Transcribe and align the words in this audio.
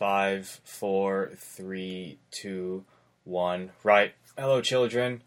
Five, 0.00 0.62
four, 0.64 1.32
three, 1.36 2.20
two, 2.30 2.86
one. 3.24 3.72
Right. 3.84 4.14
Hello, 4.38 4.62
children. 4.62 5.22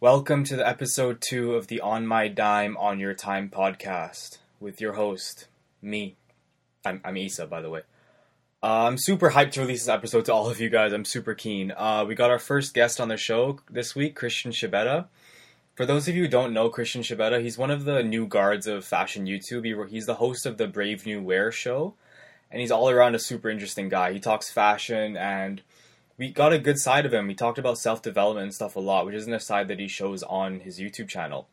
Welcome 0.00 0.44
to 0.44 0.56
the 0.56 0.66
episode 0.66 1.20
two 1.20 1.54
of 1.54 1.66
the 1.66 1.82
On 1.82 2.06
My 2.06 2.28
Dime 2.28 2.74
On 2.78 2.98
Your 2.98 3.12
Time 3.12 3.50
podcast 3.50 4.38
with 4.60 4.80
your 4.80 4.94
host, 4.94 5.48
me. 5.82 6.16
I'm, 6.86 7.02
I'm 7.04 7.18
Isa, 7.18 7.46
by 7.46 7.60
the 7.60 7.68
way. 7.68 7.82
Uh, 8.62 8.86
I'm 8.86 8.96
super 8.96 9.32
hyped 9.32 9.50
to 9.52 9.60
release 9.60 9.82
this 9.82 9.90
episode 9.90 10.24
to 10.24 10.32
all 10.32 10.48
of 10.48 10.58
you 10.58 10.70
guys. 10.70 10.94
I'm 10.94 11.04
super 11.04 11.34
keen. 11.34 11.74
Uh, 11.76 12.06
we 12.08 12.14
got 12.14 12.30
our 12.30 12.38
first 12.38 12.72
guest 12.72 13.02
on 13.02 13.08
the 13.08 13.18
show 13.18 13.60
this 13.68 13.94
week, 13.94 14.16
Christian 14.16 14.52
Shibeta. 14.52 15.08
For 15.74 15.84
those 15.84 16.08
of 16.08 16.16
you 16.16 16.22
who 16.22 16.28
don't 16.28 16.54
know 16.54 16.70
Christian 16.70 17.02
Shibeta, 17.02 17.42
he's 17.42 17.58
one 17.58 17.70
of 17.70 17.84
the 17.84 18.02
new 18.02 18.26
guards 18.26 18.66
of 18.66 18.86
fashion 18.86 19.26
YouTube. 19.26 19.66
He, 19.66 19.90
he's 19.90 20.06
the 20.06 20.14
host 20.14 20.46
of 20.46 20.56
the 20.56 20.66
Brave 20.66 21.04
New 21.04 21.20
Wear 21.20 21.52
show, 21.52 21.92
and 22.50 22.60
he's 22.60 22.70
all 22.70 22.88
around 22.88 23.14
a 23.14 23.18
super 23.18 23.50
interesting 23.50 23.88
guy. 23.88 24.12
He 24.12 24.20
talks 24.20 24.50
fashion, 24.50 25.16
and 25.16 25.62
we 26.16 26.30
got 26.30 26.52
a 26.52 26.58
good 26.58 26.78
side 26.78 27.06
of 27.06 27.14
him. 27.14 27.26
We 27.26 27.34
talked 27.34 27.58
about 27.58 27.78
self 27.78 28.02
development 28.02 28.44
and 28.44 28.54
stuff 28.54 28.76
a 28.76 28.80
lot, 28.80 29.06
which 29.06 29.14
isn't 29.14 29.32
a 29.32 29.40
side 29.40 29.68
that 29.68 29.80
he 29.80 29.88
shows 29.88 30.22
on 30.22 30.60
his 30.60 30.78
YouTube 30.78 31.08
channel. 31.08 31.48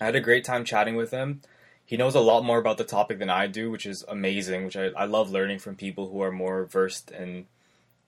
I 0.00 0.06
had 0.06 0.16
a 0.16 0.20
great 0.20 0.44
time 0.44 0.64
chatting 0.64 0.96
with 0.96 1.10
him. 1.10 1.42
He 1.86 1.96
knows 1.96 2.14
a 2.14 2.20
lot 2.20 2.44
more 2.44 2.58
about 2.58 2.78
the 2.78 2.84
topic 2.84 3.18
than 3.18 3.30
I 3.30 3.46
do, 3.46 3.70
which 3.70 3.86
is 3.86 4.04
amazing, 4.08 4.64
which 4.64 4.76
I, 4.76 4.86
I 4.96 5.04
love 5.04 5.30
learning 5.30 5.58
from 5.58 5.76
people 5.76 6.08
who 6.08 6.22
are 6.22 6.32
more 6.32 6.64
versed 6.64 7.10
in 7.10 7.46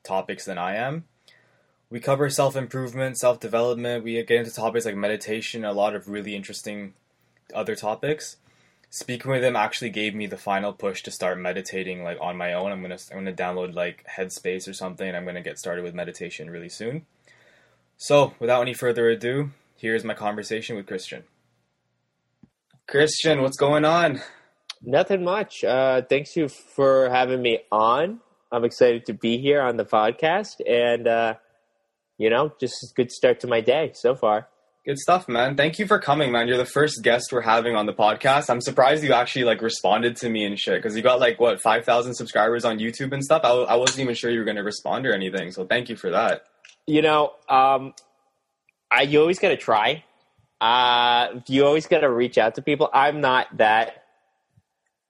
topics 0.03 0.47
than 0.47 0.57
I 0.57 0.77
am. 0.77 1.05
We 1.91 2.01
cover 2.01 2.29
self 2.31 2.57
improvement, 2.57 3.19
self 3.19 3.39
development. 3.39 4.03
We 4.03 4.15
get 4.25 4.39
into 4.39 4.53
topics 4.53 4.87
like 4.87 4.97
meditation, 4.97 5.65
a 5.65 5.73
lot 5.73 5.95
of 5.95 6.09
really 6.09 6.35
interesting 6.35 6.95
other 7.55 7.77
topics. 7.77 8.39
Speaking 8.91 9.31
with 9.31 9.45
him 9.45 9.57
actually 9.57 9.91
gave 9.91 10.15
me 10.15 10.27
the 10.27 10.37
final 10.37 10.73
push 10.73 11.03
to 11.03 11.11
start 11.11 11.39
meditating 11.39 12.03
like 12.03 12.19
on 12.21 12.37
my 12.37 12.53
own. 12.53 12.73
I'm 12.73 12.83
gonna 12.83 12.99
I'm 13.11 13.19
gonna 13.19 13.33
download 13.33 13.75
like 13.75 14.07
Headspace 14.17 14.69
or 14.69 14.73
something, 14.73 15.15
I'm 15.15 15.25
gonna 15.25 15.43
get 15.43 15.59
started 15.59 15.85
with 15.85 15.95
meditation 15.95 16.51
really 16.51 16.69
soon. 16.69 17.05
So, 17.99 18.35
without 18.39 18.61
any 18.61 18.75
further 18.75 19.09
ado, 19.09 19.51
here's 19.77 20.05
my 20.05 20.15
conversation 20.15 20.77
with 20.77 20.87
Christian. 20.87 21.25
Christian, 22.87 23.43
what's 23.43 23.57
going 23.57 23.85
on? 23.85 24.21
Nothing 24.83 25.25
much. 25.25 25.65
Uh, 25.65 26.03
thanks 26.03 26.37
you 26.37 26.49
for 26.49 27.09
having 27.11 27.43
me 27.43 27.61
on. 27.73 28.21
I'm 28.53 28.65
excited 28.65 29.07
to 29.07 29.15
be 29.15 29.39
here 29.39 29.61
on 29.61 29.77
the 29.77 29.85
podcast, 29.85 30.61
and 30.67 31.09
uh, 31.09 31.35
you 32.19 32.31
know, 32.31 32.53
just 32.61 32.83
a 32.83 32.87
good 32.95 33.11
start 33.11 33.41
to 33.41 33.47
my 33.47 33.61
day 33.61 33.91
so 33.95 34.15
far. 34.15 34.49
Good 34.87 34.99
stuff, 35.01 35.27
man. 35.27 35.57
Thank 35.57 35.81
you 35.81 35.87
for 35.89 35.99
coming, 35.99 36.31
man. 36.31 36.47
You're 36.47 36.59
the 36.59 36.65
first 36.65 37.03
guest 37.03 37.33
we're 37.33 37.41
having 37.41 37.75
on 37.75 37.87
the 37.87 37.93
podcast. 37.93 38.49
I'm 38.49 38.61
surprised 38.61 39.03
you 39.03 39.13
actually 39.13 39.43
like 39.43 39.61
responded 39.61 40.15
to 40.19 40.29
me 40.29 40.45
and 40.45 40.57
shit 40.57 40.81
because 40.81 40.97
you 40.97 41.03
got 41.03 41.19
like 41.19 41.41
what 41.41 41.61
five 41.61 41.85
thousand 41.85 42.15
subscribers 42.15 42.65
on 42.65 42.79
YouTube 42.79 43.13
and 43.13 43.25
stuff. 43.25 43.43
I, 43.43 43.49
I 43.49 43.75
wasn't 43.75 43.99
even 43.99 44.15
sure 44.15 44.31
you 44.31 44.39
were 44.39 44.45
going 44.45 44.59
to 44.59 44.63
respond 44.63 45.05
or 45.05 45.13
anything. 45.13 45.51
So 45.51 45.67
thank 45.67 45.89
you 45.89 45.97
for 45.97 46.11
that. 46.11 46.45
You 46.87 47.03
know, 47.03 47.33
um, 47.49 47.95
I 48.89 49.03
you 49.03 49.21
always 49.21 49.41
got 49.41 49.49
to 49.49 49.57
try. 49.57 50.05
Uh, 50.61 51.41
you 51.49 51.67
always 51.67 51.89
got 51.89 52.03
to 52.03 52.09
reach 52.09 52.39
out 52.39 52.55
to 52.55 52.63
people. 52.63 52.89
I'm 52.95 53.21
not 53.21 53.57
that 53.57 54.05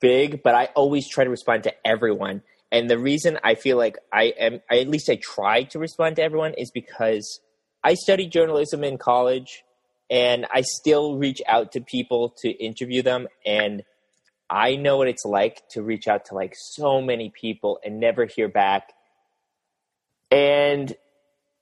big, 0.00 0.42
but 0.42 0.54
I 0.54 0.70
always 0.74 1.06
try 1.06 1.24
to 1.24 1.30
respond 1.30 1.64
to 1.64 1.86
everyone. 1.86 2.40
And 2.72 2.88
the 2.88 2.98
reason 2.98 3.38
I 3.44 3.56
feel 3.56 3.76
like 3.76 3.98
I 4.10 4.32
am, 4.38 4.62
I, 4.70 4.78
at 4.78 4.88
least 4.88 5.10
I 5.10 5.16
try 5.16 5.64
to 5.64 5.78
respond 5.78 6.16
to 6.16 6.22
everyone, 6.22 6.54
is 6.54 6.70
because 6.70 7.40
I 7.84 7.92
studied 7.92 8.32
journalism 8.32 8.82
in 8.82 8.96
college, 8.96 9.64
and 10.10 10.46
I 10.52 10.62
still 10.62 11.16
reach 11.16 11.42
out 11.46 11.72
to 11.72 11.80
people 11.80 12.34
to 12.42 12.50
interview 12.50 13.02
them, 13.02 13.26
and 13.44 13.82
I 14.48 14.76
know 14.76 14.98
what 14.98 15.08
it's 15.08 15.24
like 15.24 15.62
to 15.70 15.82
reach 15.82 16.06
out 16.06 16.26
to 16.26 16.34
like 16.34 16.54
so 16.54 17.00
many 17.00 17.30
people 17.30 17.80
and 17.84 17.98
never 17.98 18.26
hear 18.26 18.48
back. 18.48 18.92
And 20.30 20.94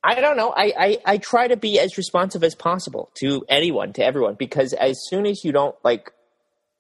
I 0.03 0.21
don't 0.21 0.37
know. 0.37 0.51
I, 0.51 0.73
I, 0.79 0.99
I 1.07 1.19
try 1.19 1.49
to 1.49 1.57
be 1.57 1.79
as 1.81 1.97
responsive 1.97 2.45
as 2.45 2.55
possible 2.55 3.11
to 3.21 3.45
anyone, 3.49 3.95
to 3.95 4.05
everyone, 4.05 4.35
because 4.35 4.75
as 4.75 4.99
soon 5.09 5.25
as 5.25 5.43
you 5.45 5.53
don't 5.53 5.75
like, 5.83 6.11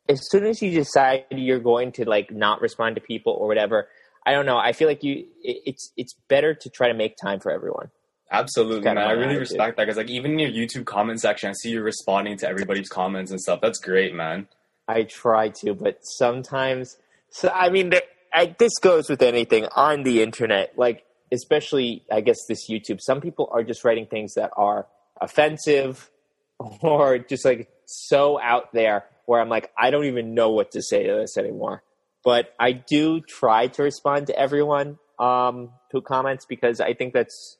as 0.08 0.20
soon 0.30 0.44
as 0.44 0.60
you 0.60 0.70
decide 0.70 1.24
you're 1.30 1.58
going 1.58 1.92
to 1.92 2.04
like 2.04 2.30
not 2.30 2.60
respond 2.60 2.96
to 2.96 3.00
people 3.00 3.32
or 3.32 3.48
whatever, 3.48 3.88
I 4.26 4.32
don't 4.32 4.44
know. 4.44 4.58
I 4.58 4.72
feel 4.72 4.88
like 4.88 5.02
you, 5.02 5.24
it, 5.42 5.62
it's 5.64 5.90
it's 5.96 6.14
better 6.28 6.54
to 6.54 6.68
try 6.68 6.88
to 6.88 6.94
make 6.94 7.16
time 7.16 7.40
for 7.40 7.50
everyone. 7.50 7.90
Absolutely, 8.38 8.80
man. 8.80 8.98
I 8.98 9.12
really 9.12 9.36
respect 9.36 9.76
that 9.76 9.84
because 9.84 9.96
like 9.96 10.10
even 10.10 10.32
in 10.32 10.38
your 10.38 10.50
YouTube 10.50 10.84
comment 10.84 11.20
section, 11.20 11.50
I 11.50 11.52
see 11.52 11.70
you 11.70 11.82
responding 11.82 12.36
to 12.38 12.48
everybody's 12.48 12.88
comments 12.88 13.30
and 13.30 13.40
stuff. 13.40 13.60
That's 13.60 13.78
great, 13.78 14.14
man. 14.14 14.48
I 14.88 15.04
try 15.04 15.48
to, 15.48 15.74
but 15.74 15.98
sometimes, 16.02 16.96
so 17.30 17.48
I 17.48 17.70
mean, 17.70 17.92
I, 18.32 18.54
this 18.58 18.78
goes 18.80 19.08
with 19.08 19.22
anything 19.22 19.66
on 19.74 20.02
the 20.02 20.22
internet. 20.22 20.74
Like 20.76 21.04
especially 21.32 22.04
I 22.10 22.20
guess 22.20 22.38
this 22.48 22.70
YouTube, 22.70 23.00
some 23.00 23.20
people 23.20 23.48
are 23.52 23.62
just 23.62 23.84
writing 23.84 24.06
things 24.06 24.34
that 24.34 24.50
are 24.56 24.86
offensive 25.20 26.10
or 26.58 27.18
just 27.18 27.44
like 27.44 27.68
so 27.86 28.40
out 28.40 28.72
there 28.72 29.04
where 29.26 29.40
I'm 29.40 29.48
like, 29.48 29.70
I 29.78 29.90
don't 29.90 30.04
even 30.04 30.34
know 30.34 30.50
what 30.50 30.72
to 30.72 30.82
say 30.82 31.06
to 31.06 31.14
this 31.14 31.36
anymore. 31.36 31.82
But 32.24 32.54
I 32.58 32.72
do 32.72 33.20
try 33.20 33.66
to 33.68 33.82
respond 33.82 34.28
to 34.28 34.38
everyone 34.38 34.98
um, 35.18 35.70
who 35.92 36.00
comments 36.00 36.46
because 36.46 36.80
I 36.80 36.94
think 36.94 37.12
that's 37.12 37.58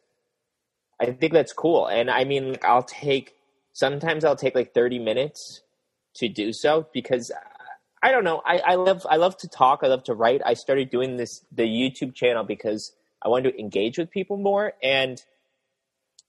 I 1.00 1.12
think 1.12 1.32
that's 1.32 1.53
cool. 1.53 1.87
And 1.87 2.10
I 2.10 2.25
mean, 2.25 2.56
I'll 2.62 2.82
take 2.82 3.34
sometimes 3.72 4.25
I'll 4.25 4.37
take 4.37 4.55
like 4.55 4.72
30 4.75 4.99
minutes 4.99 5.62
to 6.16 6.28
do 6.28 6.53
so 6.53 6.87
because 6.93 7.32
I 8.03 8.10
don't 8.12 8.25
know. 8.25 8.43
I, 8.44 8.59
I 8.59 8.75
love 8.75 9.06
I 9.09 9.16
love 9.16 9.37
to 9.38 9.49
talk. 9.49 9.81
I 9.83 9.88
love 9.88 10.04
to 10.04 10.15
write. 10.15 10.43
I 10.44 10.54
started 10.54 10.91
doing 10.91 11.16
this 11.16 11.44
the 11.53 11.65
YouTube 11.65 12.15
channel 12.15 12.44
because 12.44 12.93
I 13.22 13.28
wanted 13.28 13.53
to 13.53 13.59
engage 13.59 13.99
with 13.99 14.10
people 14.10 14.37
more. 14.37 14.75
And 14.83 15.22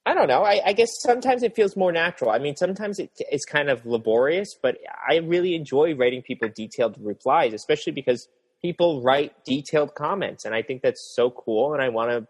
I 0.06 0.14
don't 0.14 0.28
know. 0.28 0.44
I, 0.44 0.62
I 0.64 0.74
guess 0.74 0.90
sometimes 1.02 1.42
it 1.42 1.56
feels 1.56 1.76
more 1.76 1.92
natural. 1.92 2.30
I 2.30 2.38
mean, 2.38 2.56
sometimes 2.56 3.00
it, 3.00 3.12
it's 3.20 3.44
kind 3.44 3.70
of 3.70 3.86
laborious, 3.86 4.56
but 4.62 4.78
I 5.08 5.18
really 5.18 5.56
enjoy 5.56 5.96
writing 5.96 6.22
people 6.22 6.48
detailed 6.48 6.96
replies, 7.02 7.54
especially 7.54 7.94
because 7.94 8.28
people 8.62 9.02
write 9.02 9.44
detailed 9.46 9.96
comments, 9.96 10.46
and 10.46 10.54
I 10.54 10.62
think 10.62 10.84
that's 10.84 11.14
so 11.16 11.32
cool. 11.32 11.74
And 11.74 11.82
I 11.82 11.90
want 11.90 12.12
to, 12.12 12.28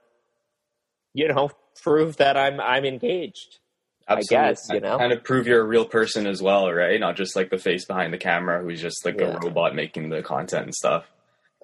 you 1.14 1.28
know, 1.28 1.50
prove 1.82 2.18
that 2.18 2.38
I'm 2.38 2.60
I'm 2.60 2.86
engaged. 2.86 3.60
Absolutely. 4.08 4.38
I 4.38 4.50
guess 4.50 4.68
you 4.70 4.80
know, 4.80 4.98
kind 4.98 5.14
of 5.14 5.24
prove 5.24 5.48
you're 5.48 5.62
a 5.62 5.66
real 5.66 5.86
person 5.86 6.28
as 6.28 6.42
well, 6.42 6.72
right? 6.72 7.00
Not 7.00 7.16
just 7.16 7.36
like 7.36 7.50
the 7.50 7.58
face 7.58 7.86
behind 7.86 8.14
the 8.14 8.18
camera 8.18 8.62
who's 8.62 8.82
just 8.82 9.04
like 9.04 9.20
yeah. 9.20 9.36
a 9.36 9.40
robot 9.40 9.76
making 9.76 10.10
the 10.10 10.22
content 10.22 10.66
and 10.66 10.76
stuff. 10.76 11.06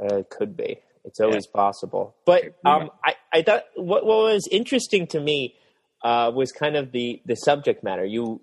Uh, 0.01 0.17
it 0.17 0.29
could 0.29 0.57
be. 0.57 0.79
It's 1.03 1.19
always 1.19 1.47
yeah. 1.47 1.59
possible. 1.59 2.15
But 2.25 2.55
um, 2.65 2.89
I, 3.03 3.15
I 3.31 3.41
thought 3.41 3.65
what, 3.75 4.05
what 4.05 4.17
was 4.17 4.47
interesting 4.51 5.07
to 5.07 5.19
me 5.19 5.55
uh, 6.03 6.31
was 6.33 6.51
kind 6.51 6.75
of 6.75 6.91
the, 6.91 7.21
the 7.25 7.35
subject 7.35 7.83
matter. 7.83 8.05
You, 8.05 8.41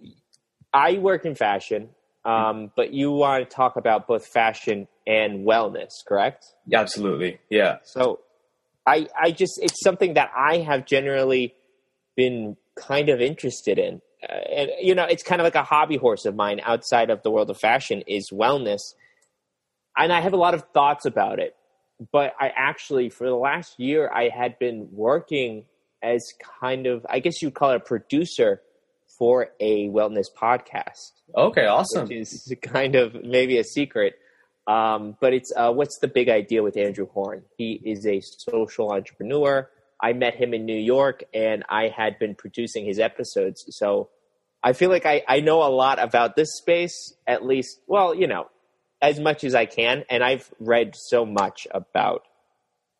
I 0.72 0.94
work 0.94 1.24
in 1.24 1.34
fashion, 1.34 1.90
um, 2.24 2.70
but 2.76 2.92
you 2.92 3.10
want 3.10 3.48
to 3.48 3.54
talk 3.54 3.76
about 3.76 4.06
both 4.06 4.26
fashion 4.26 4.88
and 5.06 5.46
wellness, 5.46 5.90
correct? 6.06 6.46
Yeah, 6.66 6.80
absolutely. 6.80 7.38
Yeah. 7.48 7.78
So 7.84 8.20
I, 8.88 9.06
I 9.20 9.30
just, 9.30 9.58
it's 9.62 9.82
something 9.82 10.14
that 10.14 10.30
I 10.36 10.58
have 10.58 10.86
generally 10.86 11.54
been 12.16 12.56
kind 12.76 13.08
of 13.08 13.20
interested 13.20 13.78
in. 13.78 14.00
Uh, 14.22 14.32
and, 14.32 14.70
you 14.80 14.94
know, 14.94 15.04
it's 15.04 15.22
kind 15.22 15.40
of 15.40 15.44
like 15.44 15.54
a 15.54 15.62
hobby 15.62 15.96
horse 15.96 16.24
of 16.24 16.34
mine 16.34 16.60
outside 16.64 17.10
of 17.10 17.22
the 17.22 17.30
world 17.30 17.50
of 17.50 17.58
fashion 17.58 18.02
is 18.06 18.30
wellness. 18.32 18.80
And 19.96 20.12
I 20.12 20.20
have 20.20 20.32
a 20.32 20.36
lot 20.36 20.54
of 20.54 20.64
thoughts 20.72 21.04
about 21.04 21.38
it 21.38 21.54
but 22.12 22.34
I 22.38 22.52
actually, 22.54 23.08
for 23.08 23.26
the 23.26 23.34
last 23.34 23.78
year, 23.78 24.10
I 24.12 24.28
had 24.28 24.58
been 24.58 24.88
working 24.92 25.64
as 26.02 26.24
kind 26.60 26.86
of, 26.86 27.04
I 27.08 27.18
guess 27.18 27.42
you'd 27.42 27.54
call 27.54 27.72
it 27.72 27.76
a 27.76 27.80
producer 27.80 28.62
for 29.18 29.48
a 29.58 29.88
wellness 29.88 30.26
podcast. 30.40 31.12
Okay, 31.36 31.66
awesome. 31.66 32.06
Which 32.06 32.18
is 32.18 32.54
kind 32.62 32.94
of 32.94 33.16
maybe 33.24 33.58
a 33.58 33.64
secret. 33.64 34.14
Um, 34.68 35.16
but 35.18 35.32
it's 35.32 35.50
uh, 35.56 35.72
what's 35.72 35.98
the 35.98 36.08
big 36.08 36.28
idea 36.28 36.62
with 36.62 36.76
Andrew 36.76 37.08
Horn? 37.08 37.42
He 37.56 37.80
is 37.84 38.06
a 38.06 38.20
social 38.20 38.92
entrepreneur. 38.92 39.68
I 40.00 40.12
met 40.12 40.34
him 40.36 40.52
in 40.52 40.66
New 40.66 40.78
York, 40.78 41.24
and 41.32 41.64
I 41.70 41.88
had 41.88 42.18
been 42.18 42.34
producing 42.34 42.84
his 42.84 42.98
episodes. 42.98 43.64
So 43.70 44.10
I 44.62 44.74
feel 44.74 44.90
like 44.90 45.06
I, 45.06 45.24
I 45.26 45.40
know 45.40 45.62
a 45.62 45.72
lot 45.72 45.98
about 45.98 46.36
this 46.36 46.48
space, 46.58 47.14
at 47.26 47.44
least. 47.44 47.80
Well, 47.86 48.14
you 48.14 48.26
know, 48.26 48.48
as 49.00 49.18
much 49.18 49.42
as 49.42 49.54
I 49.54 49.64
can, 49.64 50.04
and 50.10 50.22
I've 50.22 50.52
read 50.60 50.94
so 50.94 51.24
much 51.24 51.66
about 51.70 52.22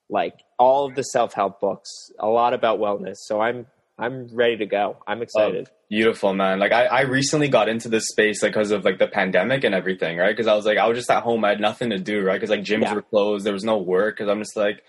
like 0.08 0.40
all 0.58 0.86
of 0.86 0.94
the 0.94 1.02
self 1.02 1.34
help 1.34 1.60
books, 1.60 1.90
a 2.18 2.28
lot 2.28 2.54
about 2.54 2.80
wellness. 2.80 3.16
So 3.26 3.42
I'm 3.42 3.66
I'm 3.98 4.28
ready 4.32 4.56
to 4.58 4.66
go. 4.66 4.98
I'm 5.06 5.22
excited. 5.22 5.68
Oh, 5.68 5.74
beautiful, 5.90 6.32
man. 6.32 6.60
Like 6.60 6.70
I, 6.70 6.84
I 6.86 7.00
recently 7.02 7.48
got 7.48 7.68
into 7.68 7.88
this 7.88 8.06
space 8.06 8.42
like 8.42 8.52
because 8.52 8.70
of 8.70 8.84
like 8.84 8.98
the 8.98 9.08
pandemic 9.08 9.64
and 9.64 9.74
everything, 9.74 10.18
right? 10.18 10.30
Because 10.30 10.46
I 10.46 10.54
was 10.54 10.64
like 10.64 10.78
I 10.78 10.86
was 10.86 10.96
just 10.96 11.10
at 11.10 11.24
home, 11.24 11.44
I 11.44 11.50
had 11.50 11.60
nothing 11.60 11.90
to 11.90 11.98
do, 11.98 12.22
right? 12.22 12.34
Because 12.34 12.50
like 12.50 12.60
gyms 12.60 12.82
yeah. 12.82 12.94
were 12.94 13.02
closed, 13.02 13.44
there 13.44 13.52
was 13.52 13.64
no 13.64 13.78
work. 13.78 14.16
Because 14.16 14.30
I'm 14.30 14.38
just 14.38 14.56
like, 14.56 14.84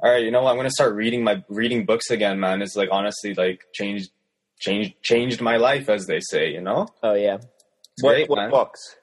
all 0.00 0.10
right, 0.10 0.24
you 0.24 0.30
know 0.30 0.42
what? 0.42 0.52
I'm 0.52 0.56
gonna 0.56 0.70
start 0.70 0.94
reading 0.94 1.22
my 1.22 1.44
reading 1.48 1.84
books 1.84 2.10
again, 2.10 2.40
man. 2.40 2.62
It's 2.62 2.76
like 2.76 2.88
honestly 2.90 3.34
like 3.34 3.60
changed 3.74 4.10
changed 4.58 4.94
changed 5.02 5.42
my 5.42 5.58
life, 5.58 5.90
as 5.90 6.06
they 6.06 6.20
say, 6.20 6.50
you 6.50 6.62
know. 6.62 6.88
Oh 7.02 7.14
yeah. 7.14 7.38
What, 8.00 8.12
great, 8.12 8.28
what 8.30 8.50
books? 8.50 8.96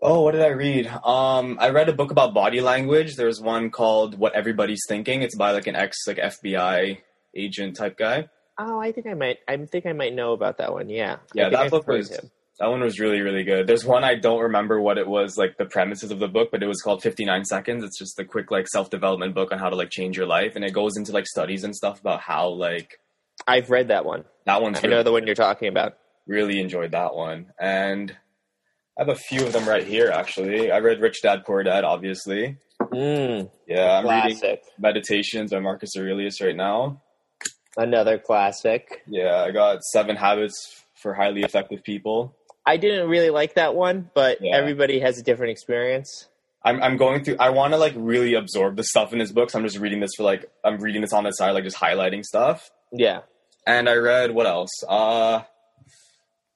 Oh, 0.00 0.22
what 0.22 0.32
did 0.32 0.42
I 0.42 0.48
read? 0.48 0.86
Um, 0.86 1.58
I 1.60 1.68
read 1.68 1.88
a 1.88 1.92
book 1.92 2.10
about 2.10 2.34
body 2.34 2.60
language. 2.60 3.16
There's 3.16 3.40
one 3.40 3.70
called 3.70 4.18
"What 4.18 4.34
Everybody's 4.34 4.82
Thinking." 4.88 5.22
It's 5.22 5.36
by 5.36 5.52
like 5.52 5.66
an 5.66 5.76
ex 5.76 5.98
like 6.06 6.16
FBI 6.16 6.98
agent 7.36 7.76
type 7.76 7.98
guy. 7.98 8.28
Oh, 8.64 8.78
I 8.78 8.92
think 8.92 9.06
I 9.06 9.14
might. 9.14 9.38
I 9.48 9.56
think 9.56 9.86
I 9.86 9.92
might 9.92 10.14
know 10.14 10.32
about 10.32 10.58
that 10.58 10.72
one. 10.72 10.88
Yeah, 10.88 11.16
Yeah, 11.34 11.48
that 11.50 11.58
I've 11.60 11.70
book 11.70 11.86
was 11.88 12.10
him. 12.10 12.30
that 12.60 12.68
one 12.68 12.80
was 12.80 13.00
really 13.00 13.20
really 13.20 13.44
good. 13.44 13.66
There's 13.66 13.84
one 13.84 14.04
I 14.04 14.14
don't 14.14 14.40
remember 14.42 14.80
what 14.80 14.98
it 14.98 15.06
was 15.08 15.36
like 15.36 15.56
the 15.58 15.64
premises 15.66 16.10
of 16.10 16.18
the 16.18 16.28
book, 16.28 16.50
but 16.52 16.62
it 16.62 16.66
was 16.66 16.80
called 16.82 17.02
59 17.02 17.44
Seconds. 17.44 17.82
It's 17.84 17.98
just 17.98 18.18
a 18.18 18.24
quick 18.24 18.50
like 18.50 18.68
self 18.68 18.90
development 18.90 19.34
book 19.34 19.52
on 19.52 19.58
how 19.58 19.68
to 19.70 19.76
like 19.76 19.90
change 19.90 20.16
your 20.16 20.26
life, 20.26 20.54
and 20.56 20.64
it 20.64 20.72
goes 20.72 20.96
into 20.96 21.12
like 21.12 21.26
studies 21.26 21.64
and 21.64 21.74
stuff 21.74 22.00
about 22.00 22.20
how 22.20 22.48
like 22.48 22.98
I've 23.46 23.70
read 23.70 23.88
that 23.88 24.04
one. 24.04 24.24
that 24.46 24.62
one's 24.62 24.78
I 24.84 24.88
know 24.88 25.02
the 25.02 25.12
one 25.12 25.26
you're 25.26 25.34
talking 25.34 25.68
about. 25.68 25.96
really 26.26 26.60
enjoyed 26.60 26.92
that 26.92 27.14
one. 27.14 27.52
And 27.58 28.14
I 28.98 29.02
have 29.02 29.08
a 29.08 29.14
few 29.16 29.44
of 29.46 29.52
them 29.54 29.66
right 29.66 29.84
here, 29.84 30.10
actually. 30.10 30.70
I 30.70 30.78
read 30.78 31.00
Rich 31.00 31.22
Dad 31.22 31.44
Poor 31.46 31.62
Dad, 31.62 31.82
obviously. 31.82 32.58
Mm, 32.80 33.50
Yeah, 33.66 33.98
I'm 34.04 34.06
reading. 34.28 34.58
Meditations 34.78 35.50
by 35.50 35.60
Marcus 35.60 35.96
Aurelius 35.96 36.40
right 36.42 36.54
now. 36.54 37.00
Another 37.76 38.18
classic. 38.18 39.02
Yeah, 39.06 39.36
I 39.42 39.50
got 39.50 39.82
Seven 39.82 40.16
Habits 40.16 40.84
for 40.94 41.14
Highly 41.14 41.42
Effective 41.42 41.82
People. 41.82 42.36
I 42.66 42.76
didn't 42.76 43.08
really 43.08 43.30
like 43.30 43.54
that 43.54 43.74
one, 43.74 44.10
but 44.14 44.38
Yeah. 44.40 44.56
everybody 44.56 45.00
has 45.00 45.18
a 45.18 45.22
different 45.22 45.50
experience. 45.52 46.28
I'm, 46.64 46.80
I'm 46.82 46.96
going 46.96 47.24
through, 47.24 47.36
I 47.40 47.50
want 47.50 47.72
to 47.72 47.76
like 47.78 47.94
really 47.96 48.34
absorb 48.34 48.76
the 48.76 48.84
stuff 48.84 49.12
in 49.12 49.18
his 49.18 49.32
books. 49.32 49.54
I'm 49.54 49.64
just 49.64 49.78
reading 49.78 49.98
this 50.00 50.12
for 50.16 50.22
like, 50.22 50.48
I'm 50.62 50.78
reading 50.78 51.00
this 51.02 51.12
on 51.12 51.24
the 51.24 51.32
side, 51.32 51.52
like 51.52 51.64
just 51.64 51.76
highlighting 51.76 52.22
stuff. 52.24 52.70
Yeah. 52.92 53.20
And 53.66 53.88
I 53.88 53.94
read, 53.94 54.30
what 54.32 54.46
else? 54.46 54.70
Uh, 54.88 55.42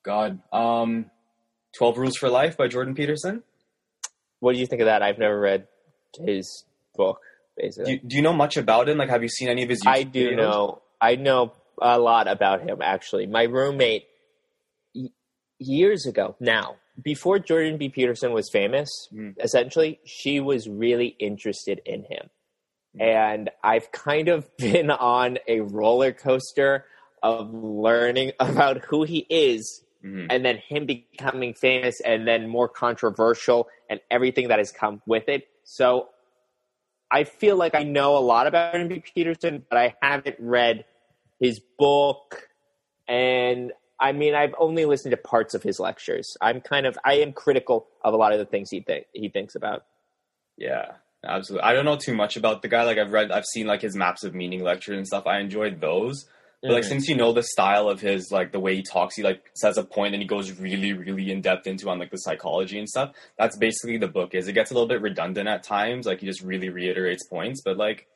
God, 0.05 0.41
um, 0.53 1.11
12 1.77 1.99
Rules 1.99 2.17
for 2.17 2.29
Life 2.29 2.57
by 2.57 2.69
Jordan 2.69 2.95
Peterson. 2.95 3.43
What 4.41 4.53
do 4.55 4.61
you 4.61 4.67
think 4.67 4.83
of 4.83 4.87
that? 4.87 5.03
I've 5.03 5.19
never 5.19 5.39
read 5.41 5.67
his 6.25 6.65
book, 6.95 7.21
Do 7.59 7.63
basically. 7.65 7.93
you, 7.95 8.01
do 8.07 8.17
you 8.17 8.23
know 8.23 8.33
much 8.33 8.57
about 8.57 8.89
him? 8.89 8.99
Like, 8.99 9.09
have 9.09 9.23
you 9.23 9.29
seen 9.29 9.49
any 9.49 9.63
of 9.65 9.69
his 9.71 9.83
YouTube 9.83 9.91
I 9.91 10.03
do 10.05 10.31
videos? 10.31 10.37
know. 10.37 10.83
I 11.01 11.17
know 11.17 11.53
a 11.81 11.99
lot 11.99 12.29
about 12.29 12.63
him, 12.63 12.79
actually. 12.83 13.27
My 13.27 13.43
roommate, 13.45 14.05
years 15.59 16.07
ago 16.07 16.37
now, 16.41 16.77
before 17.03 17.39
Jordan 17.39 17.77
B. 17.77 17.89
Peterson 17.89 18.33
was 18.33 18.49
famous, 18.51 18.89
Mm. 19.13 19.35
essentially, 19.43 20.01
she 20.05 20.41
was 20.41 20.69
really 20.69 21.09
interested 21.19 21.81
in 21.85 22.05
him. 22.05 22.31
Mm. 22.97 23.03
And 23.03 23.51
I've 23.63 23.91
kind 23.93 24.29
of 24.29 24.55
been 24.59 24.91
on 24.91 25.39
a 25.47 25.61
roller 25.61 26.13
coaster 26.13 26.87
of 27.23 27.53
learning 27.53 28.33
about 28.41 28.79
who 28.85 29.05
he 29.05 29.27
is 29.29 29.83
Mhm. 30.05 30.27
and 30.31 30.45
then 30.45 30.59
him 30.59 30.87
becoming 30.87 31.53
famous 31.55 32.01
and 32.03 32.29
then 32.29 32.49
more 32.49 32.69
controversial 32.69 33.67
and 33.91 33.99
everything 34.11 34.49
that 34.49 34.59
has 34.59 34.71
come 34.71 35.03
with 35.07 35.29
it. 35.29 35.49
So 35.65 36.11
I 37.11 37.25
feel 37.25 37.57
like 37.57 37.75
I 37.75 37.83
know 37.83 38.17
a 38.17 38.21
lot 38.21 38.47
about 38.47 38.73
Jordan 38.73 38.89
B. 38.89 39.03
Peterson, 39.15 39.65
but 39.69 39.79
I 39.79 39.95
haven't 40.03 40.37
read 40.39 40.85
his 41.39 41.61
book. 41.79 42.49
And 43.09 43.73
I 43.99 44.13
mean, 44.13 44.35
I've 44.35 44.55
only 44.59 44.85
listened 44.85 45.13
to 45.13 45.17
parts 45.17 45.55
of 45.55 45.63
his 45.63 45.79
lectures. 45.79 46.37
I'm 46.41 46.61
kind 46.61 46.87
of, 46.87 46.99
I 47.05 47.15
am 47.15 47.33
critical 47.33 47.87
of 48.03 48.13
a 48.13 48.17
lot 48.17 48.33
of 48.33 48.39
the 48.39 48.45
things 48.45 48.71
he 48.71 48.81
think 48.81 49.07
he 49.13 49.29
thinks 49.29 49.55
about. 49.55 49.85
Yeah, 50.57 50.93
absolutely. 51.25 51.65
I 51.65 51.73
don't 51.73 51.85
know 51.85 51.97
too 51.97 52.15
much 52.15 52.37
about 52.37 52.63
the 52.63 52.69
guy. 52.69 52.83
Like 52.83 52.99
I've 52.99 53.13
read, 53.13 53.31
I've 53.31 53.47
seen 53.47 53.67
like 53.67 53.83
his 53.83 53.97
maps 53.97 54.25
of 54.25 54.35
meaning 54.35 54.63
lectures 54.63 54.97
and 54.97 55.07
stuff. 55.07 55.27
I 55.27 55.39
enjoyed 55.39 55.81
those. 55.81 56.27
But 56.67 56.75
like 56.75 56.85
Mhm. 56.85 56.89
since 56.89 57.09
you 57.09 57.17
know 57.17 57.33
the 57.33 57.43
style 57.43 57.89
of 57.89 58.01
his, 58.01 58.31
like 58.33 58.53
the 58.53 58.61
way 58.61 58.75
he 58.77 58.83
talks, 58.83 59.17
he 59.17 59.23
like 59.23 59.43
says 59.55 59.79
a 59.79 59.85
point 59.85 60.15
and 60.15 60.23
he 60.23 60.27
goes 60.27 60.51
really, 60.59 60.93
really 60.93 61.31
in 61.31 61.41
depth 61.41 61.67
into 61.67 61.89
on 61.89 61.99
like 61.99 62.11
the 62.11 62.19
psychology 62.19 62.79
and 62.79 62.89
stuff. 62.89 63.15
That's 63.39 63.57
basically 63.57 63.99
the 63.99 64.09
book. 64.09 64.35
Is 64.35 64.49
it 64.49 64.53
gets 64.55 64.71
a 64.71 64.75
little 64.75 64.89
bit 64.89 65.01
redundant 65.03 65.49
at 65.49 65.63
times. 65.63 66.07
Like 66.07 66.21
he 66.21 66.27
just 66.27 66.43
really 66.43 66.69
reiterates 66.69 67.27
points, 67.27 67.63
but 67.65 67.77
like 67.77 68.07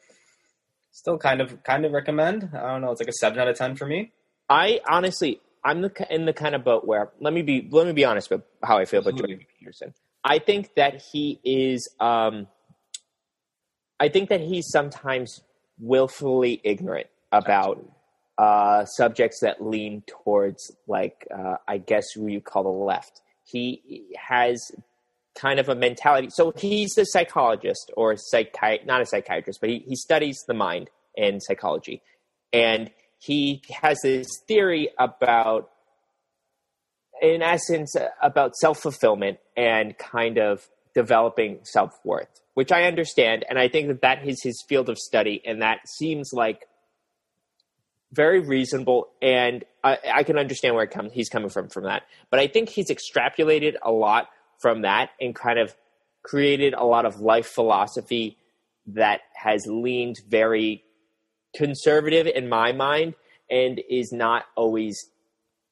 still 0.90 1.18
kind 1.18 1.40
of 1.40 1.62
kind 1.62 1.84
of 1.84 1.92
recommend. 1.92 2.50
I 2.52 2.72
don't 2.72 2.80
know. 2.82 2.90
It's 2.90 3.00
like 3.00 3.08
a 3.08 3.12
seven 3.12 3.38
out 3.38 3.48
of 3.48 3.56
ten 3.56 3.76
for 3.76 3.86
me. 3.86 4.12
I 4.48 4.80
honestly, 4.88 5.40
I'm 5.64 5.82
the, 5.82 6.06
in 6.10 6.24
the 6.24 6.32
kind 6.32 6.54
of 6.54 6.64
boat 6.64 6.84
where 6.86 7.12
let 7.20 7.32
me 7.32 7.42
be 7.42 7.68
let 7.70 7.86
me 7.86 7.92
be 7.92 8.04
honest 8.04 8.30
about 8.32 8.46
how 8.64 8.78
I 8.78 8.84
feel 8.84 9.00
about 9.00 9.12
Absolutely. 9.14 9.34
Jordan 9.36 9.46
Peterson. 9.58 9.94
I 10.24 10.38
think 10.38 10.74
that 10.76 11.02
he 11.12 11.40
is. 11.44 11.88
Um, 12.00 12.46
I 14.00 14.08
think 14.08 14.30
that 14.30 14.40
he's 14.40 14.68
sometimes 14.70 15.42
willfully 15.78 16.60
ignorant 16.64 17.06
about 17.32 17.84
uh, 18.40 18.86
subjects 18.86 19.40
that 19.42 19.62
lean 19.62 20.02
towards, 20.06 20.74
like, 20.88 21.28
uh, 21.30 21.56
I 21.68 21.76
guess 21.76 22.16
what 22.16 22.32
you 22.32 22.40
call 22.40 22.62
the 22.62 22.70
left. 22.70 23.20
He 23.44 24.06
has 24.16 24.58
kind 25.34 25.60
of 25.60 25.68
a 25.68 25.74
mentality. 25.74 26.30
So 26.30 26.50
he's 26.56 26.96
a 26.96 27.04
psychologist 27.04 27.92
or 27.98 28.14
psychi- 28.14 28.86
not 28.86 29.02
a 29.02 29.06
psychiatrist, 29.06 29.60
but 29.60 29.68
he, 29.68 29.84
he 29.86 29.94
studies 29.94 30.42
the 30.48 30.54
mind 30.54 30.88
and 31.18 31.42
psychology. 31.42 32.00
And 32.50 32.90
he 33.18 33.60
has 33.82 33.98
this 34.02 34.26
theory 34.48 34.88
about, 34.98 35.68
in 37.20 37.42
essence, 37.42 37.94
about 38.22 38.56
self 38.56 38.78
fulfillment 38.78 39.36
and 39.54 39.98
kind 39.98 40.38
of 40.38 40.66
developing 40.94 41.58
self 41.64 41.92
worth, 42.06 42.40
which 42.54 42.72
I 42.72 42.84
understand. 42.84 43.44
And 43.50 43.58
I 43.58 43.68
think 43.68 43.88
that 43.88 44.00
that 44.00 44.26
is 44.26 44.42
his 44.42 44.64
field 44.66 44.88
of 44.88 44.96
study. 44.96 45.42
And 45.44 45.60
that 45.60 45.80
seems 45.86 46.30
like 46.32 46.64
very 48.12 48.40
reasonable. 48.40 49.08
And 49.22 49.64
I, 49.84 49.98
I 50.14 50.22
can 50.22 50.38
understand 50.38 50.74
where 50.74 50.86
comes, 50.86 51.12
he's 51.12 51.28
coming 51.28 51.50
from 51.50 51.68
from 51.68 51.84
that. 51.84 52.02
But 52.30 52.40
I 52.40 52.46
think 52.46 52.68
he's 52.68 52.90
extrapolated 52.90 53.74
a 53.82 53.90
lot 53.90 54.28
from 54.60 54.82
that 54.82 55.10
and 55.20 55.34
kind 55.34 55.58
of 55.58 55.74
created 56.22 56.74
a 56.74 56.84
lot 56.84 57.06
of 57.06 57.20
life 57.20 57.46
philosophy 57.46 58.36
that 58.86 59.20
has 59.34 59.66
leaned 59.66 60.16
very 60.28 60.84
conservative 61.56 62.26
in 62.26 62.48
my 62.48 62.72
mind 62.72 63.14
and 63.50 63.80
is 63.88 64.12
not 64.12 64.44
always 64.56 65.10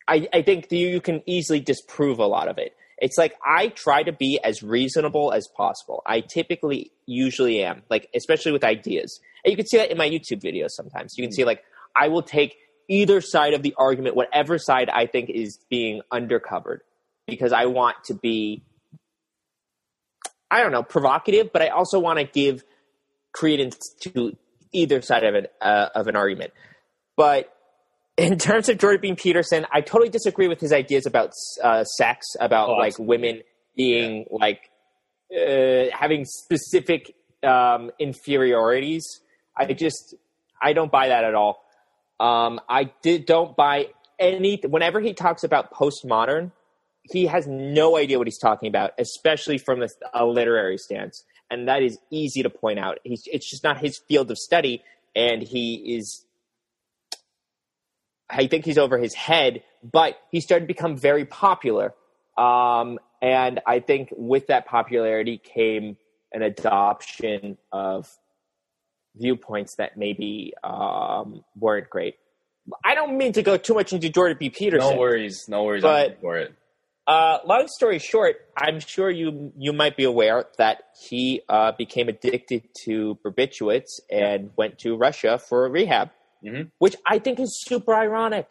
I, 0.08 0.26
I 0.32 0.43
think 0.43 0.73
you 0.73 1.00
can 1.02 1.23
easily 1.26 1.61
disprove 1.61 2.19
a 2.19 2.26
lot 2.26 2.49
of 2.49 2.56
it. 2.56 2.75
It's 2.96 3.19
like 3.19 3.37
I 3.46 3.69
try 3.69 4.02
to 4.02 4.12
be 4.12 4.41
as 4.43 4.62
reasonable 4.62 5.32
as 5.32 5.46
possible. 5.55 6.02
I 6.06 6.20
typically 6.20 6.91
usually 7.06 7.62
am, 7.62 7.82
like 7.91 8.08
especially 8.14 8.52
with 8.52 8.64
ideas. 8.64 9.20
And 9.44 9.52
you 9.52 9.56
can 9.56 9.67
see 9.67 9.76
that 9.76 9.91
in 9.91 9.99
my 9.99 10.08
YouTube 10.08 10.43
videos 10.43 10.70
sometimes. 10.70 11.17
You 11.17 11.25
can 11.25 11.32
see 11.32 11.44
like 11.44 11.62
I 11.96 12.08
will 12.08 12.23
take 12.23 12.56
either 12.88 13.20
side 13.20 13.55
of 13.55 13.62
the 13.62 13.75
argument, 13.79 14.17
whatever 14.17 14.58
side 14.58 14.88
I 14.88 15.06
think 15.06 15.31
is 15.31 15.58
being 15.69 16.00
undercovered, 16.12 16.79
because 17.26 17.52
I 17.52 17.67
want 17.67 17.96
to 18.05 18.14
be 18.14 18.62
I 20.50 20.62
don't 20.62 20.73
know, 20.73 20.82
provocative, 20.82 21.52
but 21.52 21.61
I 21.61 21.69
also 21.69 21.99
want 21.99 22.19
to 22.19 22.25
give 22.25 22.64
credence 23.32 23.76
to 24.00 24.35
either 24.73 25.02
side 25.02 25.25
of 25.25 25.35
it 25.35 25.52
uh, 25.61 25.88
of 25.94 26.06
an 26.06 26.17
argument. 26.17 26.52
But 27.17 27.53
in 28.17 28.39
terms 28.39 28.69
of 28.69 28.79
Jordan. 28.79 29.15
Peterson, 29.17 29.67
I 29.72 29.81
totally 29.81 30.08
disagree 30.08 30.48
with 30.48 30.58
his 30.60 30.72
ideas 30.72 31.06
about 31.06 31.32
uh, 31.63 31.84
sex, 31.84 32.27
about 32.41 32.70
Oh, 32.70 32.72
like 32.72 32.89
absolutely. 32.89 33.17
women 33.17 33.43
being 33.77 34.27
like 34.31 34.70
uh, 35.32 35.84
having 35.93 36.24
specific 36.24 37.15
um, 37.44 37.91
inferiorities. 38.01 39.05
I 39.56 39.72
just 39.72 40.15
I 40.60 40.72
don't 40.72 40.91
buy 40.91 41.08
that 41.08 41.24
at 41.24 41.34
all. 41.34 41.65
Um, 42.20 42.60
I 42.69 42.91
did 43.03 43.27
don't 43.27 43.56
buy 43.56 43.89
any. 44.19 44.60
Whenever 44.67 45.01
he 45.01 45.15
talks 45.15 45.44
about 45.44 45.72
postmodern, 45.72 46.53
he 47.03 47.27
has 47.27 47.46
no 47.46 47.96
idea 47.96 48.19
what 48.19 48.27
he's 48.27 48.39
talking 48.39 48.69
about, 48.69 48.93
especially 48.98 49.58
from 49.58 49.82
a, 49.82 49.89
a 50.13 50.27
literary 50.27 50.79
stance, 50.79 51.25
and 51.51 51.69
that 51.69 51.82
is 51.82 51.98
easy 52.10 52.43
to 52.43 52.51
point 52.51 52.79
out. 52.79 52.98
He's 53.05 53.22
it's 53.31 53.48
just 53.48 53.65
not 53.65 53.79
his 53.79 53.98
field 53.98 54.31
of 54.31 54.39
study, 54.39 54.82
and 55.15 55.43
he 55.43 55.96
is 55.96 56.25
I 58.31 58.46
think 58.46 58.65
he's 58.65 58.79
over 58.79 58.98
his 58.98 59.15
head, 59.15 59.63
but 59.82 60.19
he 60.31 60.41
started 60.41 60.65
to 60.65 60.67
become 60.67 60.96
very 60.96 61.25
popular. 61.25 61.94
Um, 62.37 62.98
and 63.22 63.60
I 63.67 63.81
think 63.81 64.10
with 64.17 64.48
that 64.48 64.67
popularity 64.67 65.39
came 65.39 65.96
an 66.32 66.43
adoption 66.43 67.56
of 67.72 68.08
viewpoints 69.19 69.77
that 69.77 69.96
maybe 69.96 70.53
um, 70.65 71.44
weren't 71.58 71.89
great. 71.91 72.15
I 72.84 72.94
don't 72.94 73.17
mean 73.17 73.32
to 73.32 73.43
go 73.43 73.56
too 73.56 73.75
much 73.75 73.93
into 73.93 74.08
Jordan 74.10 74.37
B. 74.39 74.51
Peterson. 74.51 74.91
No 74.91 74.96
worries, 74.96 75.46
no 75.48 75.65
worries. 75.65 75.82
But- 75.82 76.20
for 76.20 76.37
it. 76.39 76.55
Uh, 77.06 77.39
long 77.46 77.67
story 77.69 77.98
short, 77.98 78.37
I'm 78.55 78.81
sure 78.81 79.08
you 79.10 79.51
you 79.56 79.72
might 79.72 79.96
be 79.96 80.05
aware 80.05 80.44
that 80.58 80.82
he 81.08 81.41
uh, 81.48 81.72
became 81.72 82.06
addicted 82.10 82.65
to 82.84 83.19
barbiturates 83.25 83.98
and 84.10 84.51
went 84.58 84.79
to 84.81 84.94
Russia 84.94 85.39
for 85.39 85.67
rehab, 85.70 86.10
Mhm. 86.44 86.70
which 86.79 86.96
I 87.06 87.19
think 87.19 87.41
is 87.41 87.63
super 87.65 87.94
ironic 87.94 88.46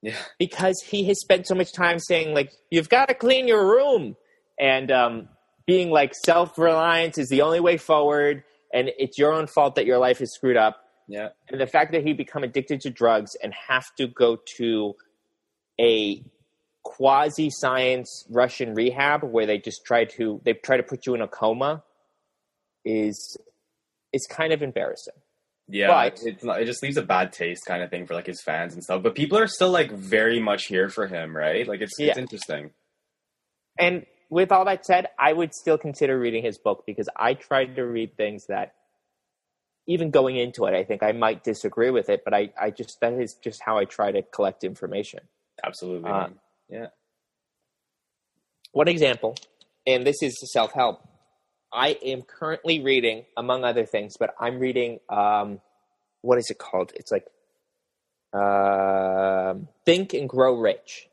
Yeah, 0.00 0.16
because 0.38 0.80
he 0.82 1.04
has 1.08 1.20
spent 1.20 1.46
so 1.46 1.54
much 1.54 1.74
time 1.74 1.98
saying 1.98 2.32
like 2.34 2.50
you've 2.70 2.88
got 2.88 3.08
to 3.08 3.14
clean 3.14 3.46
your 3.46 3.66
room 3.66 4.16
and 4.58 4.90
um, 4.90 5.28
being 5.66 5.90
like 5.90 6.14
self 6.14 6.56
reliance 6.56 7.18
is 7.18 7.28
the 7.28 7.42
only 7.42 7.60
way 7.60 7.76
forward, 7.76 8.42
and 8.72 8.90
it's 8.98 9.18
your 9.18 9.32
own 9.32 9.46
fault 9.46 9.74
that 9.74 9.86
your 9.86 9.98
life 9.98 10.20
is 10.20 10.32
screwed 10.34 10.56
up 10.56 10.82
yeah, 11.08 11.30
and 11.48 11.60
the 11.60 11.66
fact 11.66 11.92
that 11.92 12.06
he 12.06 12.12
become 12.12 12.42
addicted 12.44 12.80
to 12.82 12.90
drugs 12.90 13.32
and 13.42 13.52
have 13.68 13.86
to 13.96 14.06
go 14.06 14.38
to 14.56 14.94
a 15.80 16.22
quasi 16.84 17.48
science 17.50 18.24
Russian 18.30 18.74
rehab 18.74 19.22
where 19.22 19.46
they 19.46 19.58
just 19.58 19.84
try 19.84 20.04
to 20.16 20.40
they 20.44 20.52
try 20.54 20.76
to 20.76 20.82
put 20.82 21.06
you 21.06 21.14
in 21.14 21.20
a 21.20 21.28
coma 21.28 21.82
is 22.84 23.36
is 24.12 24.26
kind 24.30 24.52
of 24.52 24.62
embarrassing. 24.62 25.14
Yeah, 25.68 25.88
But- 25.88 26.20
it's 26.24 26.44
not, 26.44 26.60
it 26.60 26.66
just 26.66 26.82
leaves 26.82 26.96
a 26.96 27.02
bad 27.02 27.32
taste, 27.32 27.64
kind 27.66 27.82
of 27.82 27.90
thing, 27.90 28.06
for 28.06 28.14
like 28.14 28.26
his 28.26 28.42
fans 28.42 28.74
and 28.74 28.82
stuff. 28.82 29.02
But 29.02 29.14
people 29.14 29.38
are 29.38 29.46
still 29.46 29.70
like 29.70 29.90
very 29.90 30.38
much 30.40 30.66
here 30.66 30.88
for 30.88 31.06
him, 31.06 31.34
right? 31.36 31.66
Like 31.66 31.80
it's 31.80 31.98
it's 31.98 32.18
interesting. 32.18 32.70
And 33.78 34.04
with 34.32 34.50
all 34.50 34.64
that 34.64 34.86
said, 34.86 35.08
I 35.18 35.34
would 35.34 35.52
still 35.54 35.76
consider 35.76 36.18
reading 36.18 36.42
his 36.42 36.56
book 36.56 36.84
because 36.86 37.06
I 37.14 37.34
tried 37.34 37.76
to 37.76 37.82
read 37.82 38.16
things 38.16 38.46
that 38.46 38.72
even 39.86 40.10
going 40.10 40.36
into 40.38 40.64
it, 40.64 40.72
I 40.72 40.84
think 40.84 41.02
I 41.02 41.12
might 41.12 41.44
disagree 41.44 41.90
with 41.90 42.08
it, 42.08 42.22
but 42.24 42.32
I, 42.32 42.50
I 42.58 42.70
just 42.70 42.98
that 43.02 43.12
is 43.12 43.34
just 43.34 43.60
how 43.62 43.76
I 43.76 43.84
try 43.84 44.10
to 44.10 44.22
collect 44.22 44.64
information. 44.64 45.20
Absolutely. 45.62 46.10
Uh, 46.10 46.28
man. 46.70 46.88
One 48.72 48.88
example, 48.88 49.36
and 49.86 50.06
this 50.06 50.22
is 50.22 50.34
self 50.50 50.72
help. 50.72 51.06
I 51.70 51.98
am 52.02 52.22
currently 52.22 52.82
reading, 52.82 53.26
among 53.36 53.64
other 53.64 53.84
things, 53.84 54.16
but 54.18 54.34
I'm 54.40 54.58
reading 54.60 55.00
um, 55.10 55.60
what 56.22 56.38
is 56.38 56.48
it 56.48 56.56
called? 56.56 56.92
It's 56.94 57.12
like 57.12 57.26
um 58.32 59.68
Think 59.84 60.14
and 60.14 60.26
Grow 60.26 60.58
Rich. 60.58 61.10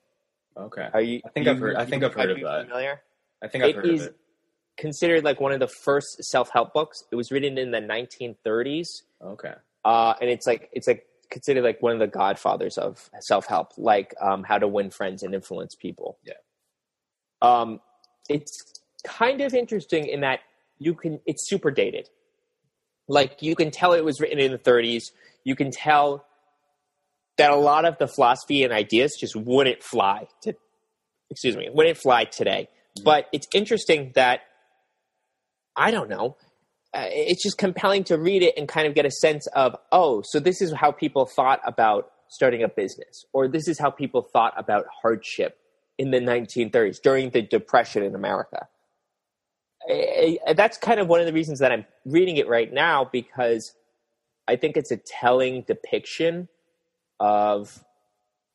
Okay. 0.55 0.88
Are 0.93 1.01
you? 1.01 1.19
I 1.25 1.29
think 1.29 1.47
I've 1.49 1.59
heard- 1.59 1.75
I 1.75 1.83
think 1.85 2.03
I've 2.05 2.13
heard 2.13 2.29
are 2.29 2.31
of 2.31 2.38
you 2.38 2.45
that. 2.45 2.63
Familiar? 2.67 3.01
I 3.43 3.48
think 3.48 3.63
I've 3.63 3.69
It 3.72 3.75
heard 3.77 3.86
is 3.88 4.01
of 4.01 4.08
it. 4.08 4.15
considered 4.77 5.24
like 5.24 5.39
one 5.39 5.51
of 5.51 5.60
the 5.60 5.67
first 5.67 6.24
self 6.24 6.50
help 6.50 6.74
books. 6.74 7.03
It 7.12 7.15
was 7.15 7.31
written 7.31 7.58
in 7.58 7.72
the 7.72 7.79
1930s, 7.79 8.88
Okay. 9.24 9.53
uh, 9.86 10.13
and 10.22 10.29
it's 10.29 10.46
like 10.48 10.69
it's 10.74 10.88
like 10.88 11.05
considered 11.29 11.63
like 11.63 11.81
one 11.81 11.93
of 11.93 12.00
the 12.00 12.08
godfathers 12.08 12.77
of 12.77 13.10
self 13.22 13.46
help, 13.48 13.72
like 13.77 14.13
um, 14.22 14.43
how 14.43 14.58
to 14.58 14.67
win 14.67 14.89
friends 14.89 15.24
and 15.24 15.34
influence 15.34 15.75
people. 15.75 16.17
Yeah. 16.24 16.34
Um, 17.41 17.79
it's 18.29 18.81
kind 19.05 19.41
of 19.41 19.53
interesting 19.53 20.05
in 20.08 20.22
that 20.22 20.39
you 20.77 20.93
can. 20.93 21.19
It's 21.25 21.48
super 21.48 21.72
dated. 21.72 22.10
Like 23.08 23.41
you 23.41 23.55
can 23.55 23.72
tell 23.72 23.93
it 23.93 24.03
was 24.05 24.19
written 24.19 24.39
in 24.39 24.51
the 24.51 24.58
30s. 24.60 25.05
You 25.43 25.55
can 25.55 25.72
tell 25.72 26.25
that 27.38 27.51
a 27.51 27.55
lot 27.55 27.86
of 27.86 27.98
the 27.98 28.08
philosophy 28.08 28.63
and 28.63 28.74
ideas 28.74 29.15
just 29.19 29.36
wouldn't 29.36 29.81
fly 29.81 30.27
to 30.41 30.53
excuse 31.31 31.55
me 31.55 31.69
wouldn't 31.74 31.98
fly 31.98 32.25
today 32.25 32.67
but 33.03 33.27
it's 33.31 33.48
interesting 33.53 34.12
that 34.15 34.41
i 35.75 35.91
don't 35.91 36.10
know 36.10 36.36
uh, 36.91 37.05
it's 37.10 37.43
just 37.43 37.58
compelling 37.60 38.03
to 38.03 38.17
read 38.17 38.41
it 38.41 38.55
and 38.58 38.67
kind 38.67 38.88
of 38.88 38.96
get 38.96 39.05
a 39.05 39.12
sense 39.12 39.48
of 39.48 39.75
oh 39.91 40.22
so 40.25 40.39
this 40.39 40.62
is 40.62 40.74
how 40.74 40.91
people 40.91 41.25
thought 41.25 41.60
about 41.65 42.12
starting 42.29 42.63
a 42.63 42.67
business 42.67 43.25
or 43.34 43.48
this 43.48 43.67
is 43.67 43.79
how 43.79 43.89
people 43.89 44.22
thought 44.22 44.53
about 44.58 44.86
hardship 45.01 45.58
in 45.98 46.12
the 46.12 46.19
1930s 46.19 47.01
during 47.01 47.29
the 47.31 47.41
depression 47.41 48.03
in 48.03 48.15
america. 48.15 48.67
Eh, 49.89 50.36
eh, 50.46 50.53
that's 50.53 50.77
kind 50.77 51.00
of 51.00 51.08
one 51.08 51.19
of 51.19 51.25
the 51.25 51.34
reasons 51.34 51.60
that 51.60 51.72
i'm 51.72 51.86
reading 52.05 52.38
it 52.38 52.48
right 52.48 52.72
now 52.72 53.08
because 53.12 53.74
i 54.48 54.55
think 54.55 54.77
it's 54.77 54.91
a 54.91 54.98
telling 54.98 55.63
depiction 55.67 56.48
of 57.19 57.84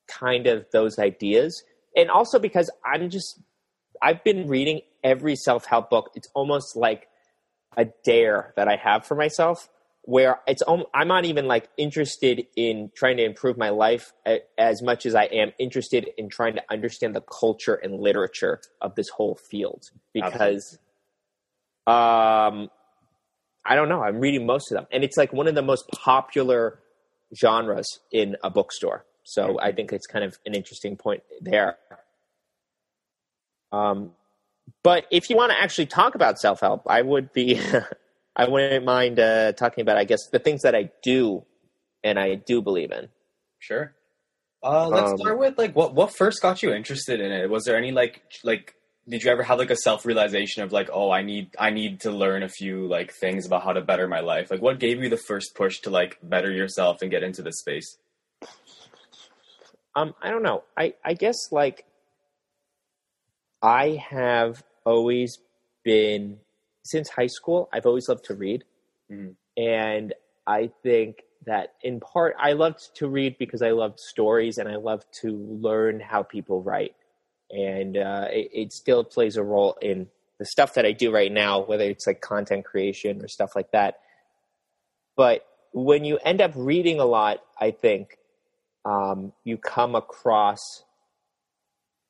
kind 0.07 0.47
of 0.47 0.67
those 0.73 0.99
ideas. 0.99 1.63
And 1.97 2.11
also 2.11 2.39
because 2.39 2.71
i'm 2.85 3.11
just 3.11 3.41
i've 4.03 4.23
been 4.25 4.49
reading 4.49 4.81
every 5.03 5.37
self-help 5.37 5.91
book. 5.91 6.11
It's 6.15 6.29
almost 6.35 6.77
like 6.77 7.09
a 7.77 7.87
dare 8.05 8.53
that 8.57 8.69
i 8.69 8.77
have 8.77 9.05
for 9.07 9.15
myself 9.15 9.69
where 10.03 10.41
it's 10.47 10.63
i'm 10.95 11.09
not 11.09 11.25
even 11.25 11.47
like 11.47 11.69
interested 11.77 12.47
in 12.57 12.91
trying 12.95 13.17
to 13.17 13.25
improve 13.25 13.57
my 13.59 13.71
life 13.71 14.13
as 14.59 14.83
much 14.83 15.07
as 15.07 15.15
i 15.15 15.25
am 15.25 15.53
interested 15.59 16.09
in 16.17 16.29
trying 16.29 16.55
to 16.55 16.63
understand 16.71 17.15
the 17.15 17.23
culture 17.23 17.75
and 17.75 18.01
literature 18.01 18.61
of 18.81 18.95
this 18.95 19.09
whole 19.09 19.35
field 19.51 19.83
because 20.13 20.79
um 21.87 22.71
i 23.67 23.75
don't 23.75 23.89
know. 23.89 24.03
I'm 24.03 24.21
reading 24.21 24.47
most 24.47 24.71
of 24.71 24.77
them. 24.77 24.87
And 24.93 25.03
it's 25.05 25.17
like 25.17 25.33
one 25.33 25.49
of 25.49 25.55
the 25.55 25.63
most 25.63 25.89
popular 25.91 26.81
genres 27.35 27.87
in 28.13 28.37
a 28.45 28.51
bookstore. 28.51 29.07
So 29.23 29.59
I 29.59 29.73
think 29.73 29.93
it's 29.93 30.07
kind 30.07 30.25
of 30.25 30.39
an 30.45 30.55
interesting 30.55 30.97
point 30.97 31.23
there. 31.41 31.79
Um, 33.75 34.13
but 34.83 35.07
if 35.11 35.29
you 35.31 35.37
want 35.37 35.53
to 35.53 35.61
actually 35.61 35.87
talk 35.87 36.15
about 36.15 36.39
self 36.39 36.61
help, 36.61 36.83
I 36.87 37.03
would 37.03 37.33
be, 37.33 37.61
I 38.37 38.49
wouldn't 38.49 38.85
mind 38.85 39.19
uh, 39.19 39.53
talking 39.53 39.83
about, 39.83 39.97
I 39.97 40.05
guess, 40.05 40.21
the 40.31 40.39
things 40.39 40.63
that 40.63 40.75
I 40.75 40.91
do 41.03 41.45
and 42.03 42.19
I 42.19 42.35
do 42.37 42.63
believe 42.63 42.93
in. 42.93 43.09
Sure. 43.59 43.95
Uh, 44.63 44.89
let's 44.89 45.11
Um, 45.13 45.19
start 45.19 45.39
with 45.39 45.59
like 45.59 45.75
what 45.75 45.95
what 45.95 46.15
first 46.17 46.41
got 46.41 46.63
you 46.63 46.73
interested 46.73 47.21
in 47.21 47.31
it? 47.33 47.51
Was 47.51 47.65
there 47.65 47.77
any 47.77 47.93
like 47.93 48.23
like 48.45 48.75
did 49.07 49.23
you 49.23 49.31
ever 49.31 49.43
have 49.43 49.59
like 49.59 49.71
a 49.71 49.77
self 49.77 50.07
realization 50.07 50.63
of 50.63 50.73
like 50.73 50.89
oh 50.93 51.11
I 51.11 51.23
need 51.23 51.51
I 51.59 51.71
need 51.71 52.01
to 52.01 52.11
learn 52.11 52.43
a 52.43 52.49
few 52.49 52.87
like 52.89 53.13
things 53.13 53.47
about 53.47 53.63
how 53.65 53.73
to 53.75 53.83
better 53.83 54.09
my 54.09 54.21
life? 54.21 54.51
Like 54.51 54.63
what 54.63 54.81
gave 54.81 55.03
you 55.03 55.11
the 55.11 55.19
first 55.19 55.55
push 55.55 55.81
to 55.81 55.91
like 55.91 56.19
better 56.23 56.51
yourself 56.51 57.03
and 57.03 57.11
get 57.11 57.23
into 57.23 57.43
this 57.43 57.59
space? 57.59 57.99
Um, 59.95 60.15
I 60.23 60.31
don't 60.31 60.43
know. 60.43 60.65
I, 60.77 60.95
I 61.05 61.15
guess 61.15 61.37
like 61.53 61.85
I 63.65 64.03
have 64.11 64.63
always 64.85 65.39
been 65.85 66.39
since 66.83 67.09
high 67.09 67.29
school. 67.29 67.71
I've 67.73 67.87
always 67.87 68.09
loved 68.11 68.27
to 68.27 68.35
read, 68.35 68.65
Mhm. 69.11 69.37
and 69.57 70.13
I 70.47 70.67
think 70.83 71.25
that 71.47 71.75
in 71.83 71.99
part 72.01 72.37
I 72.39 72.53
loved 72.53 72.95
to 72.97 73.09
read 73.09 73.39
because 73.39 73.63
I 73.63 73.71
loved 73.71 73.99
stories 74.01 74.59
and 74.59 74.69
I 74.69 74.77
loved 74.77 75.07
to 75.23 75.31
learn 75.33 76.01
how 76.01 76.23
people 76.23 76.63
write, 76.63 76.95
and 77.51 77.97
uh, 77.97 78.29
it, 78.31 78.51
it 78.53 78.73
still 78.73 79.03
plays 79.03 79.37
a 79.39 79.43
role 79.43 79.79
in 79.81 80.11
the 80.39 80.45
stuff 80.45 80.75
that 80.75 80.85
I 80.85 80.93
do 80.93 81.11
right 81.11 81.33
now, 81.33 81.61
whether 81.61 81.85
it's 81.85 82.07
like 82.07 82.21
content 82.21 82.67
creation 82.67 83.25
or 83.25 83.29
stuff 83.29 83.57
like 83.57 83.71
that. 83.73 84.01
But 85.17 85.47
when 85.73 86.05
you 86.05 86.19
end 86.19 86.43
up 86.43 86.53
reading 86.55 87.01
a 87.01 87.05
lot, 87.07 87.43
I 87.59 87.71
think 87.71 88.19
um, 88.85 89.33
you 89.45 89.57
come 89.57 89.95
across, 89.95 90.85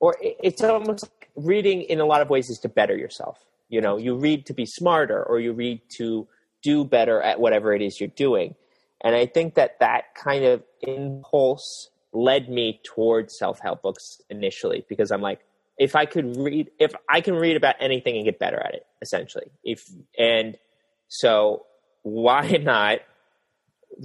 or 0.01 0.17
it's 0.21 0.63
almost 0.63 1.05
like 1.05 1.31
reading 1.37 1.83
in 1.83 2.01
a 2.01 2.05
lot 2.05 2.21
of 2.21 2.31
ways 2.31 2.51
is 2.51 2.59
to 2.61 2.69
better 2.69 2.97
yourself. 2.97 3.45
You 3.69 3.81
know, 3.81 3.97
you 3.97 4.17
read 4.17 4.47
to 4.47 4.55
be 4.55 4.67
smarter, 4.67 5.23
or 5.23 5.41
you 5.41 5.53
read 5.53 5.81
to 5.97 6.29
do 6.63 6.85
better 6.85 7.21
at 7.23 7.41
whatever 7.41 7.75
it 7.75 7.83
is 7.83 8.01
you're 8.01 8.09
doing. 8.09 8.55
And 9.03 9.15
I 9.15 9.27
think 9.27 9.55
that 9.55 9.79
that 9.81 10.15
kind 10.15 10.45
of 10.45 10.63
impulse 10.81 11.91
led 12.13 12.49
me 12.49 12.81
towards 12.85 13.37
self 13.37 13.61
help 13.61 13.83
books 13.83 14.21
initially 14.31 14.85
because 14.89 15.11
I'm 15.11 15.21
like, 15.21 15.41
if 15.79 15.97
I 15.97 16.07
could 16.07 16.37
read, 16.37 16.71
if 16.79 16.95
I 17.09 17.21
can 17.21 17.35
read 17.35 17.57
about 17.57 17.77
anything 17.81 18.17
and 18.17 18.25
get 18.25 18.39
better 18.39 18.59
at 18.59 18.75
it, 18.75 18.87
essentially. 19.03 19.51
If 19.65 19.89
and 20.19 20.57
so, 21.09 21.67
why 22.03 22.49
not 22.63 23.01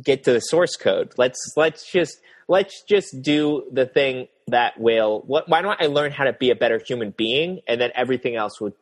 get 0.03 0.23
to 0.25 0.33
the 0.33 0.39
source 0.39 0.75
code? 0.75 1.13
Let's 1.17 1.39
let's 1.55 1.91
just 1.91 2.19
let's 2.47 2.83
just 2.83 3.21
do 3.21 3.63
the 3.71 3.85
thing 3.85 4.27
that 4.47 4.79
will. 4.79 5.23
What? 5.25 5.47
Why 5.49 5.61
don't 5.61 5.81
I 5.81 5.87
learn 5.87 6.11
how 6.11 6.25
to 6.25 6.33
be 6.33 6.49
a 6.51 6.55
better 6.55 6.79
human 6.85 7.11
being, 7.11 7.61
and 7.67 7.79
then 7.79 7.91
everything 7.95 8.35
else 8.35 8.59
would 8.61 8.73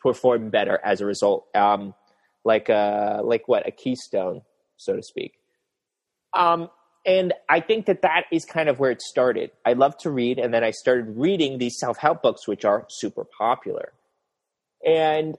perform 0.00 0.50
better 0.50 0.80
as 0.84 1.00
a 1.00 1.06
result. 1.06 1.46
Um, 1.54 1.94
like 2.44 2.70
uh, 2.70 3.20
like 3.22 3.48
what 3.48 3.66
a 3.66 3.70
keystone, 3.70 4.42
so 4.76 4.96
to 4.96 5.02
speak. 5.02 5.34
Um, 6.32 6.70
and 7.06 7.32
I 7.48 7.60
think 7.60 7.86
that 7.86 8.02
that 8.02 8.24
is 8.30 8.44
kind 8.44 8.68
of 8.68 8.78
where 8.78 8.90
it 8.90 9.00
started. 9.00 9.50
I 9.64 9.72
love 9.72 9.96
to 9.98 10.10
read, 10.10 10.38
and 10.38 10.52
then 10.52 10.64
I 10.64 10.70
started 10.70 11.16
reading 11.16 11.58
these 11.58 11.78
self 11.78 11.98
help 11.98 12.22
books, 12.22 12.46
which 12.46 12.64
are 12.64 12.86
super 12.88 13.24
popular. 13.24 13.92
And 14.86 15.36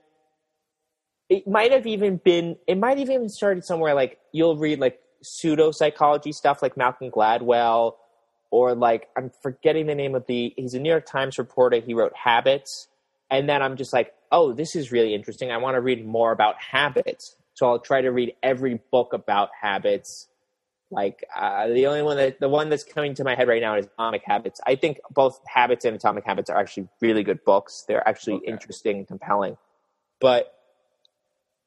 it 1.32 1.48
might 1.48 1.72
have 1.72 1.88
even 1.88 2.18
been, 2.18 2.58
it 2.68 2.78
might 2.78 3.00
have 3.00 3.10
even 3.10 3.30
started 3.30 3.64
somewhere 3.64 3.94
like 3.94 4.20
you'll 4.34 4.58
read 4.58 4.80
like 4.80 5.00
pseudo 5.24 5.72
psychology 5.72 6.34
stuff 6.34 6.62
like 6.62 6.76
Malcolm 6.76 7.10
Gladwell, 7.10 7.94
or 8.52 8.76
like 8.76 9.08
I'm 9.18 9.32
forgetting 9.42 9.88
the 9.88 9.96
name 9.96 10.14
of 10.14 10.28
the, 10.28 10.54
he's 10.58 10.74
a 10.74 10.80
New 10.80 10.90
York 10.90 11.06
Times 11.06 11.38
reporter. 11.38 11.80
He 11.80 11.94
wrote 11.94 12.14
Habits. 12.14 12.90
And 13.30 13.48
then 13.48 13.62
I'm 13.62 13.78
just 13.78 13.94
like, 13.94 14.14
oh, 14.30 14.52
this 14.52 14.76
is 14.76 14.92
really 14.92 15.16
interesting. 15.16 15.52
I 15.52 15.58
want 15.58 15.76
to 15.76 15.82
read 15.82 16.06
more 16.06 16.34
about 16.34 16.56
habits. 16.62 17.38
So 17.54 17.70
I'll 17.70 17.80
try 17.80 18.02
to 18.02 18.12
read 18.12 18.34
every 18.44 18.82
book 18.92 19.14
about 19.14 19.50
habits 19.62 20.28
like 20.92 21.24
uh, 21.34 21.70
the 21.70 21.88
only 21.88 22.02
one 22.02 22.18
that 22.18 22.42
the 22.42 22.50
one 22.50 22.68
that's 22.68 22.84
coming 22.84 23.14
to 23.16 23.24
my 23.24 23.34
head 23.34 23.48
right 23.48 23.62
now 23.62 23.78
is 23.78 23.86
Atomic 23.86 24.24
Habits. 24.26 24.60
I 24.68 24.76
think 24.76 25.00
both 25.10 25.40
Habits 25.48 25.86
and 25.86 25.96
Atomic 25.96 26.26
Habits 26.26 26.50
are 26.50 26.58
actually 26.58 26.90
really 27.00 27.24
good 27.24 27.46
books. 27.46 27.86
They're 27.88 28.06
actually 28.06 28.36
Okay. 28.36 28.48
interesting 28.48 28.98
and 28.98 29.08
compelling. 29.08 29.58
But 30.20 30.54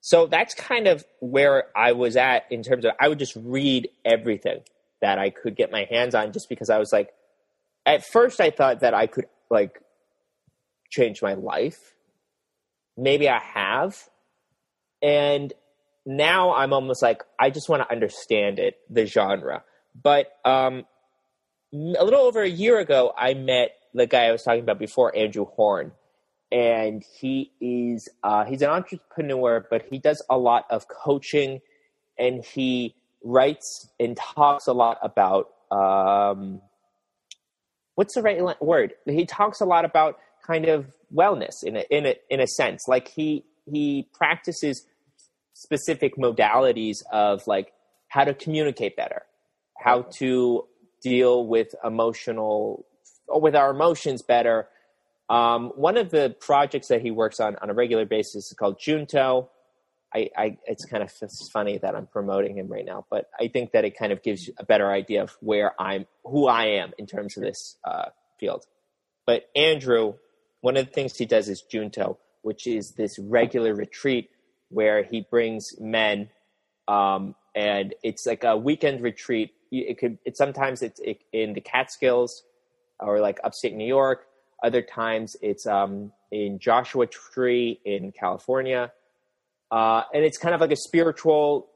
so 0.06 0.26
that's 0.26 0.52
kind 0.52 0.86
of 0.86 1.02
where 1.20 1.68
I 1.74 1.92
was 1.92 2.14
at 2.18 2.44
in 2.50 2.62
terms 2.62 2.84
of 2.84 2.92
I 3.00 3.08
would 3.08 3.18
just 3.18 3.34
read 3.36 3.88
everything 4.04 4.60
that 5.00 5.18
I 5.18 5.30
could 5.30 5.56
get 5.56 5.72
my 5.72 5.86
hands 5.90 6.14
on 6.14 6.30
just 6.30 6.50
because 6.50 6.68
I 6.68 6.76
was 6.76 6.92
like 6.92 7.14
at 7.86 8.04
first 8.04 8.38
I 8.38 8.50
thought 8.50 8.80
that 8.80 8.92
I 8.92 9.06
could 9.06 9.24
like 9.48 9.80
change 10.90 11.22
my 11.22 11.32
life. 11.32 11.94
Maybe 12.98 13.30
I 13.30 13.38
have. 13.38 13.96
And 15.00 15.54
now 16.04 16.52
I'm 16.52 16.74
almost 16.74 17.00
like 17.00 17.22
I 17.40 17.48
just 17.48 17.70
want 17.70 17.82
to 17.82 17.90
understand 17.90 18.58
it, 18.58 18.76
the 18.90 19.06
genre. 19.06 19.64
But 20.02 20.30
um, 20.44 20.84
a 21.72 22.04
little 22.04 22.20
over 22.20 22.42
a 22.42 22.46
year 22.46 22.78
ago, 22.78 23.14
I 23.16 23.32
met 23.32 23.70
the 23.94 24.06
guy 24.06 24.26
I 24.26 24.32
was 24.32 24.42
talking 24.42 24.64
about 24.64 24.78
before, 24.78 25.16
Andrew 25.16 25.46
Horn, 25.46 25.92
and 26.52 27.02
he 27.18 27.52
is 27.60 28.08
uh, 28.22 28.44
he's 28.44 28.62
an 28.62 28.70
entrepreneur, 28.70 29.66
but 29.70 29.86
he 29.90 29.98
does 29.98 30.22
a 30.30 30.38
lot 30.38 30.64
of 30.70 30.86
coaching, 30.88 31.60
and 32.18 32.44
he 32.44 32.94
writes 33.22 33.88
and 33.98 34.16
talks 34.16 34.66
a 34.66 34.72
lot 34.72 34.98
about 35.02 35.48
um, 35.70 36.60
what's 37.94 38.14
the 38.14 38.22
right 38.22 38.40
word? 38.62 38.94
He 39.06 39.26
talks 39.26 39.60
a 39.60 39.64
lot 39.64 39.84
about 39.84 40.18
kind 40.46 40.66
of 40.66 40.86
wellness 41.14 41.62
in 41.62 41.76
a 41.76 41.84
in 41.90 42.06
a 42.06 42.14
in 42.30 42.40
a 42.40 42.46
sense. 42.46 42.84
Like 42.88 43.08
he 43.08 43.44
he 43.66 44.08
practices 44.14 44.86
specific 45.54 46.16
modalities 46.16 46.98
of 47.12 47.46
like 47.46 47.72
how 48.08 48.24
to 48.24 48.34
communicate 48.34 48.96
better, 48.96 49.22
how 49.78 50.02
to 50.18 50.66
deal 51.02 51.46
with 51.46 51.74
emotional 51.84 52.84
or 53.28 53.40
with 53.40 53.56
our 53.56 53.70
emotions 53.70 54.22
better. 54.22 54.68
Um, 55.28 55.72
one 55.74 55.96
of 55.96 56.10
the 56.10 56.36
projects 56.40 56.88
that 56.88 57.00
he 57.00 57.10
works 57.10 57.40
on 57.40 57.56
on 57.62 57.70
a 57.70 57.74
regular 57.74 58.04
basis 58.04 58.46
is 58.46 58.52
called 58.52 58.78
Junto. 58.78 59.50
I, 60.14 60.30
I, 60.36 60.58
it's 60.66 60.84
kind 60.84 61.02
of 61.02 61.10
funny 61.52 61.78
that 61.78 61.96
I'm 61.96 62.06
promoting 62.06 62.56
him 62.56 62.68
right 62.68 62.84
now, 62.84 63.04
but 63.10 63.28
I 63.40 63.48
think 63.48 63.72
that 63.72 63.84
it 63.84 63.98
kind 63.98 64.12
of 64.12 64.22
gives 64.22 64.46
you 64.46 64.54
a 64.58 64.64
better 64.64 64.92
idea 64.92 65.24
of 65.24 65.36
where 65.40 65.72
I'm, 65.80 66.06
who 66.24 66.46
I 66.46 66.66
am 66.66 66.92
in 66.98 67.06
terms 67.06 67.36
of 67.36 67.42
this 67.42 67.76
uh, 67.84 68.10
field. 68.38 68.64
But 69.26 69.48
Andrew, 69.56 70.14
one 70.60 70.76
of 70.76 70.86
the 70.86 70.92
things 70.92 71.16
he 71.16 71.26
does 71.26 71.48
is 71.48 71.62
Junto, 71.62 72.18
which 72.42 72.66
is 72.68 72.92
this 72.92 73.18
regular 73.18 73.74
retreat 73.74 74.30
where 74.68 75.02
he 75.02 75.26
brings 75.28 75.74
men, 75.80 76.28
um, 76.86 77.34
and 77.56 77.94
it's 78.04 78.24
like 78.24 78.44
a 78.44 78.56
weekend 78.56 79.00
retreat. 79.00 79.50
It 79.72 79.98
could, 79.98 80.18
it 80.24 80.36
sometimes 80.36 80.82
it's 80.82 81.00
in 81.32 81.54
the 81.54 81.60
Catskills 81.60 82.44
or 83.00 83.20
like 83.20 83.40
upstate 83.42 83.74
New 83.74 83.86
York. 83.86 84.26
Other 84.64 84.82
times 84.82 85.36
it's 85.40 85.64
um, 85.66 86.10
in 86.32 86.58
Joshua 86.58 87.06
Tree 87.06 87.80
in 87.84 88.10
California 88.10 88.90
uh, 89.74 90.04
and 90.12 90.24
it's 90.24 90.38
kind 90.38 90.54
of 90.54 90.60
like 90.60 90.70
a 90.70 90.76
spiritual, 90.76 91.68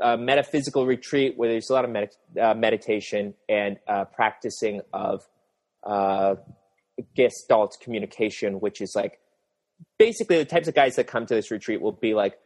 uh, 0.00 0.16
metaphysical 0.16 0.86
retreat 0.86 1.34
where 1.36 1.48
there's 1.48 1.68
a 1.68 1.72
lot 1.72 1.84
of 1.84 1.90
med- 1.90 2.14
uh, 2.40 2.54
meditation 2.54 3.34
and 3.48 3.78
uh, 3.88 4.04
practicing 4.04 4.80
of 4.92 5.22
uh, 5.82 6.36
Gestalt 7.16 7.78
communication, 7.80 8.60
which 8.60 8.80
is 8.80 8.92
like 8.94 9.18
basically 9.98 10.38
the 10.38 10.44
types 10.44 10.68
of 10.68 10.74
guys 10.76 10.94
that 10.94 11.08
come 11.08 11.26
to 11.26 11.34
this 11.34 11.50
retreat 11.50 11.80
will 11.80 11.90
be 11.90 12.14
like, 12.14 12.38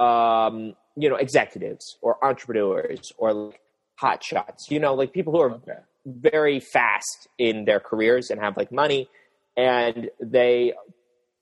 um, 0.00 0.74
you 0.96 1.08
know, 1.08 1.16
executives 1.16 1.98
or 2.02 2.22
entrepreneurs 2.24 3.12
or 3.16 3.32
like 3.32 3.60
hot 3.94 4.24
shots, 4.24 4.70
you 4.70 4.80
know, 4.80 4.94
like 4.94 5.12
people 5.12 5.32
who 5.32 5.40
are 5.40 5.52
okay. 5.52 5.78
Very 6.06 6.60
fast 6.60 7.28
in 7.38 7.64
their 7.64 7.80
careers 7.80 8.30
and 8.30 8.40
have 8.40 8.56
like 8.56 8.72
money 8.72 9.08
and 9.56 10.08
they 10.20 10.72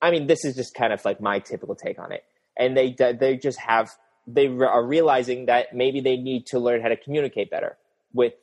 I 0.04 0.10
mean, 0.10 0.26
this 0.26 0.44
is 0.44 0.54
just 0.54 0.74
kind 0.74 0.92
of 0.92 1.02
like 1.06 1.18
my 1.20 1.38
typical 1.38 1.74
take 1.74 1.98
on 1.98 2.12
it. 2.12 2.24
And 2.58 2.76
they 2.76 2.94
they 3.18 3.36
just 3.36 3.58
have 3.58 3.90
they 4.26 4.46
are 4.46 4.84
realizing 4.84 5.46
that 5.46 5.74
maybe 5.74 6.00
they 6.00 6.16
need 6.16 6.46
to 6.46 6.58
learn 6.58 6.82
how 6.82 6.88
to 6.88 6.96
communicate 6.96 7.50
better 7.50 7.76
with 8.12 8.34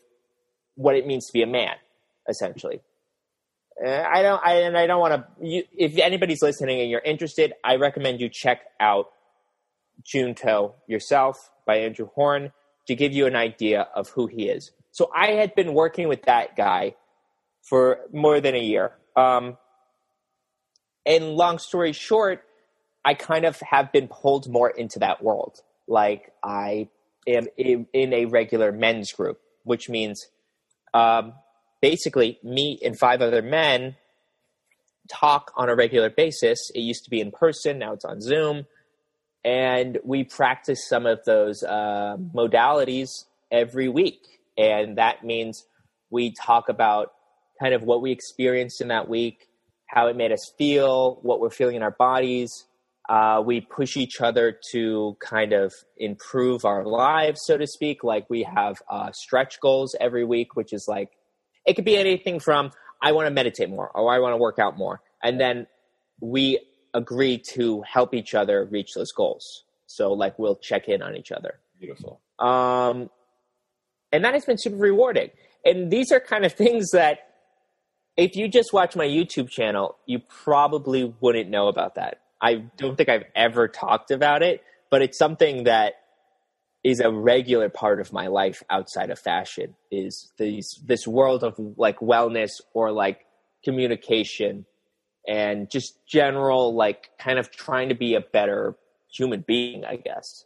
what 0.75 0.95
it 0.95 1.05
means 1.05 1.27
to 1.27 1.33
be 1.33 1.43
a 1.43 1.47
man, 1.47 1.75
essentially. 2.27 2.81
Uh, 3.83 3.89
I 3.89 4.21
don't, 4.21 4.41
I, 4.43 4.53
and 4.61 4.77
I 4.77 4.85
don't 4.85 4.99
want 4.99 5.13
to. 5.13 5.63
If 5.75 5.97
anybody's 5.97 6.41
listening 6.41 6.81
and 6.81 6.89
you're 6.89 7.01
interested, 7.01 7.53
I 7.63 7.75
recommend 7.77 8.19
you 8.21 8.29
check 8.29 8.61
out 8.79 9.09
Junto 10.03 10.75
yourself 10.87 11.51
by 11.65 11.77
Andrew 11.77 12.09
Horn 12.13 12.51
to 12.87 12.95
give 12.95 13.13
you 13.13 13.27
an 13.27 13.35
idea 13.35 13.87
of 13.95 14.09
who 14.09 14.27
he 14.27 14.49
is. 14.49 14.71
So 14.91 15.09
I 15.15 15.31
had 15.31 15.55
been 15.55 15.73
working 15.73 16.07
with 16.07 16.23
that 16.23 16.55
guy 16.55 16.95
for 17.61 17.99
more 18.11 18.41
than 18.41 18.55
a 18.55 18.59
year. 18.59 18.91
Um, 19.15 19.57
and 21.05 21.31
long 21.31 21.59
story 21.59 21.93
short, 21.93 22.43
I 23.03 23.13
kind 23.13 23.45
of 23.45 23.59
have 23.61 23.91
been 23.91 24.07
pulled 24.07 24.49
more 24.49 24.69
into 24.69 24.99
that 24.99 25.23
world. 25.23 25.59
Like 25.87 26.31
I 26.43 26.89
am 27.27 27.47
in, 27.57 27.87
a 27.93 28.25
regular 28.25 28.71
men's 28.71 29.11
group, 29.11 29.39
which 29.63 29.89
means 29.89 30.27
um, 30.93 31.33
basically 31.81 32.39
me 32.43 32.79
and 32.83 32.97
five 32.97 33.21
other 33.21 33.41
men 33.41 33.95
talk 35.09 35.51
on 35.55 35.69
a 35.69 35.75
regular 35.75 36.09
basis. 36.09 36.59
It 36.75 36.79
used 36.79 37.03
to 37.05 37.09
be 37.09 37.19
in 37.19 37.31
person, 37.31 37.79
now 37.79 37.93
it's 37.93 38.05
on 38.05 38.21
Zoom. 38.21 38.65
And 39.43 39.97
we 40.03 40.23
practice 40.23 40.87
some 40.87 41.07
of 41.07 41.25
those 41.25 41.63
uh, 41.63 42.17
modalities 42.35 43.09
every 43.51 43.89
week. 43.89 44.40
And 44.57 44.97
that 44.97 45.23
means 45.23 45.65
we 46.09 46.33
talk 46.33 46.69
about 46.69 47.11
kind 47.59 47.73
of 47.73 47.83
what 47.83 48.01
we 48.01 48.11
experienced 48.11 48.81
in 48.81 48.89
that 48.89 49.07
week, 49.07 49.47
how 49.87 50.07
it 50.07 50.15
made 50.15 50.31
us 50.31 50.51
feel, 50.57 51.19
what 51.21 51.39
we're 51.39 51.49
feeling 51.49 51.75
in 51.75 51.83
our 51.83 51.95
bodies. 51.97 52.65
Uh, 53.09 53.41
we 53.45 53.61
push 53.61 53.97
each 53.97 54.21
other 54.21 54.57
to 54.71 55.17
kind 55.19 55.53
of 55.53 55.73
improve 55.97 56.65
our 56.65 56.85
lives, 56.85 57.41
so 57.45 57.57
to 57.57 57.67
speak. 57.67 58.03
Like 58.03 58.29
we 58.29 58.43
have 58.43 58.81
uh, 58.89 59.11
stretch 59.11 59.59
goals 59.59 59.95
every 59.99 60.23
week, 60.23 60.55
which 60.55 60.71
is 60.71 60.85
like, 60.87 61.11
it 61.65 61.75
could 61.75 61.85
be 61.85 61.97
anything 61.97 62.39
from 62.39 62.71
I 63.01 63.11
want 63.11 63.27
to 63.27 63.31
meditate 63.31 63.69
more 63.69 63.89
or 63.89 64.13
I 64.13 64.19
want 64.19 64.33
to 64.33 64.37
work 64.37 64.59
out 64.59 64.77
more. 64.77 65.01
And 65.23 65.39
then 65.39 65.67
we 66.19 66.59
agree 66.93 67.41
to 67.53 67.81
help 67.81 68.13
each 68.13 68.33
other 68.33 68.65
reach 68.65 68.93
those 68.93 69.11
goals. 69.11 69.63
So 69.87 70.13
like 70.13 70.37
we'll 70.37 70.55
check 70.55 70.87
in 70.87 71.01
on 71.01 71.15
each 71.15 71.31
other. 71.31 71.59
Beautiful. 71.79 72.21
Um, 72.39 73.09
and 74.11 74.23
that 74.23 74.33
has 74.33 74.45
been 74.45 74.57
super 74.57 74.75
rewarding. 74.75 75.29
And 75.65 75.91
these 75.91 76.11
are 76.11 76.19
kind 76.19 76.45
of 76.45 76.53
things 76.63 76.91
that 76.91 77.19
if 78.17 78.35
you 78.35 78.47
just 78.47 78.73
watch 78.73 78.95
my 78.95 79.05
YouTube 79.05 79.49
channel, 79.49 79.97
you 80.05 80.19
probably 80.19 81.13
wouldn't 81.21 81.49
know 81.49 81.67
about 81.67 81.95
that. 81.95 82.21
I 82.41 82.55
don't 82.77 82.95
think 82.97 83.09
I've 83.09 83.25
ever 83.35 83.67
talked 83.67 84.11
about 84.11 84.43
it, 84.43 84.63
but 84.89 85.01
it's 85.01 85.17
something 85.17 85.63
that 85.65 85.93
is 86.83 86.99
a 86.99 87.11
regular 87.11 87.69
part 87.69 88.01
of 88.01 88.11
my 88.11 88.27
life 88.27 88.63
outside 88.69 89.11
of 89.11 89.19
fashion 89.19 89.75
is 89.91 90.31
these 90.39 90.79
this 90.85 91.07
world 91.07 91.43
of 91.43 91.55
like 91.77 91.99
wellness 91.99 92.59
or 92.73 92.91
like 92.91 93.21
communication 93.63 94.65
and 95.27 95.69
just 95.69 96.05
general 96.07 96.73
like 96.73 97.11
kind 97.19 97.37
of 97.37 97.51
trying 97.51 97.89
to 97.89 97.95
be 97.95 98.15
a 98.15 98.21
better 98.21 98.75
human 99.13 99.43
being, 99.47 99.85
I 99.85 99.97
guess. 99.97 100.45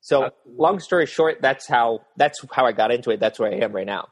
So 0.00 0.30
long 0.46 0.80
story 0.80 1.06
short, 1.06 1.42
that's 1.42 1.66
how 1.68 2.00
that's 2.16 2.40
how 2.52 2.66
I 2.66 2.72
got 2.72 2.90
into 2.90 3.10
it. 3.10 3.20
That's 3.20 3.38
where 3.38 3.52
I 3.52 3.56
am 3.56 3.72
right 3.72 3.86
now. 3.86 4.08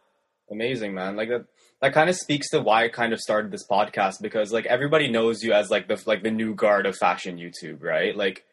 Amazing, 0.51 0.95
man. 0.95 1.17
Like 1.17 1.29
that 1.29 1.47
that 1.81 1.95
kind 1.95 2.11
of 2.11 2.17
speaks 2.17 2.51
to 2.51 2.61
why 2.61 2.85
I 2.85 2.89
kind 2.89 3.13
of 3.13 3.21
started 3.21 3.51
this 3.51 3.67
podcast 3.67 4.21
because 4.21 4.53
like 4.53 4.67
everybody 4.67 5.09
knows 5.09 5.43
you 5.43 5.53
as 5.53 5.71
like 5.71 5.89
the 5.89 6.03
like 6.07 6.23
the 6.23 6.31
new 6.31 6.55
guard 6.55 6.87
of 6.87 6.97
fashion 6.97 7.39
YouTube, 7.39 7.83
right? 7.83 8.17
Like 8.17 8.45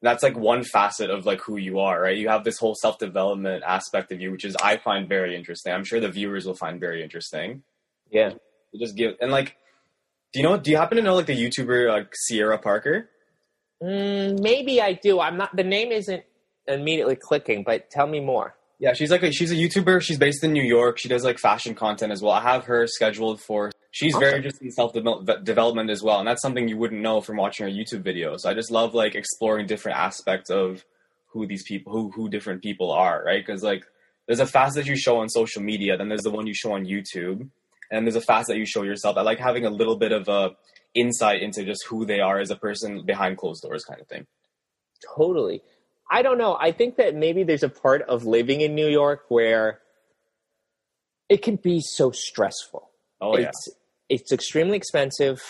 that's 0.00 0.22
like 0.22 0.36
one 0.36 0.62
facet 0.62 1.10
of 1.10 1.26
like 1.26 1.40
who 1.40 1.56
you 1.56 1.80
are, 1.80 2.00
right? 2.00 2.16
You 2.16 2.28
have 2.28 2.44
this 2.44 2.58
whole 2.58 2.74
self 2.74 2.98
development 2.98 3.64
aspect 3.66 4.12
of 4.12 4.20
you, 4.20 4.30
which 4.30 4.44
is 4.44 4.56
I 4.62 4.76
find 4.76 5.08
very 5.08 5.34
interesting. 5.36 5.72
I'm 5.72 5.84
sure 5.84 6.00
the 6.00 6.08
viewers 6.08 6.46
will 6.46 6.54
find 6.54 6.80
very 6.80 7.02
interesting. 7.02 7.62
Yeah, 8.10 8.30
you 8.72 8.80
just 8.80 8.96
give 8.96 9.16
and 9.20 9.30
like, 9.30 9.56
do 10.32 10.40
you 10.40 10.42
know? 10.42 10.56
Do 10.56 10.70
you 10.70 10.76
happen 10.76 10.96
to 10.96 11.02
know 11.02 11.16
like 11.16 11.26
the 11.26 11.36
YouTuber 11.36 11.90
like 11.90 12.14
Sierra 12.14 12.58
Parker? 12.58 13.10
Mm, 13.82 14.40
maybe 14.40 14.80
I 14.80 14.92
do. 14.92 15.20
I'm 15.20 15.36
not. 15.36 15.54
The 15.54 15.64
name 15.64 15.90
isn't 15.92 16.22
immediately 16.68 17.16
clicking, 17.16 17.62
but 17.64 17.90
tell 17.90 18.06
me 18.06 18.20
more. 18.20 18.54
Yeah, 18.78 18.92
she's 18.92 19.10
like 19.10 19.24
a, 19.24 19.32
she's 19.32 19.50
a 19.50 19.56
YouTuber. 19.56 20.00
She's 20.02 20.18
based 20.18 20.44
in 20.44 20.52
New 20.52 20.62
York. 20.62 20.98
She 20.98 21.08
does 21.08 21.24
like 21.24 21.38
fashion 21.38 21.74
content 21.74 22.12
as 22.12 22.22
well. 22.22 22.32
I 22.32 22.42
have 22.42 22.64
her 22.66 22.86
scheduled 22.86 23.40
for. 23.40 23.72
She's 23.90 24.14
awesome. 24.14 24.20
very 24.20 24.36
interested 24.36 24.64
in 24.64 24.70
self 24.70 24.92
development 24.92 25.90
as 25.90 26.02
well, 26.02 26.20
and 26.20 26.28
that's 26.28 26.42
something 26.42 26.68
you 26.68 26.76
wouldn't 26.76 27.00
know 27.00 27.20
from 27.20 27.36
watching 27.36 27.66
her 27.66 27.72
YouTube 27.72 28.04
videos. 28.04 28.46
I 28.46 28.54
just 28.54 28.70
love 28.70 28.94
like 28.94 29.14
exploring 29.16 29.66
different 29.66 29.98
aspects 29.98 30.50
of 30.50 30.84
who 31.32 31.46
these 31.46 31.64
people, 31.64 31.92
who 31.92 32.10
who 32.10 32.28
different 32.28 32.62
people 32.62 32.92
are, 32.92 33.24
right? 33.24 33.44
Because 33.44 33.64
like 33.64 33.84
there's 34.26 34.40
a 34.40 34.46
facet 34.46 34.84
that 34.84 34.90
you 34.90 34.96
show 34.96 35.18
on 35.18 35.28
social 35.28 35.62
media, 35.62 35.96
then 35.96 36.08
there's 36.08 36.22
the 36.22 36.30
one 36.30 36.46
you 36.46 36.54
show 36.54 36.72
on 36.72 36.84
YouTube, 36.84 37.48
and 37.90 38.06
there's 38.06 38.14
a 38.14 38.20
facet 38.20 38.54
that 38.54 38.58
you 38.58 38.66
show 38.66 38.84
yourself. 38.84 39.16
I 39.16 39.22
like 39.22 39.38
having 39.40 39.64
a 39.64 39.70
little 39.70 39.96
bit 39.96 40.12
of 40.12 40.28
a 40.28 40.50
insight 40.94 41.42
into 41.42 41.64
just 41.64 41.84
who 41.86 42.04
they 42.04 42.20
are 42.20 42.38
as 42.38 42.50
a 42.50 42.56
person 42.56 43.04
behind 43.04 43.38
closed 43.38 43.62
doors, 43.62 43.84
kind 43.84 44.00
of 44.00 44.06
thing. 44.06 44.26
Totally. 45.16 45.62
I 46.10 46.22
don't 46.22 46.38
know. 46.38 46.56
I 46.58 46.72
think 46.72 46.96
that 46.96 47.14
maybe 47.14 47.42
there's 47.42 47.62
a 47.62 47.68
part 47.68 48.02
of 48.02 48.24
living 48.24 48.60
in 48.60 48.74
New 48.74 48.88
York 48.88 49.24
where 49.28 49.80
it 51.28 51.42
can 51.42 51.56
be 51.56 51.80
so 51.80 52.10
stressful. 52.10 52.90
Oh 53.20 53.36
yeah. 53.36 53.48
It's 53.48 53.68
it's 54.08 54.32
extremely 54.32 54.76
expensive. 54.76 55.42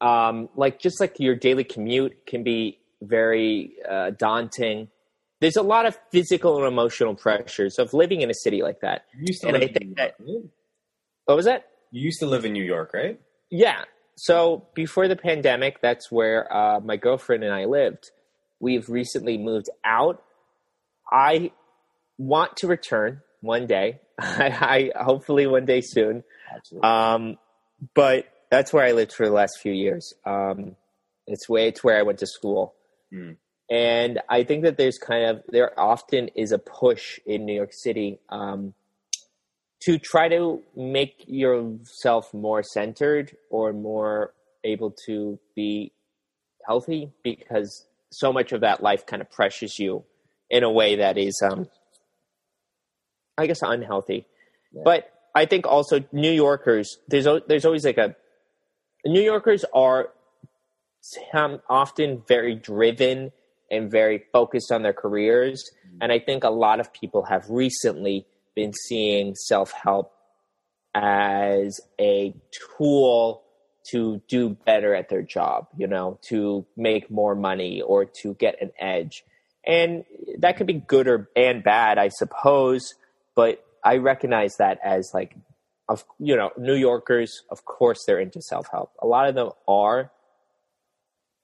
Um, 0.00 0.48
like 0.56 0.80
just 0.80 0.98
like 0.98 1.20
your 1.20 1.36
daily 1.36 1.64
commute 1.64 2.26
can 2.26 2.42
be 2.42 2.78
very 3.02 3.74
uh, 3.88 4.10
daunting. 4.10 4.88
There's 5.40 5.56
a 5.56 5.62
lot 5.62 5.86
of 5.86 5.98
physical 6.10 6.56
and 6.58 6.66
emotional 6.66 7.14
pressures 7.14 7.78
of 7.78 7.92
living 7.92 8.22
in 8.22 8.30
a 8.30 8.34
city 8.34 8.62
like 8.62 8.80
that. 8.80 9.04
You 9.14 9.24
used 9.28 9.42
to 9.42 9.48
and 9.48 9.58
live 9.58 9.70
I 9.70 9.72
think 9.72 9.96
that, 9.96 10.14
what 11.26 11.36
was 11.36 11.46
that? 11.46 11.68
You 11.90 12.02
used 12.02 12.20
to 12.20 12.26
live 12.26 12.44
in 12.44 12.52
New 12.52 12.64
York, 12.64 12.92
right? 12.94 13.20
Yeah. 13.50 13.84
So 14.16 14.66
before 14.74 15.08
the 15.08 15.16
pandemic, 15.16 15.80
that's 15.80 16.10
where 16.10 16.50
uh, 16.54 16.80
my 16.80 16.96
girlfriend 16.96 17.42
and 17.42 17.52
I 17.52 17.64
lived. 17.64 18.10
We've 18.60 18.88
recently 18.88 19.38
moved 19.38 19.68
out. 19.84 20.22
I 21.10 21.50
want 22.18 22.56
to 22.58 22.66
return 22.66 23.22
one 23.40 23.66
day. 23.66 24.00
I, 24.20 24.90
I 24.94 25.02
hopefully 25.02 25.46
one 25.46 25.64
day 25.64 25.80
soon. 25.80 26.22
Absolutely. 26.54 26.88
Um, 26.88 27.38
but 27.94 28.26
that's 28.50 28.72
where 28.72 28.84
I 28.84 28.92
lived 28.92 29.12
for 29.12 29.26
the 29.26 29.32
last 29.32 29.58
few 29.60 29.72
years. 29.72 30.12
Um, 30.26 30.76
it's 31.26 31.48
way 31.48 31.68
it's 31.68 31.82
where 31.82 31.98
I 31.98 32.02
went 32.02 32.18
to 32.20 32.26
school, 32.26 32.74
Mm. 33.12 33.36
and 33.70 34.20
I 34.28 34.44
think 34.44 34.62
that 34.62 34.76
there's 34.76 34.98
kind 34.98 35.24
of 35.30 35.42
there 35.48 35.78
often 35.78 36.28
is 36.36 36.52
a 36.52 36.58
push 36.58 37.18
in 37.26 37.44
New 37.44 37.54
York 37.54 37.72
City 37.72 38.20
um, 38.28 38.72
to 39.82 39.98
try 39.98 40.28
to 40.28 40.62
make 40.76 41.24
yourself 41.26 42.32
more 42.34 42.62
centered 42.62 43.36
or 43.50 43.72
more 43.72 44.32
able 44.62 44.94
to 45.06 45.38
be 45.56 45.92
healthy 46.66 47.10
because 47.24 47.86
so 48.10 48.32
much 48.32 48.52
of 48.52 48.60
that 48.62 48.82
life 48.82 49.06
kind 49.06 49.22
of 49.22 49.30
pressures 49.30 49.78
you 49.78 50.04
in 50.48 50.64
a 50.64 50.70
way 50.70 50.96
that 50.96 51.16
is, 51.16 51.40
um, 51.42 51.68
I 53.38 53.46
guess, 53.46 53.62
unhealthy. 53.62 54.26
Yeah. 54.72 54.82
But 54.84 55.12
I 55.34 55.46
think 55.46 55.66
also 55.66 56.04
New 56.12 56.32
Yorkers, 56.32 56.98
there's 57.08 57.26
there's 57.46 57.64
always 57.64 57.84
like 57.84 57.98
a 57.98 58.16
New 59.06 59.22
Yorkers 59.22 59.64
are 59.72 60.10
um, 61.32 61.60
often 61.68 62.22
very 62.26 62.54
driven 62.54 63.32
and 63.70 63.90
very 63.90 64.24
focused 64.32 64.72
on 64.72 64.82
their 64.82 64.92
careers, 64.92 65.70
and 66.00 66.10
I 66.10 66.18
think 66.18 66.44
a 66.44 66.50
lot 66.50 66.80
of 66.80 66.92
people 66.92 67.24
have 67.26 67.48
recently 67.48 68.26
been 68.56 68.72
seeing 68.72 69.34
self 69.36 69.72
help 69.72 70.12
as 70.94 71.80
a 72.00 72.34
tool 72.76 73.44
to 73.88 74.20
do 74.28 74.50
better 74.50 74.94
at 74.94 75.08
their 75.08 75.22
job, 75.22 75.68
you 75.76 75.86
know, 75.86 76.18
to 76.28 76.66
make 76.76 77.10
more 77.10 77.34
money 77.34 77.80
or 77.80 78.04
to 78.04 78.34
get 78.34 78.60
an 78.60 78.70
edge. 78.78 79.24
And 79.66 80.04
that 80.38 80.56
could 80.56 80.66
be 80.66 80.74
good 80.74 81.08
or 81.08 81.28
and 81.36 81.62
bad, 81.62 81.98
I 81.98 82.08
suppose, 82.08 82.94
but 83.34 83.64
I 83.84 83.96
recognize 83.96 84.56
that 84.58 84.78
as 84.84 85.10
like 85.14 85.36
of 85.88 86.04
you 86.18 86.36
know, 86.36 86.50
New 86.56 86.74
Yorkers, 86.74 87.42
of 87.50 87.64
course 87.64 88.04
they're 88.06 88.20
into 88.20 88.40
self-help. 88.40 88.92
A 89.02 89.06
lot 89.06 89.28
of 89.28 89.34
them 89.34 89.50
are. 89.66 90.12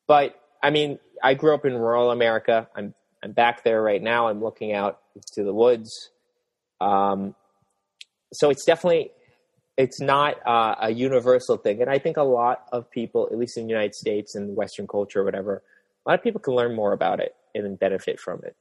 But 0.07 0.41
I 0.63 0.71
mean, 0.71 0.99
I 1.23 1.35
grew 1.35 1.55
up 1.55 1.65
in 1.65 1.75
rural 1.75 2.11
America. 2.11 2.69
I'm 2.75 2.95
I'm 3.23 3.33
back 3.33 3.65
there 3.65 3.83
right 3.83 4.03
now. 4.03 4.29
I'm 4.29 4.43
looking 4.43 4.73
out 4.73 5.01
to 5.33 5.43
the 5.43 5.53
woods. 5.53 6.11
Um, 6.81 7.35
so 8.33 8.51
it's 8.51 8.65
definitely 8.65 9.11
it's 9.77 10.01
not 10.01 10.37
uh, 10.47 10.75
a 10.81 10.91
universal 10.91 11.57
thing, 11.57 11.81
and 11.83 11.91
I 11.91 11.99
think 11.99 12.17
a 12.17 12.23
lot 12.23 12.67
of 12.73 12.91
people, 12.91 13.29
at 13.31 13.39
least 13.39 13.57
in 13.57 13.65
the 13.65 13.71
United 13.71 13.95
States 13.95 14.35
and 14.35 14.57
Western 14.57 14.87
culture 14.87 15.21
or 15.21 15.25
whatever, 15.25 15.63
a 16.05 16.11
lot 16.11 16.19
of 16.19 16.25
people 16.25 16.41
can 16.41 16.55
learn 16.55 16.75
more 16.75 16.93
about 16.93 17.21
it 17.21 17.35
and 17.55 17.65
then 17.65 17.77
benefit 17.77 18.19
from 18.21 18.41
it. 18.45 18.57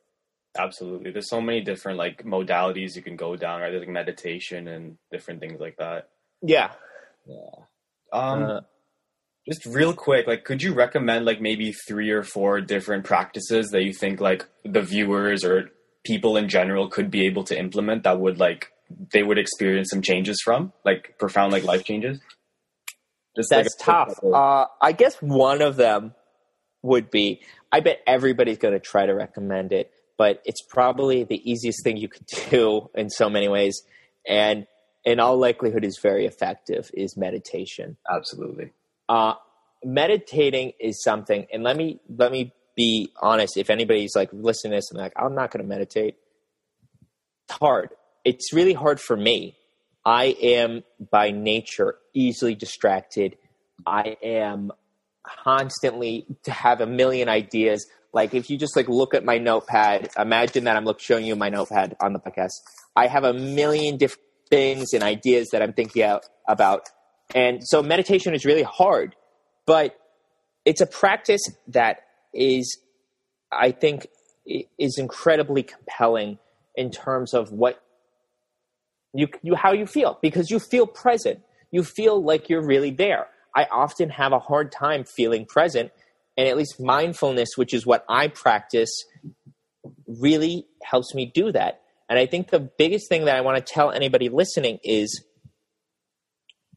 Absolutely. 0.57 1.11
There's 1.11 1.29
so 1.29 1.41
many 1.41 1.61
different 1.61 1.97
like 1.97 2.23
modalities 2.23 2.95
you 2.95 3.01
can 3.01 3.17
go 3.17 3.35
down, 3.35 3.61
right? 3.61 3.69
There's 3.71 3.81
like 3.81 3.89
meditation 3.89 4.67
and 4.67 4.97
different 5.11 5.41
things 5.41 5.59
like 5.59 5.77
that. 5.77 6.09
Yeah. 6.41 6.71
Yeah. 7.25 7.65
Um, 8.13 8.43
Uh, 8.43 8.61
just 9.47 9.65
real 9.65 9.93
quick, 9.93 10.27
like, 10.27 10.43
could 10.43 10.63
you 10.63 10.73
recommend 10.73 11.25
like 11.25 11.39
maybe 11.39 11.71
three 11.71 12.09
or 12.09 12.23
four 12.23 12.61
different 12.61 13.03
practices 13.03 13.69
that 13.71 13.83
you 13.83 13.93
think 13.93 14.19
like 14.19 14.45
the 14.63 14.81
viewers 14.81 15.43
or 15.43 15.71
people 16.05 16.37
in 16.37 16.47
general 16.47 16.87
could 16.87 17.11
be 17.11 17.25
able 17.25 17.43
to 17.43 17.59
implement 17.59 18.03
that 18.03 18.19
would 18.19 18.39
like 18.39 18.71
they 19.11 19.23
would 19.23 19.37
experience 19.37 19.89
some 19.89 20.01
changes 20.01 20.41
from, 20.43 20.73
like 20.83 21.17
profound 21.17 21.51
like 21.51 21.63
life 21.63 21.83
changes? 21.83 22.19
Just 23.35 23.51
like, 23.51 23.63
That's 23.63 23.75
quick 23.75 23.85
tough. 23.85 24.23
Uh, 24.23 24.65
I 24.81 24.91
guess 24.93 25.15
one 25.17 25.61
of 25.61 25.75
them 25.75 26.13
would 26.81 27.09
be 27.09 27.41
I 27.71 27.81
bet 27.81 27.99
everybody's 28.07 28.57
going 28.57 28.73
to 28.73 28.79
try 28.79 29.05
to 29.05 29.13
recommend 29.13 29.73
it, 29.73 29.91
but 30.17 30.41
it's 30.45 30.61
probably 30.61 31.23
the 31.23 31.41
easiest 31.49 31.83
thing 31.83 31.97
you 31.97 32.07
could 32.07 32.25
do 32.49 32.89
in 32.95 33.09
so 33.09 33.29
many 33.29 33.49
ways. 33.49 33.81
And 34.27 34.65
in 35.03 35.19
all 35.19 35.37
likelihood, 35.37 35.83
is 35.83 35.99
very 36.01 36.25
effective 36.25 36.89
is 36.93 37.17
meditation. 37.17 37.97
Absolutely. 38.09 38.71
Uh, 39.09 39.33
meditating 39.83 40.73
is 40.79 41.03
something, 41.03 41.45
and 41.53 41.63
let 41.63 41.77
me 41.77 41.99
let 42.09 42.31
me 42.31 42.53
be 42.75 43.11
honest. 43.21 43.57
If 43.57 43.69
anybody's 43.69 44.15
like 44.15 44.29
listening 44.31 44.71
to 44.71 44.77
this 44.77 44.89
and 44.89 44.99
like, 44.99 45.13
I'm 45.15 45.35
not 45.35 45.51
going 45.51 45.63
to 45.63 45.69
meditate, 45.69 46.15
it's 47.47 47.57
hard. 47.59 47.89
It's 48.25 48.51
really 48.51 48.73
hard 48.73 48.99
for 48.99 49.15
me. 49.15 49.55
I 50.03 50.35
am 50.41 50.83
by 51.11 51.31
nature 51.31 51.95
easily 52.13 52.55
distracted. 52.55 53.37
I 53.85 54.17
am 54.21 54.71
constantly 55.23 56.25
to 56.43 56.51
have 56.51 56.81
a 56.81 56.85
million 56.85 57.29
ideas. 57.29 57.87
Like 58.13 58.33
if 58.33 58.49
you 58.49 58.57
just 58.57 58.75
like 58.75 58.87
look 58.87 59.13
at 59.13 59.23
my 59.23 59.37
notepad, 59.37 60.09
imagine 60.17 60.65
that 60.65 60.75
I'm 60.75 60.85
look, 60.85 60.99
showing 60.99 61.25
you 61.25 61.35
my 61.35 61.49
notepad 61.49 61.95
on 62.01 62.13
the 62.13 62.19
podcast. 62.19 62.51
I 62.95 63.07
have 63.07 63.23
a 63.23 63.33
million 63.33 63.97
different 63.97 64.21
things 64.49 64.93
and 64.93 65.03
ideas 65.03 65.49
that 65.51 65.61
I'm 65.61 65.73
thinking 65.73 66.03
out, 66.03 66.25
about. 66.47 66.89
And 67.33 67.59
so 67.63 67.81
meditation 67.81 68.33
is 68.33 68.45
really 68.45 68.63
hard, 68.63 69.15
but 69.65 69.97
it's 70.65 70.81
a 70.81 70.85
practice 70.85 71.41
that 71.67 72.01
is, 72.33 72.79
I 73.51 73.71
think, 73.71 74.07
is 74.45 74.97
incredibly 74.97 75.63
compelling 75.63 76.37
in 76.75 76.91
terms 76.91 77.33
of 77.33 77.51
what 77.51 77.81
you, 79.15 79.27
you 79.41 79.55
how 79.55 79.71
you 79.71 79.85
feel 79.85 80.19
because 80.21 80.51
you 80.51 80.59
feel 80.59 80.85
present. 80.85 81.39
You 81.71 81.83
feel 81.83 82.23
like 82.23 82.49
you're 82.49 82.65
really 82.65 82.91
there. 82.91 83.27
I 83.55 83.65
often 83.71 84.09
have 84.09 84.33
a 84.33 84.39
hard 84.39 84.71
time 84.71 85.05
feeling 85.05 85.45
present, 85.45 85.91
and 86.37 86.47
at 86.47 86.57
least 86.57 86.79
mindfulness, 86.79 87.51
which 87.55 87.73
is 87.73 87.85
what 87.85 88.05
I 88.09 88.27
practice, 88.27 89.05
really 90.07 90.67
helps 90.83 91.15
me 91.15 91.31
do 91.33 91.51
that. 91.53 91.81
And 92.09 92.19
I 92.19 92.25
think 92.25 92.49
the 92.49 92.59
biggest 92.59 93.09
thing 93.09 93.25
that 93.25 93.37
I 93.37 93.41
want 93.41 93.57
to 93.57 93.73
tell 93.73 93.91
anybody 93.91 94.29
listening 94.29 94.79
is 94.83 95.23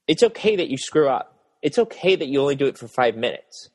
it's 0.06 0.22
okay 0.22 0.56
that 0.56 0.68
you 0.68 0.78
screw 0.78 1.08
up. 1.08 1.34
It's 1.60 1.78
okay 1.78 2.16
that 2.16 2.28
you 2.28 2.40
only 2.40 2.56
do 2.56 2.66
it 2.66 2.78
for 2.78 2.88
five 2.88 3.16
minutes. 3.16 3.68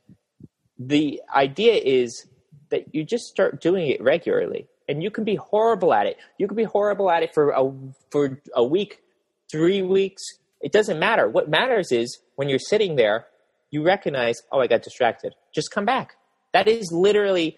The 0.80 1.22
idea 1.34 1.74
is 1.74 2.28
that 2.72 2.96
you 2.96 3.04
just 3.04 3.26
start 3.26 3.62
doing 3.62 3.88
it 3.88 4.02
regularly. 4.02 4.68
And 4.88 5.02
you 5.02 5.10
can 5.10 5.24
be 5.24 5.36
horrible 5.36 5.94
at 5.94 6.06
it. 6.06 6.18
You 6.38 6.48
can 6.48 6.58
be 6.58 6.64
horrible 6.64 7.10
at 7.10 7.24
it 7.24 7.34
for 7.34 7.52
a, 7.52 7.72
for 8.12 8.42
a 8.54 8.64
week, 8.64 9.00
three 9.52 9.82
weeks. 9.82 10.22
It 10.62 10.72
doesn't 10.72 11.00
matter. 11.00 11.30
What 11.30 11.50
matters 11.50 11.92
is 11.92 12.20
when 12.36 12.50
you're 12.50 12.60
sitting 12.60 12.96
there, 12.96 13.28
you 13.72 13.84
recognize, 13.84 14.42
oh, 14.52 14.60
I 14.60 14.68
got 14.68 14.84
distracted. 14.84 15.34
Just 15.54 15.72
come 15.72 15.86
back. 15.86 16.16
That 16.54 16.68
is 16.68 16.92
literally 16.92 17.58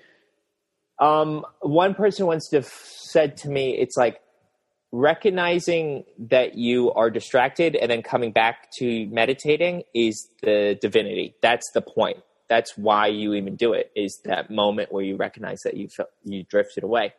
um, 0.99 1.45
one 1.61 1.93
person 1.93 2.25
once 2.25 2.47
def- 2.49 2.89
said 3.11 3.38
to 3.38 3.49
me, 3.49 3.77
it's 3.77 3.97
like 3.97 4.21
recognizing 4.91 6.05
that 6.17 6.55
you 6.55 6.91
are 6.93 7.09
distracted 7.09 7.75
and 7.75 7.91
then 7.91 8.01
coming 8.01 8.31
back 8.31 8.69
to 8.77 9.07
meditating 9.07 9.83
is 9.93 10.29
the 10.41 10.77
divinity. 10.81 11.35
That's 11.41 11.69
the 11.73 11.81
point. 11.81 12.17
That's 12.47 12.77
why 12.77 13.08
you 13.08 13.34
even 13.34 13.55
do 13.55 13.73
it. 13.73 13.91
Is 13.95 14.19
that 14.25 14.51
moment 14.51 14.91
where 14.91 15.03
you 15.03 15.15
recognize 15.15 15.62
that 15.63 15.75
you 15.75 15.88
felt, 15.88 16.10
you 16.23 16.43
drifted 16.43 16.84
away. 16.84 17.13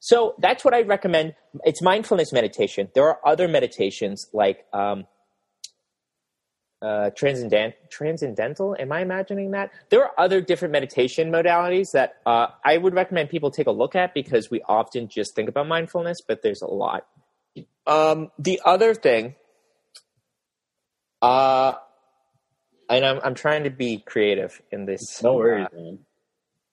So 0.00 0.34
that's 0.38 0.64
what 0.64 0.74
I 0.74 0.82
recommend. 0.82 1.34
It's 1.64 1.82
mindfulness 1.82 2.32
meditation. 2.32 2.88
There 2.94 3.04
are 3.08 3.18
other 3.26 3.48
meditations 3.48 4.28
like 4.32 4.64
um, 4.72 5.06
uh, 6.80 7.10
transcendent, 7.10 7.74
transcendental. 7.90 8.76
Am 8.78 8.92
I 8.92 9.00
imagining 9.00 9.50
that? 9.50 9.72
There 9.90 10.04
are 10.04 10.12
other 10.16 10.40
different 10.40 10.72
meditation 10.72 11.32
modalities 11.32 11.90
that 11.92 12.18
uh, 12.24 12.48
I 12.64 12.78
would 12.78 12.94
recommend 12.94 13.30
people 13.30 13.50
take 13.50 13.66
a 13.66 13.72
look 13.72 13.96
at 13.96 14.14
because 14.14 14.50
we 14.50 14.62
often 14.68 15.08
just 15.08 15.34
think 15.34 15.48
about 15.48 15.66
mindfulness, 15.66 16.18
but 16.26 16.42
there's 16.42 16.62
a 16.62 16.68
lot. 16.68 17.06
Um, 17.86 18.30
the 18.38 18.60
other 18.64 18.94
thing, 18.94 19.34
uh, 21.20 21.72
and 22.88 23.04
I'm, 23.04 23.20
I'm 23.22 23.34
trying 23.34 23.64
to 23.64 23.70
be 23.70 23.98
creative 23.98 24.60
in 24.70 24.86
this. 24.86 25.22
No 25.22 25.34
worries, 25.34 25.66
uh, 25.72 25.76
man. 25.76 25.98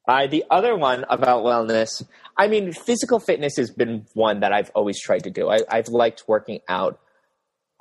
uh, 0.07 0.27
the 0.27 0.45
other 0.49 0.75
one 0.75 1.05
about 1.09 1.43
wellness, 1.43 2.03
I 2.37 2.47
mean, 2.47 2.71
physical 2.73 3.19
fitness 3.19 3.57
has 3.57 3.71
been 3.71 4.05
one 4.13 4.39
that 4.41 4.53
I've 4.53 4.71
always 4.75 4.99
tried 4.99 5.23
to 5.23 5.31
do. 5.31 5.49
I, 5.49 5.59
I've 5.69 5.89
liked 5.89 6.23
working 6.27 6.59
out. 6.67 6.99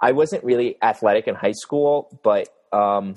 I 0.01 0.13
wasn't 0.13 0.45
really 0.45 0.77
athletic 0.83 1.29
in 1.29 1.35
high 1.35 1.53
school, 1.53 2.21
but 2.23 2.49
um, 2.73 3.15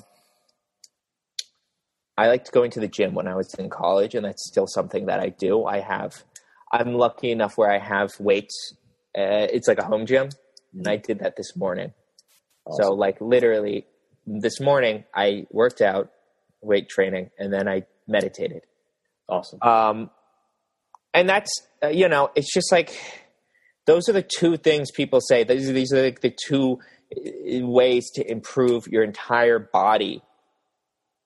I 2.17 2.27
liked 2.27 2.51
going 2.51 2.71
to 2.71 2.79
the 2.79 2.87
gym 2.87 3.13
when 3.13 3.27
I 3.27 3.35
was 3.35 3.53
in 3.55 3.69
college, 3.69 4.15
and 4.15 4.25
that's 4.25 4.47
still 4.47 4.67
something 4.67 5.07
that 5.07 5.19
I 5.19 5.29
do. 5.29 5.65
I 5.65 5.79
have, 5.79 6.23
I'm 6.71 6.93
lucky 6.93 7.31
enough 7.31 7.57
where 7.57 7.71
I 7.71 7.79
have 7.79 8.11
weights. 8.19 8.73
Uh, 9.17 9.47
it's 9.51 9.67
like 9.67 9.79
a 9.79 9.85
home 9.85 10.05
gym, 10.05 10.29
and 10.73 10.87
I 10.87 10.97
did 10.97 11.19
that 11.19 11.35
this 11.35 11.55
morning. 11.55 11.93
So, 12.75 12.93
like, 12.93 13.21
literally, 13.21 13.85
this 14.27 14.59
morning 14.59 15.05
I 15.15 15.47
worked 15.51 15.81
out, 15.81 16.11
weight 16.61 16.89
training, 16.89 17.31
and 17.39 17.51
then 17.51 17.67
I 17.67 17.83
meditated. 18.07 18.63
Awesome. 19.29 19.59
Um, 19.61 20.09
and 21.13 21.27
that's 21.27 21.49
uh, 21.83 21.87
you 21.87 22.07
know, 22.09 22.29
it's 22.35 22.53
just 22.53 22.71
like 22.71 22.91
those 23.85 24.09
are 24.09 24.13
the 24.13 24.27
two 24.37 24.57
things 24.57 24.91
people 24.91 25.21
say. 25.21 25.43
These 25.43 25.69
are 25.69 25.73
these 25.73 25.93
are 25.93 26.03
like 26.03 26.21
the 26.21 26.35
two 26.47 26.79
uh, 27.15 27.65
ways 27.65 28.11
to 28.15 28.29
improve 28.29 28.87
your 28.87 29.03
entire 29.03 29.59
body 29.59 30.21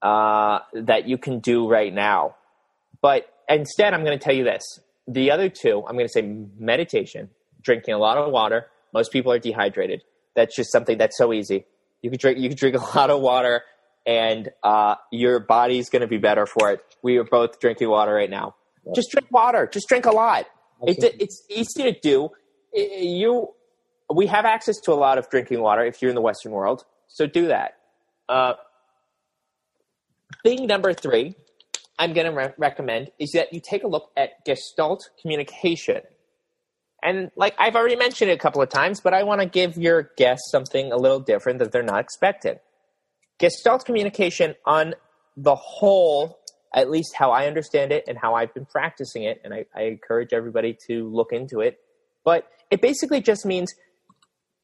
uh, 0.02 0.60
that 0.74 1.08
you 1.08 1.18
can 1.18 1.40
do 1.40 1.68
right 1.68 1.94
now. 1.94 2.36
But 3.02 3.28
instead, 3.50 3.94
I'm 3.94 4.06
going 4.06 4.18
to 4.18 4.24
tell 4.24 4.36
you 4.36 4.44
this: 4.44 4.64
the 5.08 5.32
other 5.32 5.50
two, 5.50 5.84
I'm 5.88 5.96
going 5.96 6.08
to 6.08 6.14
say 6.14 6.22
meditation 6.58 7.30
drinking 7.62 7.94
a 7.94 7.98
lot 7.98 8.18
of 8.18 8.32
water. 8.32 8.68
Most 8.94 9.12
people 9.12 9.32
are 9.32 9.40
dehydrated. 9.40 10.04
That's 10.36 10.56
just 10.56 10.72
something 10.72 10.98
that's 10.98 11.18
so 11.18 11.34
easy. 11.34 11.66
You 12.02 12.10
can 12.10 12.20
drink 12.20 12.40
you 12.40 12.50
can 12.50 12.58
drink 12.58 12.76
a 12.76 12.98
lot 12.98 13.10
of 13.10 13.22
water 13.22 13.64
and 14.06 14.50
uh, 14.64 14.96
your 15.12 15.40
body's 15.40 15.90
going 15.90 16.02
to 16.02 16.08
be 16.08 16.18
better 16.18 16.46
for 16.46 16.72
it. 16.72 16.82
We 17.04 17.18
are 17.18 17.24
both 17.24 17.60
drinking 17.60 17.90
water 17.90 18.14
right 18.14 18.30
now. 18.30 18.56
Just 18.96 19.12
drink 19.12 19.28
water. 19.32 19.70
Just 19.72 19.88
drink 19.88 20.06
a 20.06 20.12
lot. 20.12 20.48
It's, 20.84 21.04
it's 21.04 21.44
easy 21.50 21.92
to 21.92 22.00
do. 22.00 22.30
You, 22.74 23.50
we 24.14 24.26
have 24.28 24.46
access 24.46 24.80
to 24.86 24.92
a 24.92 24.96
lot 24.96 25.18
of 25.18 25.30
drinking 25.30 25.62
water 25.62 25.84
if 25.86 26.02
you're 26.02 26.10
in 26.10 26.16
the 26.16 26.22
Western 26.22 26.52
world, 26.52 26.86
so 27.08 27.28
do 27.28 27.48
that. 27.48 27.78
Uh, 28.28 28.54
thing 30.44 30.66
number 30.66 30.94
three, 30.94 31.36
I'm 32.00 32.14
going 32.14 32.26
to 32.26 32.34
re- 32.34 32.54
recommend 32.58 33.12
is 33.20 33.32
that 33.34 33.54
you 33.54 33.62
take 33.62 33.84
a 33.84 33.88
look 33.88 34.10
at 34.18 34.44
Gestalt 34.46 35.10
communication. 35.22 36.02
And 37.04 37.32
like 37.36 37.56
I've 37.58 37.76
already 37.76 37.96
mentioned 37.96 38.30
it 38.30 38.36
a 38.36 38.38
couple 38.38 38.62
of 38.62 38.70
times, 38.70 39.02
but 39.02 39.14
I 39.14 39.24
want 39.24 39.42
to 39.42 39.48
give 39.48 39.78
your 39.78 40.12
guests 40.18 40.52
something 40.52 40.92
a 40.92 40.98
little 40.98 41.20
different 41.20 41.60
that 41.60 41.72
they're 41.72 41.84
not 41.84 42.00
expecting. 42.00 42.58
Gestalt 43.40 43.86
communication 43.86 44.56
on 44.66 44.94
the 45.36 45.56
whole, 45.56 46.40
at 46.74 46.92
least 46.92 47.16
how 47.16 47.32
I 47.32 47.48
understand 47.48 47.92
it 47.92 48.04
and 48.08 48.18
how 48.18 48.36
I've 48.36 48.54
been 48.54 48.66
practicing 48.66 49.24
it, 49.24 49.42
and 49.44 49.54
I, 49.54 49.66
I 49.76 49.84
encourage 49.84 50.32
everybody 50.32 50.78
to 50.88 51.10
look 51.10 51.32
into 51.32 51.60
it. 51.60 51.80
But 52.24 52.48
it 52.70 52.82
basically 52.82 53.22
just 53.22 53.46
means 53.46 53.74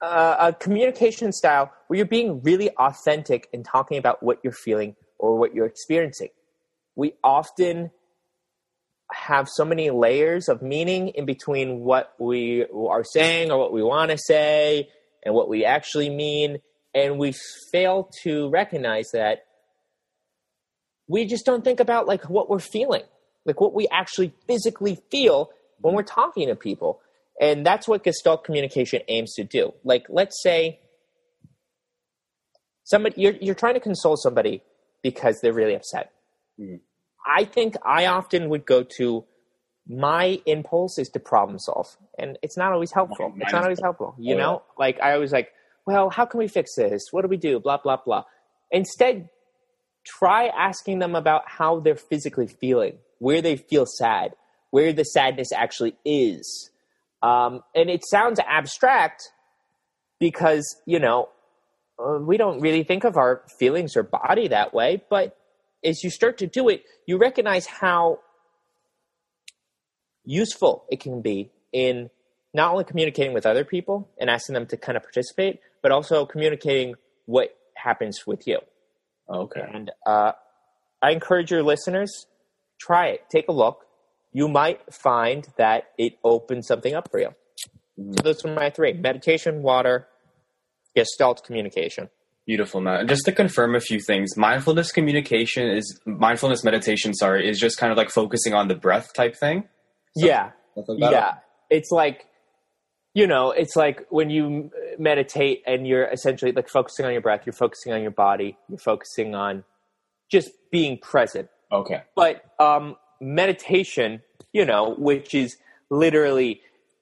uh, 0.02 0.36
a 0.40 0.54
communication 0.54 1.32
style 1.32 1.72
where 1.88 1.98
you're 1.98 2.06
being 2.06 2.42
really 2.44 2.70
authentic 2.78 3.48
and 3.52 3.66
talking 3.66 3.98
about 3.98 4.22
what 4.22 4.40
you're 4.44 4.54
feeling 4.54 4.96
or 5.18 5.38
what 5.38 5.56
you're 5.56 5.66
experiencing. 5.66 6.30
We 6.96 7.14
often 7.24 7.92
have 9.12 9.48
so 9.50 9.64
many 9.64 9.90
layers 9.90 10.50
of 10.50 10.62
meaning 10.62 11.10
in 11.10 11.26
between 11.26 11.80
what 11.80 12.14
we 12.20 12.66
are 12.74 13.04
saying 13.04 13.52
or 13.52 13.58
what 13.58 13.72
we 13.72 13.82
want 13.82 14.12
to 14.12 14.18
say 14.18 14.90
and 15.24 15.34
what 15.34 15.48
we 15.48 15.64
actually 15.64 16.10
mean 16.10 16.58
and 16.94 17.18
we 17.18 17.34
fail 17.72 18.10
to 18.24 18.50
recognize 18.50 19.10
that 19.14 19.46
we 21.08 21.26
just 21.26 21.46
don't 21.46 21.64
think 21.64 21.80
about 21.80 22.06
like 22.06 22.30
what 22.30 22.50
we're 22.50 22.60
feeling 22.60 23.04
like 23.48 23.62
what 23.62 23.74
we 23.74 23.88
actually 23.88 24.34
physically 24.46 25.00
feel 25.10 25.50
when 25.80 25.96
we're 25.96 26.04
talking 26.04 26.50
to 26.50 26.56
people. 26.56 27.00
And 27.40 27.66
that's 27.66 27.88
what 27.88 28.04
gestalt 28.04 28.44
communication 28.44 29.02
aims 29.08 29.34
to 29.36 29.44
do. 29.44 29.74
Like 29.84 30.06
let's 30.10 30.42
say 30.44 30.80
somebody 32.84 33.20
you're, 33.22 33.36
you're 33.40 33.56
trying 33.56 33.76
to 33.76 33.80
console 33.80 34.18
somebody 34.18 34.62
because 35.02 35.40
they're 35.42 35.54
really 35.54 35.76
upset. 35.76 36.12
Mm. 36.60 36.82
I 37.28 37.44
think 37.44 37.76
i 37.86 38.06
often 38.06 38.50
would 38.50 38.66
go 38.66 38.84
to 38.84 39.24
my 39.90 40.42
impulse 40.46 40.98
is 40.98 41.10
to 41.10 41.20
problem 41.20 41.58
solve 41.60 41.96
and 42.18 42.38
it's 42.42 42.58
not 42.58 42.74
always 42.74 42.92
helpful 42.92 43.34
it's 43.40 43.54
not 43.54 43.64
always 43.64 43.80
helpful 43.82 44.16
you 44.18 44.36
oh, 44.36 44.38
know 44.38 44.64
like 44.78 45.00
i 45.02 45.14
always 45.14 45.32
like 45.32 45.50
well, 45.88 46.10
how 46.10 46.26
can 46.26 46.38
we 46.38 46.50
fix 46.50 46.76
this? 46.76 47.08
What 47.12 47.22
do 47.22 47.30
we 47.30 47.38
do? 47.38 47.62
Blah, 47.62 47.78
blah, 47.78 47.98
blah. 48.06 48.26
Instead, 48.70 49.30
try 50.06 50.48
asking 50.48 51.00
them 51.00 51.16
about 51.16 51.44
how 51.48 51.80
they're 51.80 51.96
physically 51.96 52.48
feeling, 52.48 52.98
where 53.20 53.42
they 53.42 53.56
feel 53.56 53.86
sad, 53.86 54.34
where 54.70 54.92
the 54.92 55.06
sadness 55.06 55.54
actually 55.54 55.96
is. 56.04 56.70
Um, 57.24 57.62
and 57.74 57.90
it 57.90 58.06
sounds 58.06 58.42
abstract 58.46 59.24
because, 60.20 60.76
you 60.86 61.00
know, 61.00 61.30
uh, 61.98 62.20
we 62.20 62.36
don't 62.36 62.60
really 62.60 62.84
think 62.84 63.06
of 63.06 63.16
our 63.16 63.44
feelings 63.58 63.96
or 63.96 64.04
body 64.04 64.50
that 64.50 64.74
way. 64.74 65.02
But 65.10 65.38
as 65.84 66.04
you 66.04 66.10
start 66.10 66.38
to 66.40 66.48
do 66.48 66.70
it, 66.70 66.84
you 67.06 67.18
recognize 67.18 67.66
how 67.66 68.20
useful 70.26 70.86
it 70.90 71.00
can 71.00 71.22
be 71.22 71.52
in 71.72 72.10
not 72.54 72.72
only 72.72 72.84
communicating 72.84 73.34
with 73.34 73.46
other 73.46 73.64
people 73.64 74.10
and 74.20 74.30
asking 74.30 74.54
them 74.54 74.66
to 74.68 74.78
kind 74.78 74.98
of 74.98 75.04
participate, 75.04 75.60
but 75.82 75.92
also 75.92 76.26
communicating 76.26 76.96
what 77.26 77.56
happens 77.76 78.26
with 78.26 78.48
you. 78.48 78.60
Okay. 79.30 79.62
And 79.62 79.92
uh, 80.06 80.32
I 81.02 81.12
encourage 81.12 81.52
your 81.52 81.64
listeners 81.64 82.26
try 82.80 83.08
it, 83.08 83.22
take 83.30 83.48
a 83.48 83.52
look. 83.52 83.86
You 84.34 84.48
might 84.48 84.94
find 84.94 85.48
that 85.58 85.86
it 85.98 86.14
opens 86.24 86.68
something 86.68 86.94
up 86.94 87.10
for 87.10 87.20
you. 87.20 87.30
So 87.98 88.24
those 88.24 88.46
are 88.46 88.54
my 88.54 88.70
three: 88.70 88.94
meditation, 88.94 89.64
water, 89.64 90.08
Gestalt 90.96 91.44
communication. 91.44 92.10
Beautiful, 92.48 92.80
Matt. 92.80 93.08
Just 93.08 93.26
to 93.26 93.34
confirm 93.34 93.76
a 93.76 93.82
few 93.82 94.00
things, 94.00 94.38
mindfulness 94.38 94.94
communication 94.94 95.70
is 95.70 96.00
mindfulness 96.06 96.64
meditation. 96.64 97.14
Sorry, 97.14 97.48
is 97.48 97.60
just 97.60 97.78
kind 97.78 97.92
of 97.92 97.98
like 97.98 98.10
focusing 98.10 98.54
on 98.54 98.70
the 98.70 98.76
breath 98.76 99.14
type 99.14 99.36
thing. 99.36 99.66
So, 100.16 100.26
yeah, 100.26 100.52
like 100.76 100.86
yeah. 100.98 101.34
It's 101.70 101.92
like 101.92 102.26
you 103.14 103.28
know, 103.28 103.52
it's 103.52 103.76
like 103.76 104.06
when 104.10 104.30
you 104.30 104.72
meditate 104.98 105.64
and 105.66 105.86
you're 105.86 106.06
essentially 106.06 106.54
like 106.54 106.70
focusing 106.70 107.06
on 107.06 107.12
your 107.12 107.22
breath, 107.22 107.42
you're 107.46 107.52
focusing 107.52 107.92
on 107.92 108.02
your 108.02 108.12
body, 108.12 108.58
you're 108.70 108.78
focusing 108.78 109.36
on 109.36 109.66
just 110.32 110.52
being 110.72 111.00
present. 111.00 111.50
Okay. 111.72 112.04
But 112.16 112.46
um, 112.60 112.96
meditation, 113.20 114.22
you 114.54 114.64
know, 114.66 114.96
which 114.98 115.34
is 115.34 115.58
literally 115.90 116.62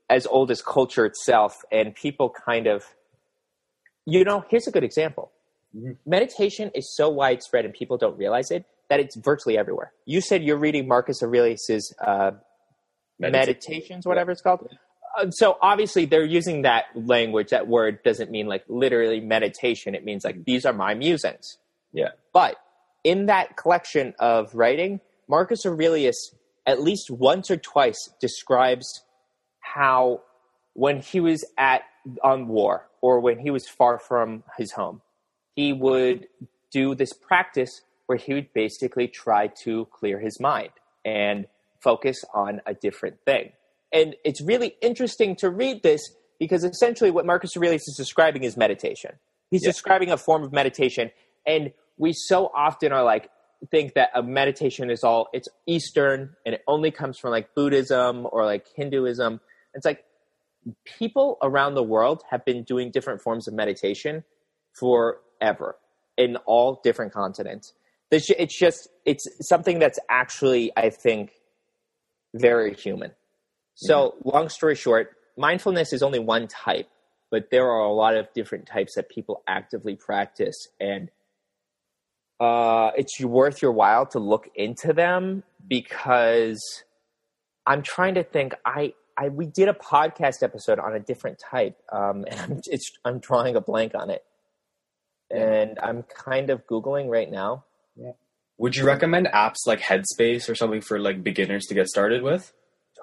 as 0.10 0.26
old 0.26 0.52
as 0.52 0.62
culture 0.62 1.06
itself, 1.06 1.58
and 1.72 1.94
people 1.94 2.34
kind 2.46 2.66
of, 2.66 2.86
you 4.06 4.24
know, 4.24 4.44
here's 4.50 4.68
a 4.68 4.72
good 4.72 4.84
example. 4.84 5.32
Meditation 6.06 6.72
is 6.74 6.96
so 6.96 7.10
widespread 7.10 7.66
and 7.66 7.74
people 7.74 7.98
don't 7.98 8.18
realize 8.18 8.52
it 8.52 8.66
that 8.90 9.00
it's 9.00 9.16
virtually 9.16 9.58
everywhere. 9.58 9.92
You 10.06 10.22
said 10.22 10.44
you're 10.44 10.58
reading 10.58 10.88
Marcus 10.88 11.22
Aurelius's 11.22 11.94
uh, 12.06 12.32
Meditations, 13.20 14.06
whatever 14.06 14.32
it's 14.32 14.42
called. 14.42 14.68
Uh, 15.18 15.30
so 15.32 15.58
obviously 15.62 16.06
they're 16.06 16.26
using 16.26 16.64
that 16.64 16.86
language 16.94 17.50
that 17.50 17.68
word 17.68 18.04
doesn't 18.04 18.30
mean 18.30 18.48
like 18.48 18.64
literally 18.68 19.22
meditation. 19.22 19.96
It 19.96 20.04
means 20.04 20.24
like 20.24 20.44
these 20.46 20.66
are 20.66 20.74
my 20.74 20.94
musings. 20.94 21.58
Yeah. 21.94 22.10
But 22.34 22.58
in 23.06 23.28
that 23.28 23.56
collection 23.56 24.14
of 24.20 24.54
writing 24.54 25.00
marcus 25.30 25.66
aurelius 25.66 26.36
at 26.66 26.82
least 26.82 27.10
once 27.10 27.50
or 27.50 27.58
twice 27.58 28.10
describes 28.20 29.04
how 29.60 30.22
when 30.74 31.00
he 31.00 31.20
was 31.20 31.46
at 31.58 31.84
on 32.24 32.48
war 32.48 32.88
or 33.02 33.20
when 33.20 33.40
he 33.40 33.50
was 33.52 33.68
far 33.68 33.98
from 34.00 34.44
his 34.58 34.72
home 34.74 35.02
he 35.56 35.74
would 35.74 36.28
do 36.72 36.96
this 36.96 37.14
practice 37.14 37.82
where 38.06 38.18
he 38.18 38.34
would 38.34 38.54
basically 38.54 39.08
try 39.08 39.48
to 39.64 39.86
clear 39.92 40.20
his 40.20 40.40
mind 40.40 40.70
and 41.04 41.48
focus 41.82 42.24
on 42.34 42.62
a 42.66 42.74
different 42.74 43.18
thing 43.26 43.52
and 43.96 44.16
it's 44.26 44.42
really 44.42 44.76
interesting 44.82 45.38
to 45.38 45.50
read 45.50 45.82
this 45.82 46.02
because 46.38 46.66
essentially 46.66 47.12
what 47.12 47.26
Marcus 47.26 47.56
Aurelius 47.56 47.88
is 47.88 47.96
describing 47.96 48.44
is 48.44 48.58
meditation. 48.58 49.12
He's 49.50 49.64
yeah. 49.64 49.70
describing 49.70 50.12
a 50.12 50.18
form 50.18 50.44
of 50.44 50.52
meditation. 50.52 51.12
And 51.48 51.72
we 51.98 52.12
so 52.14 52.52
often 52.54 52.92
are 52.92 53.04
like, 53.04 53.30
think 53.72 53.94
that 53.94 54.10
a 54.14 54.22
meditation 54.22 54.92
is 54.92 55.04
all, 55.04 55.30
it's 55.32 55.48
Eastern 55.66 56.36
and 56.46 56.56
it 56.56 56.62
only 56.68 56.92
comes 56.92 57.18
from 57.18 57.32
like 57.32 57.56
Buddhism 57.56 58.28
or 58.32 58.46
like 58.46 58.68
Hinduism. 58.76 59.40
It's 59.74 59.86
like 59.86 60.04
people 60.84 61.38
around 61.42 61.76
the 61.76 61.84
world 61.84 62.22
have 62.30 62.44
been 62.44 62.64
doing 62.64 62.92
different 62.92 63.22
forms 63.22 63.48
of 63.48 63.54
meditation 63.54 64.26
forever 65.40 65.78
in 66.18 66.38
all 66.46 66.80
different 66.84 67.14
continents. 67.14 67.74
It's 68.12 68.58
just, 68.58 68.88
it's 69.06 69.28
something 69.42 69.80
that's 69.80 70.00
actually, 70.10 70.72
I 70.78 70.90
think, 70.90 71.32
very 72.34 72.74
human. 72.74 73.12
So, 73.76 74.16
long 74.24 74.48
story 74.48 74.76
short, 74.76 75.12
mindfulness 75.38 75.92
is 75.92 76.02
only 76.02 76.20
one 76.20 76.48
type, 76.48 76.88
but 77.30 77.50
there 77.52 77.66
are 77.66 77.82
a 77.82 77.92
lot 77.92 78.16
of 78.16 78.32
different 78.34 78.68
types 78.68 78.96
that 78.96 79.10
people 79.10 79.44
actively 79.48 79.96
practice, 79.98 80.56
and 80.80 81.10
uh, 82.40 82.92
it's 82.96 83.20
worth 83.22 83.62
your 83.62 83.74
while 83.74 84.06
to 84.08 84.20
look 84.20 84.50
into 84.56 84.94
them 84.94 85.44
because 85.68 86.62
I'm 87.66 87.82
trying 87.82 88.16
to 88.16 88.24
think. 88.24 88.54
I, 88.66 88.94
I 89.18 89.30
we 89.30 89.46
did 89.46 89.68
a 89.68 89.74
podcast 89.74 90.42
episode 90.42 90.80
on 90.80 90.94
a 90.94 91.00
different 91.00 91.40
type, 91.40 91.78
um, 91.92 92.24
and 92.32 92.40
I'm, 92.40 92.62
it's 92.68 92.92
I'm 93.04 93.20
drawing 93.20 93.58
a 93.58 93.62
blank 93.62 93.94
on 93.94 94.10
it, 94.10 94.24
and 95.32 95.80
I'm 95.82 96.04
kind 96.04 96.50
of 96.50 96.66
googling 96.68 97.10
right 97.10 97.30
now. 97.30 97.66
Yeah. 97.96 98.12
Would 98.58 98.76
you 98.76 98.86
recommend 98.86 99.28
apps 99.28 99.68
like 99.68 99.82
Headspace 99.82 100.50
or 100.50 100.56
something 100.56 100.82
for 100.82 100.98
like 101.00 101.24
beginners 101.24 101.66
to 101.66 101.74
get 101.74 101.88
started 101.88 102.24
with? 102.24 102.54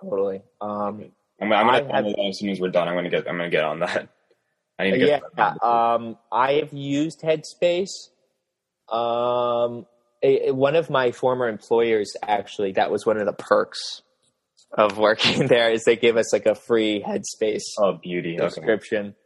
Totally. 0.01 0.43
Um, 0.61 1.13
I'm, 1.41 1.53
I'm 1.53 1.67
gonna 1.67 1.95
have, 1.95 2.07
as 2.07 2.39
soon 2.39 2.51
as 2.51 2.61
we're 2.61 2.71
done. 2.71 2.89
I'm 2.89 2.95
gonna 2.95 3.11
get. 3.11 3.29
I'm 3.29 3.37
gonna 3.37 3.51
get 3.51 3.65
on 3.65 3.81
that. 3.81 4.09
I 4.79 4.85
need 4.85 4.93
to 4.93 4.99
get. 4.99 5.23
Yeah. 5.37 5.55
Um, 5.63 6.17
I 6.31 6.55
have 6.55 6.73
used 6.73 7.21
Headspace. 7.21 7.91
Um, 8.89 9.87
a, 10.23 10.49
a, 10.49 10.55
one 10.55 10.77
of 10.77 10.89
my 10.89 11.13
former 11.13 11.49
employers 11.49 12.15
actually 12.23 12.73
that 12.73 12.91
was 12.91 13.05
one 13.07 13.17
of 13.17 13.27
the 13.27 13.33
perks 13.33 14.03
of 14.73 14.99
working 14.99 15.47
there 15.49 15.71
is 15.71 15.85
they 15.85 15.97
give 15.97 16.17
us 16.17 16.33
like 16.33 16.47
a 16.47 16.55
free 16.55 17.05
Headspace. 17.07 17.63
Oh, 17.79 17.99
beauty 18.03 18.39
subscription. 18.39 19.07
Okay. 19.07 19.17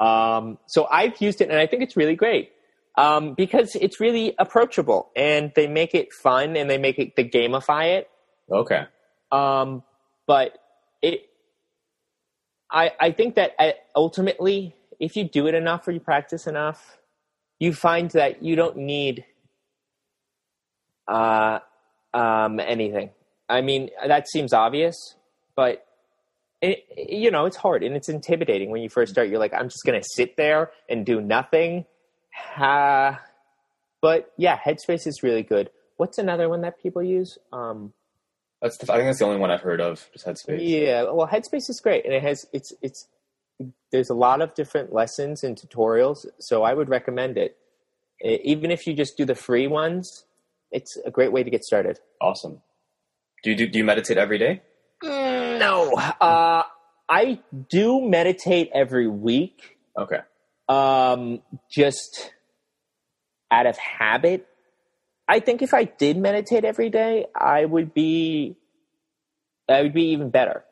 Um, 0.00 0.58
so 0.66 0.86
I've 0.90 1.20
used 1.20 1.40
it 1.40 1.50
and 1.50 1.58
I 1.58 1.66
think 1.66 1.82
it's 1.82 1.96
really 1.96 2.16
great. 2.16 2.52
Um, 2.96 3.34
because 3.34 3.76
it's 3.76 4.00
really 4.00 4.34
approachable 4.38 5.10
and 5.14 5.52
they 5.54 5.68
make 5.68 5.94
it 5.94 6.12
fun 6.12 6.56
and 6.56 6.68
they 6.68 6.76
make 6.76 6.98
it 6.98 7.14
they 7.16 7.24
gamify 7.24 7.98
it. 7.98 8.10
Okay. 8.50 8.84
Um, 9.30 9.84
but 10.26 10.58
it 11.00 11.30
I, 12.70 12.92
I 12.98 13.10
think 13.12 13.34
that 13.34 13.54
uh, 13.58 13.72
ultimately, 13.96 14.74
if 14.98 15.16
you 15.16 15.24
do 15.24 15.46
it 15.46 15.54
enough 15.54 15.86
or 15.88 15.92
you 15.92 16.00
practice 16.00 16.46
enough, 16.46 16.98
you 17.58 17.72
find 17.72 18.10
that 18.12 18.42
you 18.42 18.56
don't 18.56 18.76
need 18.76 19.24
uh, 21.08 21.60
um, 22.14 22.60
anything. 22.60 23.10
I 23.48 23.60
mean, 23.62 23.90
that 24.06 24.28
seems 24.28 24.52
obvious, 24.52 25.16
but 25.56 25.84
it, 26.62 26.84
you 26.96 27.30
know, 27.30 27.46
it's 27.46 27.56
hard 27.56 27.82
and 27.82 27.96
it's 27.96 28.08
intimidating 28.08 28.70
when 28.70 28.82
you 28.82 28.88
first 28.88 29.12
start. 29.12 29.28
You're 29.28 29.38
like, 29.38 29.54
I'm 29.54 29.68
just 29.68 29.84
going 29.84 30.00
to 30.00 30.06
sit 30.14 30.36
there 30.36 30.70
and 30.88 31.06
do 31.06 31.20
nothing. 31.20 31.86
Uh, 32.56 33.14
but 34.02 34.32
yeah, 34.36 34.58
Headspace 34.58 35.06
is 35.06 35.22
really 35.22 35.42
good. 35.42 35.70
What's 35.96 36.18
another 36.18 36.48
one 36.48 36.62
that 36.62 36.80
people 36.82 37.02
use? 37.02 37.38
Um, 37.52 37.92
That's 38.62 38.76
the, 38.78 38.92
I 38.92 38.96
think 38.96 39.08
that's 39.08 39.18
the 39.18 39.26
only 39.26 39.38
one 39.38 39.50
I've 39.50 39.60
heard 39.60 39.80
of. 39.80 40.08
Just 40.12 40.26
Headspace. 40.26 40.58
yeah, 40.60 41.02
well, 41.04 41.26
Headspace 41.26 41.68
is 41.68 41.80
great, 41.80 42.04
and 42.04 42.14
it 42.14 42.22
has 42.22 42.46
it's 42.52 42.72
it's 42.80 43.08
there's 43.92 44.08
a 44.08 44.14
lot 44.14 44.40
of 44.40 44.54
different 44.54 44.92
lessons 44.92 45.44
and 45.44 45.56
tutorials, 45.56 46.24
so 46.38 46.62
I 46.62 46.72
would 46.72 46.88
recommend 46.88 47.36
it. 47.36 47.58
Even 48.22 48.70
if 48.70 48.86
you 48.86 48.94
just 48.94 49.16
do 49.16 49.24
the 49.26 49.34
free 49.34 49.66
ones, 49.66 50.24
it's 50.70 50.96
a 51.04 51.10
great 51.10 51.32
way 51.32 51.42
to 51.42 51.50
get 51.50 51.64
started. 51.64 51.98
Awesome. 52.20 52.62
Do 53.42 53.50
you 53.50 53.56
do, 53.56 53.66
do 53.66 53.78
you 53.78 53.84
meditate 53.84 54.16
every 54.18 54.38
day? 54.38 54.62
Mm, 55.60 55.90
no, 55.90 55.92
uh, 56.20 56.62
I 57.08 57.40
do 57.68 58.00
meditate 58.00 58.70
every 58.74 59.08
week, 59.08 59.78
Okay. 59.98 60.20
um, 60.68 61.42
just 61.70 62.32
out 63.50 63.66
of 63.66 63.76
habit. 63.76 64.46
I 65.28 65.40
think 65.40 65.62
if 65.62 65.74
I 65.74 65.84
did 65.84 66.16
meditate 66.16 66.64
every 66.64 66.90
day, 66.90 67.26
I 67.34 67.64
would 67.64 67.94
be, 67.94 68.56
I 69.68 69.82
would 69.82 69.94
be 69.94 70.10
even 70.10 70.30
better. 70.30 70.64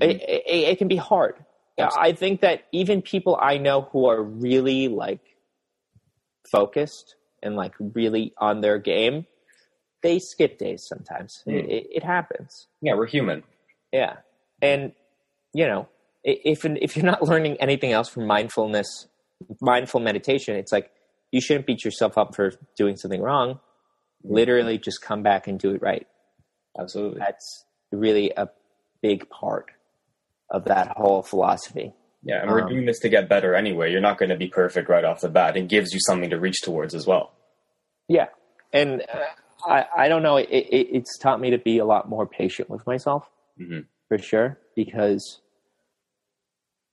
It, 0.00 0.20
it, 0.20 0.42
it 0.46 0.78
can 0.78 0.88
be 0.88 0.96
hard. 0.96 1.36
Yeah, 1.78 1.88
I 1.98 2.12
think 2.12 2.40
that 2.42 2.64
even 2.72 3.02
people 3.02 3.38
I 3.40 3.58
know 3.58 3.82
who 3.92 4.06
are 4.06 4.22
really 4.22 4.88
like 4.88 5.20
focused 6.50 7.16
and 7.42 7.56
like 7.56 7.74
really 7.78 8.32
on 8.38 8.60
their 8.60 8.78
game, 8.78 9.26
they 10.02 10.18
skip 10.18 10.58
days 10.58 10.86
sometimes. 10.86 11.42
It, 11.46 11.64
it, 11.66 11.86
it 11.96 12.04
happens. 12.04 12.66
Yeah, 12.80 12.94
we're 12.94 13.06
human. 13.06 13.42
Yeah, 13.92 14.16
and 14.62 14.92
you 15.54 15.66
know, 15.66 15.88
if 16.24 16.64
if 16.64 16.96
you're 16.96 17.04
not 17.06 17.22
learning 17.22 17.56
anything 17.58 17.92
else 17.92 18.08
from 18.08 18.26
mindfulness, 18.26 19.06
mindful 19.60 20.00
meditation, 20.00 20.56
it's 20.56 20.72
like 20.72 20.90
you 21.32 21.40
shouldn't 21.40 21.66
beat 21.66 21.84
yourself 21.84 22.16
up 22.18 22.34
for 22.34 22.52
doing 22.76 22.96
something 22.96 23.20
wrong. 23.22 23.60
Literally, 24.22 24.78
just 24.78 25.02
come 25.02 25.22
back 25.22 25.46
and 25.46 25.58
do 25.58 25.72
it 25.74 25.82
right. 25.82 26.06
Absolutely. 26.78 27.20
That's 27.20 27.64
really 27.92 28.32
a 28.36 28.48
big 29.02 29.28
part 29.30 29.70
of 30.50 30.64
that 30.64 30.88
whole 30.96 31.22
philosophy. 31.22 31.92
Yeah, 32.22 32.42
and 32.42 32.50
we're 32.50 32.62
Um, 32.62 32.68
doing 32.68 32.86
this 32.86 32.98
to 33.00 33.08
get 33.08 33.28
better 33.28 33.54
anyway. 33.54 33.92
You're 33.92 34.00
not 34.00 34.18
going 34.18 34.30
to 34.30 34.36
be 34.36 34.48
perfect 34.48 34.88
right 34.88 35.04
off 35.04 35.20
the 35.20 35.28
bat. 35.28 35.56
It 35.56 35.68
gives 35.68 35.92
you 35.92 36.00
something 36.00 36.30
to 36.30 36.40
reach 36.40 36.60
towards 36.62 36.94
as 36.94 37.06
well. 37.06 37.32
Yeah, 38.08 38.26
and 38.72 39.02
uh, 39.02 39.24
I 39.66 39.86
I 39.96 40.08
don't 40.08 40.22
know. 40.22 40.36
It, 40.36 40.48
it, 40.50 40.88
it's 40.92 41.18
taught 41.18 41.40
me 41.40 41.50
to 41.50 41.58
be 41.58 41.78
a 41.78 41.84
lot 41.84 42.08
more 42.08 42.26
patient 42.26 42.68
with 42.68 42.84
myself 42.86 43.28
Mhm. 43.60 43.86
For 44.08 44.18
sure 44.18 44.58
because 44.74 45.40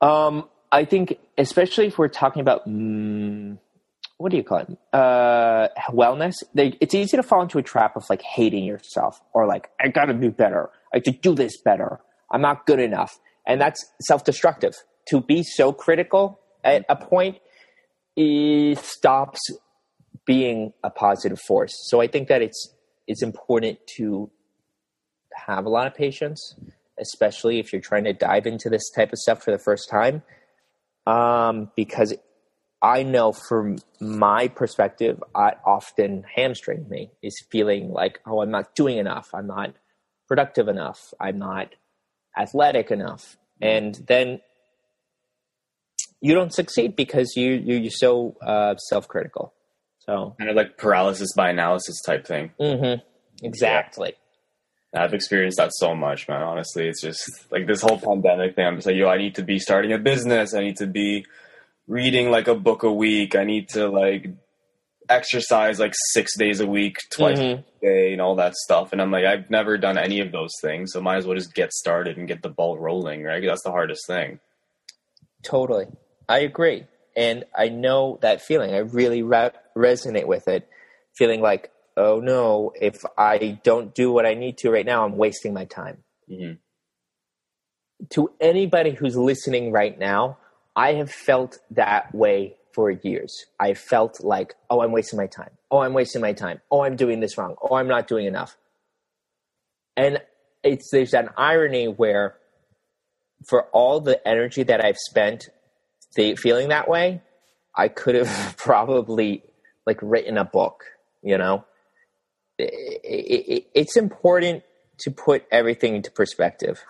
um 0.02 0.50
I 0.72 0.86
think 0.86 1.20
especially 1.38 1.88
if 1.88 1.98
we're 1.98 2.08
talking 2.08 2.42
about 2.42 2.68
mm, 2.68 3.58
what 4.18 4.32
do 4.32 4.38
you 4.38 4.44
call 4.44 4.60
it? 4.60 4.78
Uh 4.92 5.68
wellness 5.92 6.36
they, 6.54 6.78
it's 6.82 6.94
easy 6.94 7.18
to 7.18 7.24
fall 7.24 7.42
into 7.42 7.58
a 7.58 7.64
trap 7.64 7.96
of 7.96 8.04
like 8.10 8.22
hating 8.22 8.64
yourself 8.64 9.20
or 9.34 9.46
like 9.46 9.70
I 9.80 9.90
got 9.90 10.06
to 10.06 10.14
do 10.14 10.32
better. 10.32 10.70
I 10.94 10.98
have 10.98 11.04
to 11.04 11.12
do 11.12 11.36
this 11.36 11.62
better. 11.62 12.00
I'm 12.32 12.42
not 12.42 12.66
good 12.66 12.80
enough. 12.80 13.20
And 13.46 13.60
that's 13.60 13.86
self-destructive. 14.02 14.74
To 15.10 15.22
be 15.22 15.44
so 15.44 15.74
critical 15.74 16.40
at 16.64 16.86
a 16.90 16.96
point 16.96 17.38
it 18.16 18.78
stops 18.80 19.40
being 20.26 20.74
a 20.84 20.90
positive 20.90 21.40
force. 21.40 21.74
So 21.90 22.02
I 22.02 22.08
think 22.08 22.28
that 22.28 22.42
it's 22.42 22.74
it's 23.08 23.22
important 23.22 23.80
to 23.98 24.32
have 25.34 25.66
a 25.66 25.70
lot 25.70 25.88
of 25.88 25.96
patience, 25.96 26.56
especially 27.00 27.60
if 27.60 27.72
you're 27.74 27.82
trying 27.82 28.04
to 28.06 28.14
dive 28.14 28.46
into 28.46 28.70
this 28.70 28.90
type 28.92 29.12
of 29.14 29.20
stuff 29.20 29.44
for 29.44 29.52
the 29.52 29.60
first 29.60 29.90
time. 29.90 30.24
Um, 31.06 31.72
because 31.76 32.14
I 32.82 33.04
know 33.04 33.32
from 33.32 33.78
my 34.02 34.48
perspective, 34.50 35.22
I 35.34 35.54
often 35.66 36.24
hamstring 36.36 36.88
me 36.90 37.12
is 37.22 37.46
feeling 37.50 37.92
like, 37.92 38.20
oh, 38.26 38.42
I'm 38.42 38.52
not 38.52 38.76
doing 38.76 38.98
enough. 38.98 39.30
I'm 39.34 39.48
not 39.48 39.74
productive 40.28 40.68
enough. 40.68 41.14
I'm 41.20 41.40
not 41.40 41.70
athletic 42.38 42.92
enough. 42.92 43.38
And 43.62 43.96
then 44.08 44.42
you 46.20 46.34
don't 46.34 46.54
succeed 46.54 46.96
because 46.96 47.34
you, 47.36 47.52
you 47.54 47.76
you're 47.76 47.92
so 47.92 48.36
uh, 48.46 48.76
self 48.76 49.08
critical. 49.08 49.54
So 50.00 50.36
Kind 50.38 50.50
of 50.50 50.56
like 50.56 50.78
paralysis 50.78 51.30
by 51.36 51.50
analysis 51.50 52.02
type 52.06 52.26
thing. 52.28 52.52
hmm 52.60 52.96
exactly. 53.42 54.14
I've 54.96 55.14
experienced 55.14 55.58
that 55.58 55.72
so 55.74 55.96
much, 55.96 56.28
man. 56.28 56.44
Honestly, 56.44 56.88
it's 56.88 57.02
just 57.02 57.52
like 57.52 57.66
this 57.68 57.82
whole 57.82 58.00
pandemic 58.00 58.56
thing. 58.56 58.66
I'm 58.68 58.76
just 58.76 58.86
like, 58.88 58.96
yo, 58.96 59.08
I 59.10 59.18
need 59.18 59.36
to 59.36 59.44
be 59.44 59.58
starting 59.60 59.92
a 59.92 59.98
business. 59.98 60.54
I 60.54 60.62
need 60.62 60.78
to 60.78 60.88
be 60.88 61.26
reading 61.88 62.30
like 62.30 62.48
a 62.48 62.56
book 62.56 62.84
a 62.84 62.92
week. 62.94 63.36
I 63.36 63.44
need 63.44 63.70
to 63.70 63.88
like 63.88 64.28
exercise 65.10 65.80
like 65.80 65.94
six 66.12 66.38
days 66.38 66.60
a 66.62 66.68
week, 66.68 66.98
twice 67.12 67.40
Mhm. 67.40 67.60
a 67.60 67.64
day, 67.86 68.14
and 68.14 68.22
all 68.22 68.36
that 68.36 68.54
stuff. 68.56 68.94
And 68.94 69.02
I'm 69.02 69.12
like, 69.12 69.26
I've 69.26 69.50
never 69.50 69.78
done 69.78 69.98
any 69.98 70.20
of 70.22 70.32
those 70.32 70.52
things, 70.62 70.94
so 70.94 71.02
might 71.02 71.18
as 71.18 71.26
well 71.26 71.36
just 71.36 71.54
get 71.54 71.74
started 71.74 72.18
and 72.18 72.28
get 72.28 72.42
the 72.42 72.50
ball 72.50 72.78
rolling, 72.78 73.24
right? 73.24 73.44
That's 73.46 73.64
the 73.64 73.72
hardest 73.72 74.06
thing. 74.08 74.40
Totally. 75.44 75.88
I 76.30 76.40
agree. 76.40 76.86
And 77.18 77.44
I 77.56 77.70
know 77.70 78.18
that 78.22 78.42
feeling. 78.42 78.74
I 78.74 78.78
really 78.78 79.22
re- 79.24 79.52
resonate 79.76 80.26
with 80.26 80.48
it. 80.48 80.68
Feeling 81.16 81.42
like, 81.42 81.70
oh 81.98 82.20
no, 82.20 82.72
if 82.80 83.04
I 83.18 83.60
don't 83.64 83.94
do 83.94 84.12
what 84.12 84.26
I 84.26 84.34
need 84.34 84.58
to 84.60 84.72
right 84.72 84.86
now, 84.86 85.06
I'm 85.06 85.18
wasting 85.18 85.54
my 85.54 85.66
time. 85.66 86.04
hmm 86.28 86.54
To 88.12 88.32
anybody 88.40 88.92
who's 88.92 89.16
listening 89.16 89.72
right 89.72 89.98
now, 89.98 90.38
I 90.76 90.94
have 90.94 91.12
felt 91.12 91.60
that 91.72 92.14
way 92.14 92.56
for 92.74 92.90
years. 92.90 93.46
I 93.60 93.76
felt 93.76 94.24
like, 94.24 94.56
oh, 94.70 94.82
I'm 94.82 94.92
wasting 94.92 95.18
my 95.18 95.28
time. 95.28 95.52
Oh, 95.70 95.80
I'm 95.80 95.94
wasting 95.94 96.22
my 96.22 96.34
time. 96.34 96.60
Oh, 96.72 96.82
I'm 96.84 96.96
doing 96.96 97.20
this 97.20 97.38
wrong. 97.38 97.56
Oh, 97.62 97.76
I'm 97.76 97.88
not 97.88 98.08
doing 98.08 98.26
enough. 98.26 98.58
And 99.96 100.22
it's 100.64 100.90
there's 100.92 101.14
an 101.14 101.30
irony 101.38 101.88
where 101.88 102.36
for 103.48 103.64
all 103.74 104.00
the 104.00 104.26
energy 104.28 104.64
that 104.64 104.84
I've 104.84 104.98
spent 104.98 105.50
fe- 106.16 106.36
feeling 106.36 106.70
that 106.70 106.88
way, 106.90 107.22
I 107.76 107.90
could 107.90 108.16
have 108.16 108.56
probably 108.58 109.44
like 109.86 110.00
written 110.02 110.38
a 110.38 110.46
book, 110.46 110.84
you 111.22 111.38
know? 111.38 111.66
I- 112.60 112.64
I- 112.64 113.46
I- 113.56 113.66
it's 113.74 113.98
important 113.98 114.64
to 115.00 115.12
put 115.12 115.46
everything 115.52 115.96
into 115.96 116.12
perspective. 116.12 116.84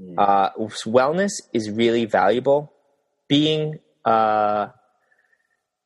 Mm. 0.00 0.14
Uh, 0.18 0.50
wellness 0.86 1.30
is 1.52 1.70
really 1.70 2.04
valuable. 2.04 2.72
Being 3.28 3.78
uh, 4.04 4.68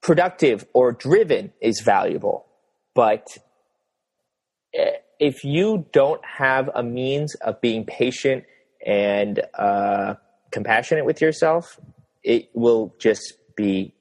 productive 0.00 0.66
or 0.72 0.92
driven 0.92 1.52
is 1.60 1.82
valuable. 1.84 2.46
But 2.94 3.26
eh, 4.74 4.96
if 5.20 5.44
you 5.44 5.86
don't 5.92 6.20
have 6.24 6.70
a 6.74 6.82
means 6.82 7.34
of 7.36 7.60
being 7.60 7.84
patient 7.84 8.44
and 8.84 9.40
uh, 9.54 10.14
compassionate 10.50 11.04
with 11.04 11.20
yourself, 11.20 11.78
it 12.22 12.48
will 12.54 12.94
just 12.98 13.34
be 13.56 13.94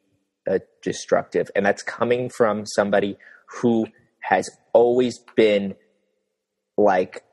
uh, 0.49 0.59
destructive. 0.81 1.51
And 1.55 1.65
that's 1.65 1.83
coming 1.83 2.29
from 2.29 2.65
somebody 2.65 3.17
who 3.61 3.87
has 4.27 4.49
always 4.73 5.19
been 5.35 5.75
like 6.77 7.23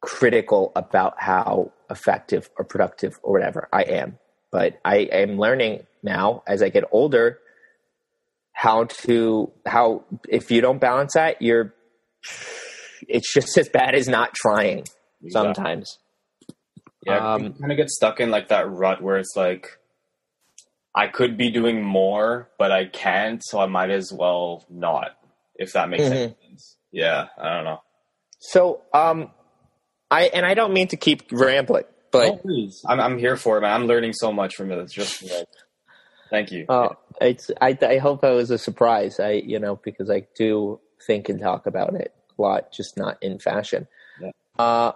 critical 0.00 0.72
about 0.76 1.14
how 1.18 1.72
effective 1.90 2.48
or 2.56 2.64
productive 2.64 3.18
or 3.22 3.32
whatever 3.32 3.68
I 3.72 3.82
am. 3.82 4.18
But 4.50 4.80
I 4.84 4.98
am 4.98 5.38
learning 5.38 5.86
now 6.02 6.42
as 6.46 6.62
I 6.62 6.68
get 6.68 6.84
older 6.92 7.38
how 8.52 8.84
to 8.84 9.52
how 9.66 10.04
if 10.28 10.50
you 10.50 10.60
don't 10.60 10.80
balance 10.80 11.14
that, 11.14 11.42
you're 11.42 11.74
it's 13.08 13.32
just 13.32 13.56
as 13.56 13.68
bad 13.68 13.94
as 13.94 14.08
not 14.08 14.34
trying 14.34 14.84
sometimes. 15.30 15.98
Yeah, 17.06 17.34
Um, 17.34 17.44
you 17.44 17.50
kind 17.52 17.72
of 17.72 17.76
get 17.76 17.90
stuck 17.90 18.20
in 18.20 18.30
like 18.30 18.48
that 18.48 18.68
rut 18.70 19.02
where 19.02 19.18
it's 19.18 19.34
like, 19.36 19.78
I 20.94 21.06
could 21.06 21.36
be 21.36 21.50
doing 21.50 21.82
more, 21.82 22.50
but 22.58 22.72
I 22.72 22.86
can't, 22.86 23.40
so 23.44 23.60
I 23.60 23.66
might 23.66 23.90
as 23.90 24.12
well 24.12 24.66
not. 24.68 25.16
If 25.58 25.72
that 25.72 25.88
makes 25.88 26.04
Mhm. 26.04 26.12
any 26.12 26.36
sense. 26.48 26.76
Yeah, 26.92 27.26
I 27.36 27.54
don't 27.54 27.64
know. 27.64 27.80
So 28.38 28.82
um 28.94 29.30
I 30.10 30.24
and 30.28 30.46
I 30.46 30.54
don't 30.54 30.72
mean 30.72 30.88
to 30.88 30.96
keep 30.96 31.22
rambling, 31.32 31.84
but 32.10 32.40
please, 32.42 32.80
I'm 32.88 33.00
I'm 33.00 33.18
here 33.18 33.36
for 33.36 33.58
it, 33.58 33.60
man. 33.62 33.72
I'm 33.72 33.86
learning 33.86 34.12
so 34.14 34.32
much 34.32 34.54
from 34.54 34.70
it. 34.72 34.78
It's 34.78 34.92
just 34.94 35.22
like, 35.22 35.46
thank 36.30 36.50
you. 36.52 36.64
Oh, 36.68 36.96
it's. 37.20 37.50
I, 37.60 37.76
I 37.82 37.98
hope 37.98 38.22
that 38.22 38.30
was 38.30 38.50
a 38.50 38.56
surprise. 38.58 39.20
I, 39.20 39.32
you 39.32 39.58
know, 39.58 39.76
because 39.84 40.08
I 40.10 40.26
do 40.36 40.80
think 41.06 41.28
and 41.28 41.40
talk 41.40 41.66
about 41.66 41.94
it 41.94 42.14
a 42.38 42.42
lot, 42.42 42.72
just 42.72 42.96
not 42.96 43.18
in 43.22 43.38
fashion. 43.38 43.86
Yeah. 44.20 44.30
Uh, 44.58 44.92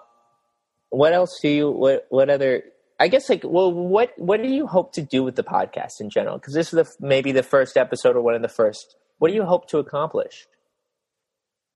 what 0.90 1.12
else 1.12 1.38
do 1.42 1.48
you? 1.48 1.70
What 1.70 2.06
What 2.08 2.30
other? 2.30 2.62
I 3.00 3.08
guess 3.08 3.28
like, 3.28 3.42
well, 3.44 3.72
what 3.72 4.12
what 4.16 4.40
do 4.42 4.48
you 4.48 4.66
hope 4.66 4.92
to 4.94 5.02
do 5.02 5.22
with 5.24 5.34
the 5.36 5.42
podcast 5.44 6.00
in 6.00 6.08
general? 6.08 6.38
Because 6.38 6.54
this 6.54 6.72
is 6.72 6.88
the 6.98 7.06
maybe 7.06 7.32
the 7.32 7.42
first 7.42 7.76
episode 7.76 8.16
or 8.16 8.22
one 8.22 8.34
of 8.34 8.42
the 8.42 8.48
first. 8.48 8.96
What 9.18 9.28
do 9.28 9.34
you 9.34 9.44
hope 9.44 9.68
to 9.68 9.78
accomplish? 9.78 10.46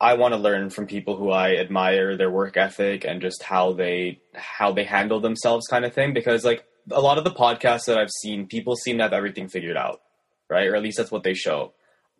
I 0.00 0.14
want 0.14 0.34
to 0.34 0.38
learn 0.38 0.70
from 0.70 0.86
people 0.86 1.16
who 1.16 1.30
I 1.30 1.56
admire 1.56 2.16
their 2.16 2.30
work 2.30 2.56
ethic 2.56 3.04
and 3.04 3.20
just 3.20 3.42
how 3.42 3.72
they 3.72 4.20
how 4.34 4.72
they 4.72 4.84
handle 4.84 5.20
themselves, 5.20 5.66
kind 5.68 5.84
of 5.84 5.94
thing. 5.94 6.12
Because 6.12 6.44
like 6.44 6.64
a 6.90 7.00
lot 7.00 7.18
of 7.18 7.24
the 7.24 7.30
podcasts 7.30 7.86
that 7.86 7.98
I've 7.98 8.10
seen, 8.22 8.46
people 8.46 8.76
seem 8.76 8.98
to 8.98 9.04
have 9.04 9.12
everything 9.14 9.48
figured 9.48 9.76
out, 9.76 10.02
right? 10.50 10.66
Or 10.66 10.76
at 10.76 10.82
least 10.82 10.98
that's 10.98 11.10
what 11.10 11.22
they 11.22 11.34
show. 11.34 11.72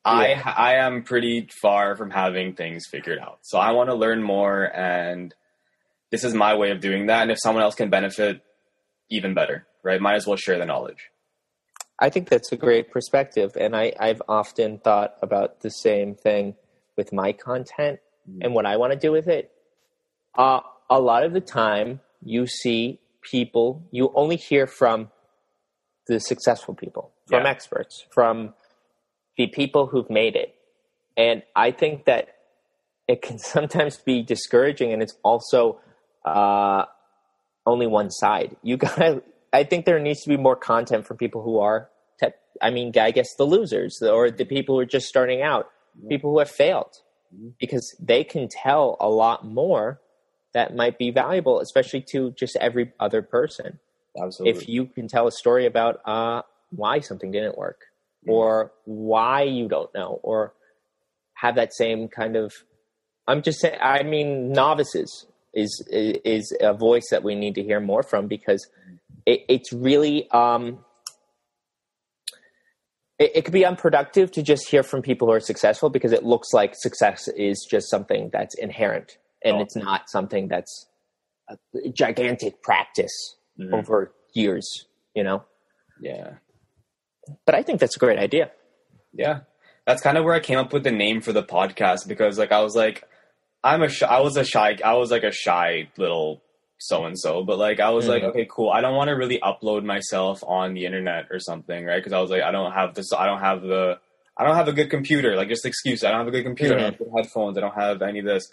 I 0.07 0.35
I 0.35 0.75
am 0.77 1.03
pretty 1.03 1.49
far 1.61 1.97
from 1.97 2.11
having 2.11 2.55
things 2.55 2.87
figured 2.87 3.19
out. 3.19 3.41
So 3.43 3.59
I 3.59 3.73
want 3.73 3.91
to 3.91 3.95
learn 3.95 4.23
more 4.23 4.65
and 4.75 5.35
this 6.11 6.25
is 6.25 6.33
my 6.33 6.55
way 6.55 6.71
of 6.71 6.81
doing 6.81 7.07
that 7.07 7.23
and 7.23 7.31
if 7.31 7.39
someone 7.43 7.63
else 7.63 7.75
can 7.75 7.91
benefit 7.91 8.41
even 9.11 9.35
better, 9.35 9.67
right? 9.83 10.01
Might 10.01 10.15
as 10.15 10.27
well 10.27 10.37
share 10.37 10.59
the 10.59 10.65
knowledge. 10.65 11.11
I 11.99 12.11
think 12.11 12.29
that's 12.29 12.53
a 12.53 12.57
great 12.57 12.91
perspective 12.91 13.57
and 13.59 13.77
I 13.77 13.93
I've 13.99 14.23
often 14.29 14.79
thought 14.79 15.17
about 15.21 15.61
the 15.61 15.71
same 15.71 16.15
thing 16.15 16.55
with 16.97 17.13
my 17.13 17.33
content 17.33 18.01
mm. 18.29 18.39
and 18.41 18.55
what 18.55 18.67
I 18.67 18.77
want 18.77 18.93
to 18.93 18.99
do 18.99 19.13
with 19.13 19.29
it. 19.29 19.51
Uh, 20.37 20.61
a 20.91 21.01
lot 21.01 21.25
of 21.25 21.33
the 21.33 21.41
time 21.41 22.01
you 22.23 22.47
see 22.47 23.01
people 23.23 23.87
you 23.91 24.13
only 24.15 24.37
hear 24.37 24.67
from 24.67 25.11
the 26.07 26.21
successful 26.21 26.75
people, 26.75 27.13
from 27.27 27.43
yeah. 27.43 27.51
experts, 27.51 28.05
from 28.13 28.55
the 29.37 29.49
people 29.49 29.87
who've 29.87 30.09
made 30.09 30.37
it. 30.37 30.55
And 31.17 31.43
I 31.55 31.71
think 31.73 32.05
that 32.05 32.29
it 33.09 33.23
can 33.23 33.39
sometimes 33.55 33.97
be 33.99 34.23
discouraging 34.23 34.93
and 34.93 35.03
it's 35.03 35.17
also 35.23 35.81
uh, 36.25 36.85
only 37.65 37.87
one 37.87 38.11
side. 38.11 38.57
You 38.63 38.77
gotta, 38.77 39.23
I 39.53 39.65
think 39.65 39.85
there 39.85 39.99
needs 39.99 40.23
to 40.23 40.29
be 40.29 40.37
more 40.37 40.57
content 40.57 41.07
for 41.07 41.15
people 41.15 41.43
who 41.43 41.59
are 41.59 41.89
te- 42.21 42.29
I 42.63 42.71
mean, 42.71 42.93
I 42.99 43.11
guess 43.11 43.35
the 43.37 43.45
losers 43.45 44.01
or 44.03 44.31
the 44.31 44.45
people 44.45 44.77
who 44.77 44.81
are 44.81 44.87
just 44.87 45.07
starting 45.07 45.43
out, 45.43 45.69
people 46.09 46.31
who 46.31 46.39
have 46.39 46.51
failed 46.51 46.93
mm-hmm. 47.35 47.49
because 47.59 47.95
they 48.01 48.25
can 48.25 48.49
tell 48.49 48.97
a 49.01 49.09
lot 49.09 49.45
more 49.45 50.01
that 50.55 50.75
might 50.75 50.99
be 50.99 51.11
valuable, 51.11 51.61
especially 51.61 52.01
to 52.01 52.31
just 52.33 52.57
every 52.57 52.93
other 52.99 53.23
person. 53.23 53.79
Absolutely. 54.21 54.59
If 54.59 54.69
you 54.69 54.87
can 54.87 55.09
tell 55.09 55.27
a 55.27 55.33
story 55.33 55.67
about 55.67 56.01
uh, 56.07 56.43
why 56.71 57.01
something 57.01 57.31
didn't 57.31 57.59
work, 57.59 57.83
or 58.27 58.73
why 58.85 59.43
you 59.43 59.69
don't 59.69 59.93
know 59.95 60.21
or 60.23 60.53
have 61.35 61.55
that 61.55 61.75
same 61.75 62.09
kind 62.09 62.37
of 62.37 62.53
i'm 63.27 63.43
just 63.43 63.61
saying 63.61 63.79
i 63.83 64.03
mean 64.03 64.53
novices 64.53 65.27
is 65.55 65.87
is 65.91 66.57
a 66.61 66.75
voice 66.75 67.09
that 67.11 67.23
we 67.23 67.35
need 67.35 67.55
to 67.55 67.63
hear 67.63 67.81
more 67.81 68.03
from 68.03 68.27
because 68.27 68.69
it, 69.25 69.41
it's 69.49 69.73
really 69.73 70.29
um 70.31 70.79
it, 73.19 73.33
it 73.37 73.45
could 73.45 73.53
be 73.53 73.65
unproductive 73.65 74.31
to 74.33 74.43
just 74.43 74.69
hear 74.69 74.83
from 74.83 75.03
people 75.03 75.29
who 75.29 75.35
are 75.35 75.41
successful 75.41 75.91
because 75.91 76.13
it 76.13 76.25
looks 76.25 76.53
like 76.53 76.75
success 76.75 77.29
is 77.29 77.67
just 77.69 77.89
something 77.89 78.31
that's 78.33 78.55
inherent 78.57 79.19
and 79.45 79.57
oh. 79.57 79.61
it's 79.61 79.77
not 79.77 80.09
something 80.09 80.49
that's 80.49 80.87
a 81.49 81.57
gigantic 81.91 82.63
practice 82.63 83.37
mm-hmm. 83.59 83.75
over 83.75 84.13
years 84.35 84.87
you 85.15 85.23
know 85.23 85.45
yeah 86.01 86.35
but 87.45 87.55
I 87.55 87.63
think 87.63 87.81
that's 87.81 87.97
a 87.97 87.99
great 87.99 88.19
idea. 88.19 88.51
Yeah. 89.13 89.41
That's 89.87 90.03
kind 90.03 90.19
of 90.19 90.25
where 90.25 90.35
I 90.35 90.41
came 90.41 90.59
up 90.59 90.73
with 90.73 90.85
the 90.85 90.91
name 90.91 91.21
for 91.21 91.33
the 91.33 91.43
podcast 91.43 92.09
because 92.09 92.39
like 92.39 92.53
I 92.53 92.61
was 92.61 92.75
like 92.75 93.05
I'm 93.63 93.83
a 93.83 93.89
shy, 93.89 94.07
I 94.07 94.21
was 94.21 94.37
a 94.37 94.45
shy 94.45 94.77
I 94.85 94.95
was 94.95 95.11
like 95.11 95.23
a 95.23 95.33
shy 95.33 95.91
little 95.97 96.43
so 96.79 97.05
and 97.07 97.19
so 97.19 97.43
but 97.43 97.59
like 97.59 97.81
I 97.81 97.91
was 97.91 98.05
mm-hmm. 98.05 98.13
like 98.13 98.23
okay 98.25 98.47
cool 98.51 98.71
I 98.71 98.81
don't 98.81 98.95
want 98.95 99.09
to 99.09 99.15
really 99.15 99.39
upload 99.39 99.85
myself 99.85 100.43
on 100.47 100.75
the 100.75 100.85
internet 100.85 101.27
or 101.31 101.41
something 101.41 101.85
right 101.85 101.99
because 101.99 102.13
I 102.13 102.21
was 102.21 102.31
like 102.31 102.43
I 102.43 102.51
don't 102.51 102.73
have 102.73 102.95
this 102.95 103.13
I 103.13 103.27
don't 103.27 103.41
have 103.41 103.63
the 103.63 103.99
I 104.37 104.45
don't 104.45 104.57
have 104.57 104.69
a 104.69 104.73
good 104.73 104.91
computer 104.91 105.37
like 105.37 105.49
just 105.49 105.65
excuse 105.65 106.05
I 106.05 106.11
don't 106.11 106.19
have 106.19 106.29
a 106.29 106.33
good 106.33 106.45
computer 106.45 106.75
mm-hmm. 106.75 106.81
I 106.81 106.91
don't 106.91 106.99
have 106.99 106.99
good 106.99 107.13
headphones 107.17 107.57
I 107.57 107.61
don't 107.63 107.75
have 107.75 108.03
any 108.03 108.19
of 108.19 108.27
this 108.27 108.51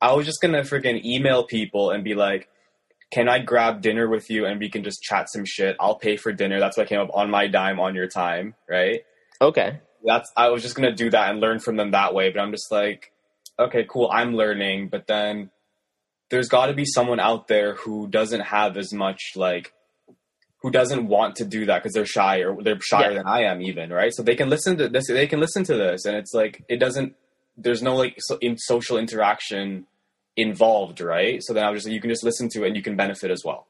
I 0.00 0.12
was 0.12 0.24
just 0.26 0.40
gonna 0.40 0.60
freaking 0.60 1.04
email 1.04 1.44
people 1.44 1.90
and 1.90 2.04
be 2.04 2.14
like 2.14 2.48
can 3.14 3.28
I 3.28 3.38
grab 3.38 3.80
dinner 3.80 4.08
with 4.08 4.28
you 4.28 4.44
and 4.44 4.58
we 4.58 4.68
can 4.68 4.82
just 4.82 5.00
chat 5.00 5.30
some 5.30 5.44
shit? 5.44 5.76
I'll 5.78 5.94
pay 5.94 6.16
for 6.16 6.32
dinner. 6.32 6.58
That's 6.58 6.76
what 6.76 6.88
came 6.88 6.98
up 6.98 7.10
on 7.14 7.30
my 7.30 7.46
dime 7.46 7.78
on 7.78 7.94
your 7.94 8.08
time, 8.08 8.56
right? 8.68 9.04
Okay. 9.40 9.78
That's 10.04 10.32
I 10.36 10.48
was 10.48 10.62
just 10.62 10.74
gonna 10.74 10.94
do 10.94 11.10
that 11.10 11.30
and 11.30 11.40
learn 11.40 11.60
from 11.60 11.76
them 11.76 11.92
that 11.92 12.12
way, 12.12 12.30
but 12.30 12.40
I'm 12.40 12.50
just 12.50 12.72
like, 12.72 13.12
okay, 13.56 13.86
cool, 13.88 14.10
I'm 14.12 14.34
learning, 14.34 14.88
but 14.88 15.06
then 15.06 15.50
there's 16.34 16.48
got 16.48 16.66
to 16.66 16.74
be 16.74 16.84
someone 16.84 17.20
out 17.20 17.46
there 17.46 17.76
who 17.76 18.08
doesn't 18.08 18.40
have 18.40 18.76
as 18.76 18.92
much 18.92 19.20
like 19.36 19.72
who 20.62 20.70
doesn't 20.70 21.06
want 21.06 21.36
to 21.36 21.44
do 21.44 21.66
that 21.66 21.80
because 21.80 21.92
they're 21.92 22.04
shy 22.04 22.38
or 22.38 22.60
they're 22.60 22.80
shyer 22.80 23.10
yeah. 23.10 23.18
than 23.18 23.26
I 23.26 23.44
am 23.44 23.62
even, 23.62 23.90
right? 23.90 24.12
So 24.12 24.24
they 24.24 24.34
can 24.34 24.50
listen 24.50 24.76
to 24.78 24.88
this, 24.88 25.06
they 25.06 25.28
can 25.28 25.38
listen 25.38 25.62
to 25.64 25.76
this, 25.76 26.04
and 26.06 26.16
it's 26.16 26.34
like 26.34 26.64
it 26.68 26.78
doesn't. 26.78 27.14
There's 27.56 27.82
no 27.82 27.94
like 27.94 28.16
so 28.18 28.36
in 28.40 28.58
social 28.58 28.98
interaction 28.98 29.86
involved, 30.36 31.00
right? 31.00 31.40
So 31.40 31.54
then 31.54 31.64
I 31.64 31.70
was 31.70 31.84
just 31.84 31.92
you 31.92 32.00
can 32.00 32.10
just 32.10 32.24
listen 32.24 32.48
to 32.48 32.64
it 32.64 32.68
and 32.68 32.76
you 32.76 32.82
can 32.82 32.96
benefit 32.96 33.30
as 33.30 33.42
well. 33.44 33.68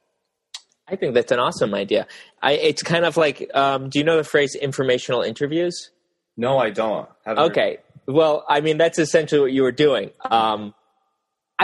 I 0.89 0.97
think 0.97 1.13
that's 1.13 1.33
an 1.33 1.41
awesome 1.41 1.75
idea. 1.75 2.07
I, 2.43 2.53
it's 2.53 2.83
kind 2.83 3.05
of 3.05 3.17
like, 3.17 3.51
um, 3.55 3.89
do 3.89 3.99
you 3.99 4.05
know 4.05 4.19
the 4.19 4.25
phrase 4.25 4.55
informational 4.55 5.23
interviews? 5.23 5.91
No, 6.37 6.59
I 6.59 6.71
don't. 6.71 7.09
okay. 7.27 7.79
Well, 8.07 8.45
I 8.49 8.61
mean, 8.61 8.77
that's 8.79 8.99
essentially 8.99 9.41
what 9.41 9.53
you 9.53 9.63
were 9.63 9.73
doing. 9.73 10.11
Um, 10.23 10.75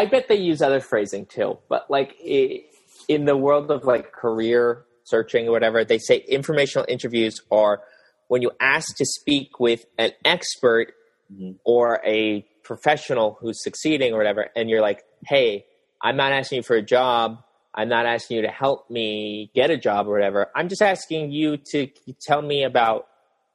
I 0.01 0.07
bet 0.07 0.29
they 0.29 0.37
use 0.37 0.63
other 0.63 0.81
phrasing 0.81 1.27
too, 1.27 1.59
but 1.69 1.91
like 1.91 2.19
in 2.23 3.27
the 3.27 3.37
world 3.37 3.71
of 3.71 3.85
like 3.85 4.13
career 4.13 4.87
searching 5.05 5.47
or 5.47 5.51
whatever, 5.51 5.85
they 5.85 5.99
say 5.99 6.25
informational 6.27 6.87
interviews 6.89 7.43
are 7.51 7.83
when 8.29 8.41
you 8.41 8.51
ask 8.61 8.97
to 8.97 9.05
speak 9.05 9.61
with 9.61 9.85
an 9.99 10.13
expert 10.25 10.95
mm-hmm. 11.31 11.51
or 11.67 12.01
a 12.07 12.47
professional 12.65 13.37
who's 13.43 13.63
succeeding 13.63 14.15
or 14.15 14.17
whatever, 14.17 14.49
and 14.57 14.71
you're 14.71 14.81
like, 14.81 15.05
hey, 15.27 15.67
I'm 16.01 16.17
not 16.17 16.33
asking 16.33 16.57
you 16.57 16.63
for 16.63 16.77
a 16.77 16.83
job. 16.83 17.43
I'm 17.75 17.91
not 17.91 18.07
asking 18.07 18.39
you 18.39 18.43
to 18.45 18.49
help 18.49 18.89
me 18.89 19.51
get 19.55 19.71
a 19.71 19.77
job 19.77 20.09
or 20.09 20.13
whatever. 20.13 20.47
I'm 20.57 20.71
just 20.71 20.81
asking 20.81 21.31
you 21.31 21.59
to 21.73 21.89
tell 22.23 22.41
me 22.41 22.65
about 22.65 23.07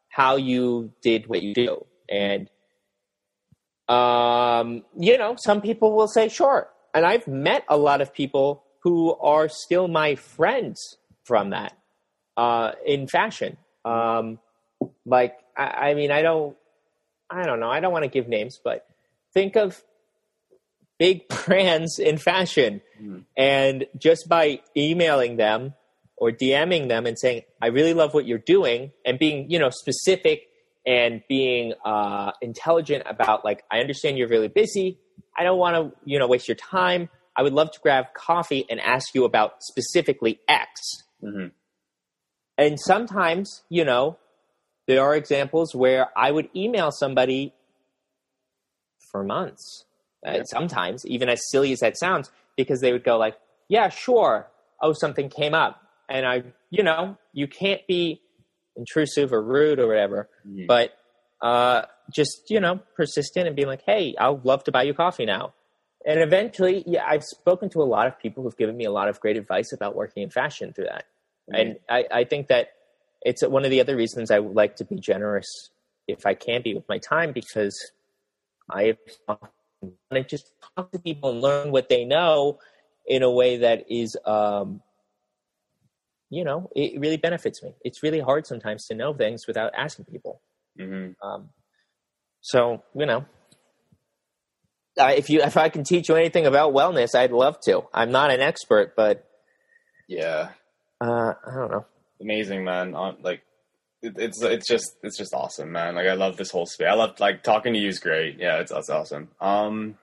how 0.09 0.35
you 0.35 0.93
did 1.01 1.25
what 1.25 1.41
you 1.41 1.55
do. 1.55 1.87
And, 2.07 2.51
um, 3.87 4.83
you 4.97 5.17
know, 5.17 5.35
some 5.37 5.61
people 5.61 5.95
will 5.95 6.07
say, 6.07 6.29
sure. 6.29 6.69
And 6.93 7.05
I've 7.05 7.27
met 7.27 7.63
a 7.69 7.77
lot 7.77 8.01
of 8.01 8.13
people 8.13 8.63
who 8.79 9.15
are 9.15 9.49
still 9.49 9.87
my 9.87 10.15
friends 10.15 10.97
from 11.23 11.49
that 11.51 11.77
uh, 12.37 12.71
in 12.85 13.07
fashion. 13.07 13.57
Um, 13.83 14.39
like, 15.05 15.35
I, 15.57 15.89
I 15.89 15.93
mean, 15.93 16.11
I 16.11 16.21
don't, 16.21 16.55
I 17.29 17.45
don't 17.45 17.59
know. 17.59 17.69
I 17.69 17.79
don't 17.79 17.91
want 17.91 18.03
to 18.03 18.09
give 18.09 18.27
names, 18.27 18.59
but 18.63 18.87
think 19.33 19.55
of 19.55 19.83
big 20.97 21.27
brands 21.45 21.99
in 21.99 22.17
fashion 22.17 22.81
mm. 23.01 23.23
and 23.35 23.85
just 23.97 24.29
by 24.29 24.61
emailing 24.75 25.37
them 25.37 25.73
or 26.17 26.31
DMing 26.31 26.87
them 26.87 27.05
and 27.05 27.19
saying, 27.19 27.41
I 27.61 27.67
really 27.67 27.93
love 27.93 28.13
what 28.13 28.25
you're 28.25 28.37
doing 28.37 28.91
and 29.05 29.19
being, 29.19 29.51
you 29.51 29.59
know, 29.59 29.69
specific 29.69 30.49
and 30.85 31.23
being 31.27 31.73
uh, 31.83 32.31
intelligent 32.41 33.03
about 33.05 33.43
like, 33.43 33.63
I 33.71 33.79
understand 33.79 34.17
you're 34.17 34.27
really 34.27 34.47
busy. 34.47 34.99
I 35.37 35.43
don't 35.43 35.57
want 35.57 35.75
to, 35.75 35.99
you 36.05 36.19
know, 36.19 36.27
waste 36.27 36.47
your 36.47 36.55
time. 36.55 37.09
I 37.35 37.43
would 37.43 37.53
love 37.53 37.71
to 37.71 37.79
grab 37.81 38.13
coffee 38.13 38.65
and 38.69 38.79
ask 38.79 39.13
you 39.13 39.25
about 39.25 39.61
specifically 39.61 40.39
X. 40.47 40.69
Mm-hmm. 41.23 41.47
And 42.57 42.79
sometimes, 42.79 43.63
you 43.69 43.83
know, 43.83 44.17
there 44.87 45.03
are 45.03 45.15
examples 45.15 45.75
where 45.75 46.07
I 46.17 46.31
would 46.31 46.49
email 46.55 46.91
somebody 46.91 47.53
for 49.11 49.23
months. 49.23 49.85
Uh, 50.25 50.43
sometimes, 50.43 51.05
even 51.05 51.29
as 51.29 51.41
silly 51.51 51.71
as 51.71 51.79
that 51.81 51.97
sounds, 51.97 52.31
because 52.57 52.81
they 52.81 52.91
would 52.91 53.03
go 53.03 53.17
like, 53.17 53.37
"Yeah, 53.67 53.89
sure. 53.89 54.47
Oh, 54.81 54.93
something 54.93 55.29
came 55.29 55.53
up," 55.53 55.81
and 56.09 56.25
I, 56.25 56.43
you 56.71 56.81
know, 56.81 57.17
you 57.31 57.47
can't 57.47 57.85
be 57.87 58.21
intrusive 58.75 59.33
or 59.33 59.41
rude 59.41 59.79
or 59.79 59.87
whatever, 59.87 60.29
mm-hmm. 60.47 60.65
but 60.67 60.91
uh, 61.41 61.83
just 62.11 62.49
you 62.49 62.59
know, 62.59 62.79
persistent 62.95 63.47
and 63.47 63.55
being 63.55 63.67
like, 63.67 63.83
"Hey, 63.85 64.15
I'll 64.19 64.41
love 64.43 64.63
to 64.65 64.71
buy 64.71 64.83
you 64.83 64.93
coffee 64.93 65.25
now." 65.25 65.53
And 66.05 66.19
eventually, 66.19 66.83
yeah, 66.85 67.03
I've 67.07 67.23
spoken 67.23 67.69
to 67.69 67.81
a 67.81 67.83
lot 67.83 68.05
of 68.05 68.19
people 68.19 68.43
who've 68.43 68.55
given 68.55 68.77
me 68.77 68.85
a 68.85 68.91
lot 68.91 69.09
of 69.09 69.19
great 69.19 69.37
advice 69.37 69.73
about 69.73 69.95
working 69.95 70.21
in 70.21 70.29
fashion 70.29 70.71
through 70.71 70.85
that. 70.85 71.05
Mm-hmm. 71.51 71.55
And 71.55 71.79
I, 71.89 72.05
I 72.11 72.23
think 72.25 72.47
that 72.47 72.69
it's 73.21 73.45
one 73.45 73.65
of 73.65 73.71
the 73.71 73.81
other 73.81 73.95
reasons 73.95 74.29
I 74.29 74.39
would 74.39 74.55
like 74.55 74.75
to 74.77 74.85
be 74.85 74.99
generous 74.99 75.71
if 76.07 76.27
I 76.27 76.35
can 76.35 76.61
be 76.61 76.75
with 76.75 76.87
my 76.87 76.99
time 76.99 77.31
because 77.31 77.91
I 78.69 78.97
want 79.21 79.41
to 80.13 80.23
just 80.23 80.51
talk 80.75 80.91
to 80.91 80.99
people 80.99 81.31
and 81.31 81.41
learn 81.41 81.71
what 81.71 81.89
they 81.89 82.05
know 82.05 82.59
in 83.07 83.23
a 83.23 83.31
way 83.31 83.57
that 83.57 83.85
is, 83.89 84.15
um, 84.25 84.81
you 86.29 86.43
know, 86.43 86.69
it 86.75 86.99
really 86.99 87.17
benefits 87.17 87.61
me. 87.63 87.73
It's 87.83 88.01
really 88.03 88.19
hard 88.19 88.47
sometimes 88.47 88.85
to 88.87 88.95
know 88.95 89.13
things 89.13 89.47
without 89.47 89.71
asking 89.77 90.05
people. 90.05 90.41
Mm-hmm. 90.79 91.25
Um, 91.25 91.49
so 92.41 92.83
you 92.95 93.05
know, 93.05 93.25
uh, 94.99 95.13
if 95.15 95.29
you 95.29 95.41
if 95.41 95.57
I 95.57 95.69
can 95.69 95.83
teach 95.83 96.09
you 96.09 96.15
anything 96.15 96.45
about 96.45 96.73
wellness, 96.73 97.15
I'd 97.15 97.31
love 97.31 97.57
to. 97.65 97.83
I'm 97.93 98.11
not 98.11 98.31
an 98.31 98.41
expert, 98.41 98.95
but 98.95 99.27
yeah, 100.07 100.49
Uh, 101.01 101.33
I 101.45 101.55
don't 101.55 101.71
know. 101.71 101.85
Amazing, 102.21 102.63
man. 102.63 102.95
On 102.95 103.17
like, 103.21 103.41
it, 104.01 104.13
it's 104.17 104.41
it's 104.41 104.67
just 104.67 104.95
it's 105.03 105.17
just 105.17 105.33
awesome, 105.33 105.71
man. 105.71 105.95
Like 105.95 106.07
I 106.07 106.13
love 106.13 106.37
this 106.37 106.51
whole 106.51 106.65
space. 106.65 106.87
I 106.89 106.93
love 106.93 107.19
like 107.19 107.43
talking 107.43 107.73
to 107.73 107.79
you 107.79 107.89
is 107.89 107.99
great. 107.99 108.37
Yeah, 108.39 108.59
it's 108.59 108.71
that's 108.71 108.89
awesome. 108.89 109.29
Um, 109.41 109.97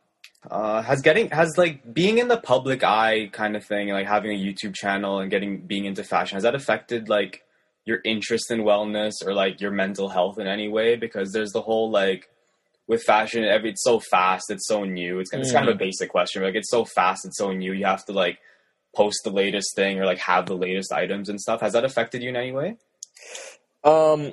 uh, 0.50 0.82
has 0.82 1.00
getting 1.02 1.30
has 1.30 1.56
like 1.56 1.94
being 1.94 2.18
in 2.18 2.28
the 2.28 2.36
public 2.36 2.82
eye 2.82 3.30
kind 3.32 3.56
of 3.56 3.64
thing, 3.64 3.88
like 3.88 4.06
having 4.06 4.32
a 4.32 4.40
YouTube 4.40 4.74
channel 4.74 5.20
and 5.20 5.30
getting 5.30 5.66
being 5.66 5.84
into 5.84 6.02
fashion, 6.02 6.36
has 6.36 6.42
that 6.42 6.54
affected 6.54 7.08
like 7.08 7.44
your 7.84 8.00
interest 8.04 8.50
in 8.50 8.60
wellness 8.60 9.12
or 9.24 9.34
like 9.34 9.60
your 9.60 9.70
mental 9.70 10.08
health 10.08 10.38
in 10.38 10.46
any 10.46 10.68
way? 10.68 10.96
Because 10.96 11.32
there's 11.32 11.52
the 11.52 11.62
whole 11.62 11.90
like 11.90 12.28
with 12.88 13.02
fashion, 13.02 13.44
every 13.44 13.70
it's 13.70 13.84
so 13.84 14.00
fast, 14.00 14.50
it's 14.50 14.66
so 14.66 14.84
new. 14.84 15.20
It's, 15.20 15.32
it's 15.32 15.52
kind 15.52 15.68
of 15.68 15.76
a 15.76 15.78
basic 15.78 16.10
question, 16.10 16.42
but 16.42 16.48
like 16.48 16.56
it's 16.56 16.70
so 16.70 16.84
fast, 16.84 17.24
it's 17.24 17.38
so 17.38 17.52
new. 17.52 17.72
You 17.72 17.86
have 17.86 18.04
to 18.06 18.12
like 18.12 18.38
post 18.94 19.20
the 19.24 19.30
latest 19.30 19.74
thing 19.76 19.98
or 19.98 20.04
like 20.04 20.18
have 20.18 20.46
the 20.46 20.56
latest 20.56 20.92
items 20.92 21.28
and 21.28 21.40
stuff. 21.40 21.60
Has 21.60 21.72
that 21.72 21.84
affected 21.84 22.22
you 22.22 22.30
in 22.30 22.36
any 22.36 22.52
way? 22.52 22.76
Um, 23.84 24.32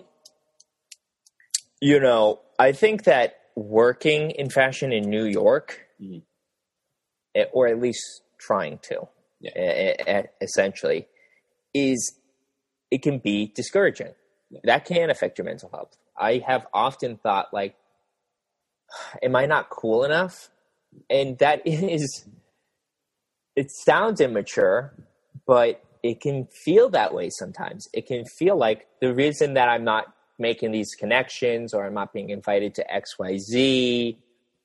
you 1.80 2.00
know, 2.00 2.42
I 2.58 2.72
think 2.72 3.04
that 3.04 3.40
working 3.56 4.32
in 4.32 4.50
fashion 4.50 4.92
in 4.92 5.10
New 5.10 5.26
York, 5.26 5.88
Mhm. 6.02 6.24
eh, 7.36 7.46
or 7.54 7.68
at 7.68 7.80
least 7.80 8.24
trying 8.40 8.80
to, 8.80 9.08
Yeah. 9.40 10.26
essentially, 10.42 11.08
is 11.74 12.20
it 12.92 13.02
can 13.02 13.20
be 13.20 13.48
discouraging. 13.56 14.14
That 14.64 14.86
can 14.86 15.10
affect 15.10 15.38
your 15.38 15.46
mental 15.46 15.70
health. 15.70 15.98
I 16.18 16.40
have 16.40 16.66
often 16.74 17.18
thought, 17.18 17.54
like, 17.54 17.76
am 19.24 19.36
I 19.36 19.46
not 19.46 19.70
cool 19.70 20.04
enough? 20.04 20.50
And 21.10 21.38
that 21.40 21.62
is, 21.66 22.28
it 23.56 23.72
sounds 23.72 24.22
immature, 24.22 24.94
but 25.46 25.84
it 26.02 26.22
can 26.22 26.48
feel 26.48 26.90
that 26.90 27.14
way 27.14 27.30
sometimes. 27.30 27.88
It 27.94 28.08
can 28.08 28.26
feel 28.26 28.58
like 28.58 28.88
the 29.02 29.14
reason 29.14 29.54
that 29.56 29.68
I'm 29.70 29.84
not 29.84 30.14
making 30.38 30.72
these 30.72 30.96
connections 30.96 31.74
or 31.74 31.86
I'm 31.86 31.94
not 31.94 32.14
being 32.14 32.30
invited 32.30 32.74
to 32.76 32.86
XYZ 32.90 34.18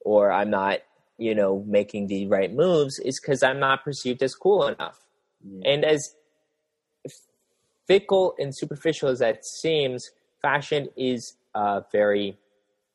or 0.05 0.30
I'm 0.30 0.51
not, 0.51 0.78
you 1.19 1.35
know, 1.35 1.65
making 1.67 2.07
the 2.09 2.27
right 2.27 2.53
moves 2.53 2.99
is 2.99 3.21
because 3.21 3.43
I'm 3.43 3.61
not 3.61 3.85
perceived 3.85 4.23
as 4.23 4.35
cool 4.35 4.67
enough. 4.67 4.99
Mhm. 5.47 5.62
And 5.65 5.85
as 5.85 6.15
fickle 7.87 8.35
and 8.39 8.57
superficial 8.57 9.09
as 9.09 9.19
that 9.19 9.45
seems, 9.45 10.11
fashion 10.41 10.89
is 10.97 11.37
uh, 11.55 11.83
very 11.93 12.39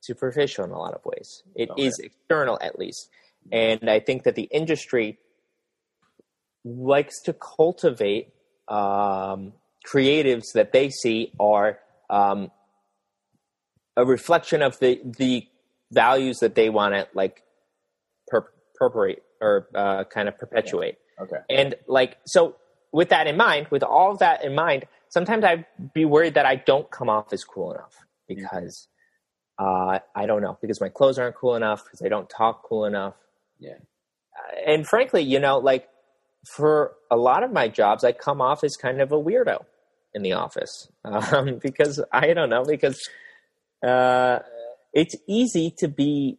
superficial 0.01 0.65
in 0.65 0.71
a 0.71 0.77
lot 0.77 0.93
of 0.93 1.05
ways. 1.05 1.43
It 1.55 1.69
is 1.77 1.99
Okay. 1.99 2.07
external, 2.07 2.57
at 2.61 2.77
least. 2.79 3.09
And 3.51 3.89
I 3.89 3.99
think 3.99 4.23
that 4.23 4.35
the 4.35 4.43
industry 4.51 5.17
likes 6.63 7.21
to 7.23 7.33
cultivate 7.33 8.33
um, 8.67 9.53
creatives 9.85 10.51
that 10.53 10.71
they 10.71 10.89
see 10.89 11.31
are 11.39 11.79
um, 12.09 12.51
a 13.95 14.05
reflection 14.05 14.61
of 14.61 14.77
the 14.79 15.01
the 15.17 15.47
values 15.91 16.37
that 16.39 16.53
they 16.55 16.69
want 16.69 16.93
to 16.93 17.07
like 17.13 17.43
perpetuate 18.79 19.19
or 19.41 19.67
uh, 19.75 20.03
kind 20.05 20.27
of 20.27 20.37
perpetuate. 20.37 20.97
Okay. 21.21 21.37
And 21.49 21.75
like 21.87 22.17
so, 22.25 22.55
with 22.91 23.09
that 23.09 23.27
in 23.27 23.37
mind, 23.37 23.67
with 23.69 23.83
all 23.83 24.11
of 24.11 24.19
that 24.19 24.43
in 24.43 24.55
mind, 24.55 24.85
sometimes 25.09 25.43
I'd 25.43 25.65
be 25.93 26.05
worried 26.05 26.33
that 26.35 26.45
I 26.45 26.55
don't 26.55 26.89
come 26.89 27.09
off 27.09 27.31
as 27.33 27.43
cool 27.43 27.71
enough 27.73 27.95
because 28.27 28.87
uh, 29.59 29.99
I 30.15 30.25
don't 30.25 30.41
know 30.41 30.57
because 30.61 30.79
my 30.81 30.89
clothes 30.89 31.19
aren't 31.19 31.35
cool 31.35 31.55
enough 31.55 31.83
because 31.83 32.01
I 32.01 32.07
don't 32.09 32.29
talk 32.29 32.63
cool 32.63 32.85
enough 32.85 33.15
Yeah. 33.59 33.73
and 34.65 34.87
frankly, 34.87 35.21
you 35.23 35.39
know, 35.39 35.57
like 35.59 35.87
for 36.55 36.93
a 37.11 37.17
lot 37.17 37.43
of 37.43 37.51
my 37.51 37.67
jobs, 37.67 38.03
I 38.05 38.13
come 38.13 38.39
off 38.41 38.63
as 38.63 38.77
kind 38.77 39.01
of 39.01 39.11
a 39.11 39.17
weirdo 39.21 39.65
in 40.13 40.21
the 40.23 40.33
office 40.33 40.87
um, 41.05 41.59
because 41.61 42.01
I 42.11 42.33
don't 42.33 42.49
know 42.49 42.63
because 42.63 43.07
uh, 43.85 44.39
it's 44.93 45.15
easy 45.27 45.71
to 45.79 45.87
be. 45.87 46.38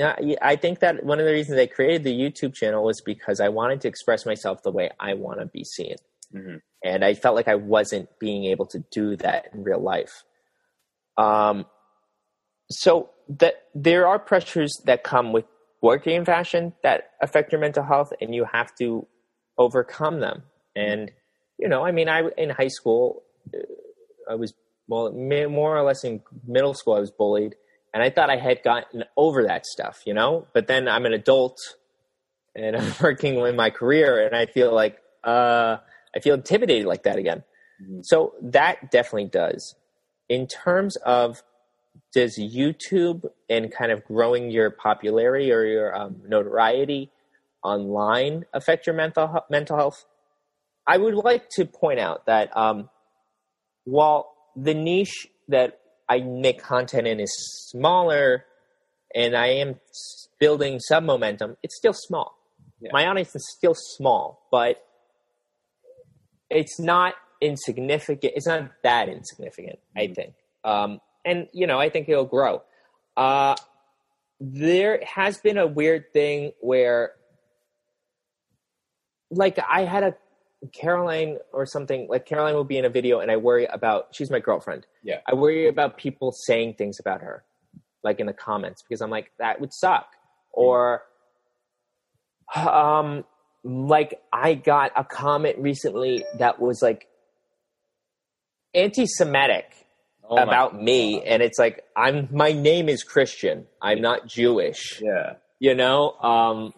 Yeah, 0.00 0.16
I 0.40 0.56
think 0.56 0.78
that 0.78 1.04
one 1.04 1.20
of 1.20 1.26
the 1.26 1.32
reasons 1.32 1.58
I 1.58 1.66
created 1.66 2.04
the 2.04 2.18
YouTube 2.18 2.54
channel 2.54 2.82
was 2.84 3.02
because 3.02 3.38
I 3.38 3.50
wanted 3.50 3.82
to 3.82 3.88
express 3.88 4.24
myself 4.24 4.62
the 4.62 4.70
way 4.72 4.88
I 4.98 5.12
want 5.12 5.40
to 5.40 5.46
be 5.46 5.62
seen, 5.64 5.96
hmm 6.32 6.56
and 6.82 7.04
I 7.04 7.12
felt 7.12 7.36
like 7.36 7.48
I 7.48 7.56
wasn't 7.56 8.08
being 8.18 8.46
able 8.46 8.64
to 8.68 8.82
do 8.90 9.14
that 9.16 9.48
in 9.52 9.62
real 9.62 9.82
life. 9.82 10.22
Um, 11.18 11.66
so 12.70 13.10
that 13.40 13.64
there 13.74 14.06
are 14.06 14.18
pressures 14.18 14.80
that 14.86 15.04
come 15.04 15.34
with 15.34 15.44
working 15.82 16.16
in 16.16 16.24
fashion 16.24 16.72
that 16.82 17.10
affect 17.20 17.52
your 17.52 17.60
mental 17.60 17.84
health, 17.84 18.14
and 18.22 18.34
you 18.34 18.46
have 18.50 18.74
to 18.76 19.06
overcome 19.58 20.20
them. 20.20 20.44
And 20.74 21.10
you 21.58 21.68
know, 21.68 21.84
I 21.84 21.92
mean, 21.92 22.08
I 22.08 22.22
in 22.38 22.48
high 22.48 22.68
school, 22.68 23.22
uh, 23.54 23.58
I 24.30 24.36
was 24.36 24.54
well, 24.88 25.12
more 25.12 25.76
or 25.76 25.82
less 25.82 26.04
in 26.04 26.22
middle 26.46 26.72
school, 26.72 26.94
I 26.94 27.00
was 27.00 27.10
bullied, 27.10 27.54
and 27.92 28.02
I 28.02 28.10
thought 28.10 28.30
I 28.30 28.36
had 28.36 28.62
gotten 28.62 29.04
over 29.16 29.44
that 29.44 29.66
stuff, 29.66 30.02
you 30.06 30.14
know. 30.14 30.46
But 30.52 30.66
then 30.66 30.88
I'm 30.88 31.06
an 31.06 31.12
adult, 31.12 31.58
and 32.54 32.76
I'm 32.76 32.92
working 33.00 33.38
in 33.38 33.56
my 33.56 33.70
career, 33.70 34.24
and 34.24 34.34
I 34.34 34.46
feel 34.46 34.72
like 34.74 34.98
uh, 35.24 35.78
I 36.14 36.20
feel 36.20 36.34
intimidated 36.34 36.86
like 36.86 37.02
that 37.04 37.18
again. 37.18 37.44
Mhm. 37.82 38.04
So 38.04 38.34
that 38.42 38.90
definitely 38.90 39.26
does. 39.26 39.74
In 40.28 40.46
terms 40.46 40.96
of 40.96 41.42
does 42.12 42.38
YouTube 42.38 43.28
and 43.48 43.72
kind 43.72 43.92
of 43.92 44.04
growing 44.04 44.50
your 44.50 44.70
popularity 44.70 45.52
or 45.52 45.64
your 45.64 45.96
um, 45.96 46.22
notoriety 46.26 47.10
online 47.62 48.44
affect 48.52 48.86
your 48.86 48.94
mental 48.94 49.44
mental 49.50 49.76
health? 49.76 50.04
I 50.86 50.96
would 50.96 51.14
like 51.14 51.48
to 51.50 51.64
point 51.66 52.00
out 52.00 52.26
that 52.26 52.56
um, 52.56 52.88
while 53.84 54.32
the 54.56 54.74
niche 54.74 55.28
that 55.48 55.79
I 56.10 56.20
make 56.20 56.60
content 56.60 57.06
and 57.06 57.20
is 57.20 57.32
smaller, 57.70 58.44
and 59.14 59.36
I 59.36 59.46
am 59.46 59.80
building 60.40 60.80
some 60.80 61.06
momentum, 61.06 61.56
it's 61.62 61.76
still 61.76 61.92
small. 61.94 62.36
Yeah. 62.80 62.90
My 62.92 63.06
audience 63.06 63.34
is 63.36 63.46
still 63.56 63.74
small, 63.76 64.46
but 64.50 64.84
it's 66.48 66.80
not 66.80 67.14
insignificant. 67.40 68.32
It's 68.34 68.46
not 68.46 68.70
that 68.82 69.08
insignificant, 69.08 69.78
I 69.96 70.08
Mhm. 70.08 70.14
think. 70.14 70.34
Um, 70.64 71.00
and 71.24 71.48
you 71.52 71.66
know, 71.66 71.78
I 71.78 71.90
think 71.90 72.08
it'll 72.08 72.24
grow. 72.24 72.62
Uh, 73.16 73.54
there 74.40 75.02
has 75.04 75.38
been 75.38 75.58
a 75.58 75.66
weird 75.66 76.12
thing 76.12 76.52
where, 76.60 77.14
like, 79.30 79.58
I 79.58 79.82
had 79.84 80.02
a 80.02 80.16
Caroline 80.72 81.38
or 81.52 81.66
something. 81.66 82.06
Like 82.08 82.26
Caroline 82.26 82.54
will 82.54 82.64
be 82.64 82.78
in 82.78 82.84
a 82.84 82.90
video, 82.90 83.20
and 83.20 83.30
I 83.30 83.36
worry 83.36 83.66
about. 83.66 84.08
She's 84.12 84.30
my 84.30 84.40
girlfriend. 84.40 84.86
Yeah. 85.02 85.20
I 85.26 85.34
worry 85.34 85.68
about 85.68 85.96
people 85.96 86.32
saying 86.32 86.74
things 86.74 86.98
about 87.00 87.22
her, 87.22 87.44
like 88.04 88.20
in 88.20 88.26
the 88.26 88.32
comments, 88.32 88.82
because 88.82 89.00
I'm 89.00 89.10
like, 89.10 89.32
that 89.38 89.60
would 89.60 89.72
suck. 89.72 90.06
Or, 90.52 91.02
um, 92.54 93.24
like 93.64 94.20
I 94.32 94.54
got 94.54 94.92
a 94.96 95.04
comment 95.04 95.58
recently 95.58 96.24
that 96.38 96.60
was 96.60 96.82
like 96.82 97.06
anti-Semitic 98.74 99.66
Oh 100.32 100.36
about 100.36 100.80
me, 100.80 101.14
God. 101.14 101.24
and 101.26 101.42
it's 101.42 101.58
like 101.58 101.82
I'm. 101.96 102.28
My 102.30 102.52
name 102.52 102.88
is 102.88 103.02
Christian. 103.02 103.66
I'm 103.82 104.00
not 104.00 104.28
Jewish. 104.28 105.00
Yeah. 105.02 105.34
You 105.58 105.74
know. 105.74 106.12
Um, 106.12 106.72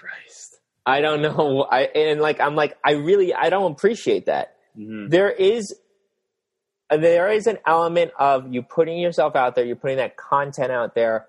Christ. 0.00 0.55
I 0.86 1.00
don't 1.00 1.20
know. 1.20 1.62
I 1.70 1.82
and 1.82 2.20
like 2.20 2.40
I'm 2.40 2.54
like 2.54 2.78
I 2.84 2.92
really 2.92 3.34
I 3.34 3.50
don't 3.50 3.72
appreciate 3.72 4.26
that. 4.26 4.56
hmm 4.74 5.08
There 5.08 5.30
is 5.30 5.74
there 6.90 7.28
is 7.30 7.48
an 7.48 7.58
element 7.66 8.12
of 8.18 8.52
you 8.54 8.62
putting 8.62 8.98
yourself 8.98 9.34
out 9.34 9.56
there, 9.56 9.64
you're 9.64 9.76
putting 9.76 9.96
that 9.96 10.16
content 10.16 10.70
out 10.70 10.94
there, 10.94 11.26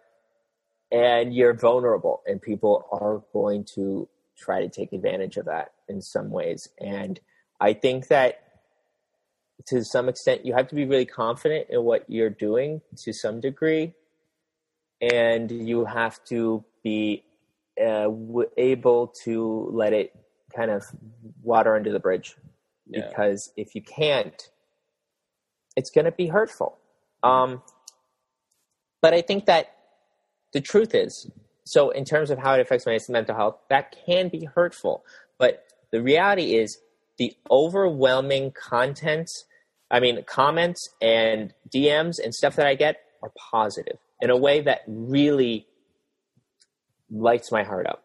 and 0.91 1.33
you're 1.33 1.53
vulnerable, 1.55 2.21
and 2.27 2.41
people 2.41 2.85
are 2.91 3.23
going 3.33 3.65
to 3.75 4.07
try 4.37 4.61
to 4.61 4.69
take 4.69 4.93
advantage 4.93 5.37
of 5.37 5.45
that 5.45 5.71
in 5.89 5.99
some 6.01 6.29
ways. 6.29 6.69
And 6.79 7.19
I 7.59 7.73
think 7.73 8.07
that 8.09 8.43
to 9.65 9.83
some 9.83 10.07
extent, 10.07 10.45
you 10.45 10.53
have 10.53 10.67
to 10.67 10.75
be 10.75 10.85
really 10.85 11.05
confident 11.05 11.67
in 11.69 11.83
what 11.83 12.05
you're 12.07 12.29
doing 12.29 12.81
to 12.97 13.11
some 13.11 13.41
degree, 13.41 13.95
and 15.01 15.49
you 15.49 15.85
have 15.85 16.23
to 16.25 16.63
be 16.83 17.23
uh, 17.83 18.09
able 18.57 19.07
to 19.23 19.69
let 19.71 19.93
it 19.93 20.13
kind 20.55 20.71
of 20.71 20.83
water 21.43 21.75
under 21.75 21.91
the 21.91 21.99
bridge 21.99 22.35
Yeah. 22.87 23.07
because 23.07 23.51
if 23.57 23.75
you 23.75 23.81
can't, 23.81 24.49
it's 25.75 25.89
going 25.89 26.05
to 26.05 26.11
be 26.11 26.27
hurtful. 26.27 26.77
Um, 27.23 27.61
but 29.01 29.13
I 29.13 29.21
think 29.21 29.45
that 29.45 29.73
the 30.53 30.61
truth 30.61 30.95
is, 30.95 31.29
so 31.65 31.89
in 31.89 32.05
terms 32.05 32.29
of 32.31 32.39
how 32.39 32.53
it 32.53 32.61
affects 32.61 32.85
my 32.85 32.97
mental 33.09 33.35
health, 33.35 33.57
that 33.69 33.95
can 34.05 34.29
be 34.29 34.45
hurtful. 34.45 35.03
But 35.37 35.65
the 35.91 36.01
reality 36.01 36.55
is, 36.55 36.79
the 37.17 37.35
overwhelming 37.49 38.51
contents, 38.51 39.45
I 39.91 39.99
mean, 39.99 40.23
comments 40.25 40.89
and 41.01 41.53
DMs 41.73 42.19
and 42.23 42.33
stuff 42.33 42.55
that 42.55 42.67
I 42.67 42.75
get 42.75 42.97
are 43.23 43.31
positive 43.51 43.97
in 44.21 44.29
a 44.29 44.37
way 44.37 44.61
that 44.61 44.81
really 44.87 45.67
lights 47.09 47.51
my 47.51 47.63
heart 47.63 47.87
up. 47.87 48.03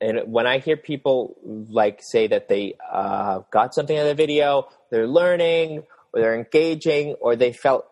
And 0.00 0.32
when 0.32 0.46
I 0.46 0.58
hear 0.58 0.76
people 0.76 1.36
like 1.44 2.00
say 2.02 2.28
that 2.28 2.48
they 2.48 2.74
uh, 2.90 3.40
got 3.50 3.74
something 3.74 3.96
out 3.96 4.02
of 4.02 4.08
the 4.08 4.14
video, 4.14 4.68
they're 4.90 5.08
learning, 5.08 5.82
or 6.12 6.20
they're 6.20 6.36
engaging, 6.36 7.14
or 7.20 7.34
they 7.34 7.52
felt 7.52 7.86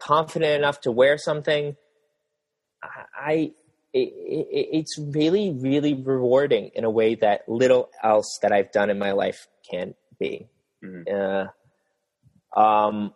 confident 0.00 0.56
enough 0.56 0.80
to 0.82 0.90
wear 0.90 1.18
something, 1.18 1.76
I 3.16 3.52
it, 3.92 4.12
it, 4.12 4.68
it's 4.72 4.98
really 4.98 5.52
really 5.52 5.94
rewarding 5.94 6.70
in 6.74 6.84
a 6.84 6.90
way 6.90 7.14
that 7.14 7.48
little 7.48 7.90
else 8.02 8.38
that 8.42 8.52
I've 8.52 8.72
done 8.72 8.90
in 8.90 8.98
my 8.98 9.12
life 9.12 9.46
can 9.70 9.94
be. 10.18 10.48
Mm-hmm. 10.84 11.46
Uh, 12.56 12.60
um, 12.60 13.14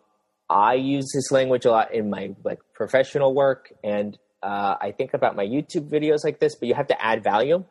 I 0.49 0.75
use 0.75 1.11
this 1.13 1.31
language 1.31 1.65
a 1.65 1.71
lot 1.71 1.93
in 1.93 2.09
my 2.09 2.35
like 2.43 2.59
professional 2.73 3.33
work, 3.33 3.73
and 3.83 4.17
uh, 4.43 4.75
I 4.79 4.91
think 4.91 5.13
about 5.13 5.35
my 5.35 5.45
YouTube 5.45 5.89
videos 5.89 6.23
like 6.23 6.39
this. 6.39 6.55
But 6.55 6.67
you 6.67 6.73
have 6.73 6.87
to 6.87 7.01
add 7.01 7.23
value. 7.23 7.63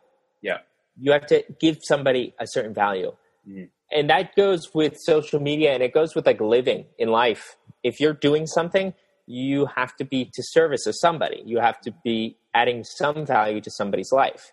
Yeah, 0.43 0.59
you 0.99 1.13
have 1.13 1.27
to 1.27 1.45
give 1.61 1.79
somebody 1.83 2.35
a 2.39 2.47
certain 2.47 2.75
value, 2.75 3.13
mm-hmm. 3.49 3.65
and 3.91 4.11
that 4.11 4.35
goes 4.37 4.75
with 4.75 4.97
social 4.99 5.41
media, 5.41 5.73
and 5.73 5.83
it 5.83 5.93
goes 5.93 6.15
with 6.15 6.27
like 6.27 6.41
living 6.41 6.87
in 6.99 7.09
life. 7.09 7.57
If 7.83 8.01
you're 8.01 8.15
doing 8.15 8.47
something, 8.47 8.95
you 9.27 9.67
have 9.77 9.95
to 9.97 10.05
be 10.05 10.25
to 10.25 10.43
service 10.43 10.87
of 10.87 10.97
somebody. 10.97 11.43
You 11.47 11.61
have 11.61 11.81
to 11.83 11.95
be 12.05 12.37
adding 12.53 12.85
some 12.85 13.25
value 13.25 13.61
to 13.61 13.71
somebody's 13.71 14.13
life. 14.13 14.53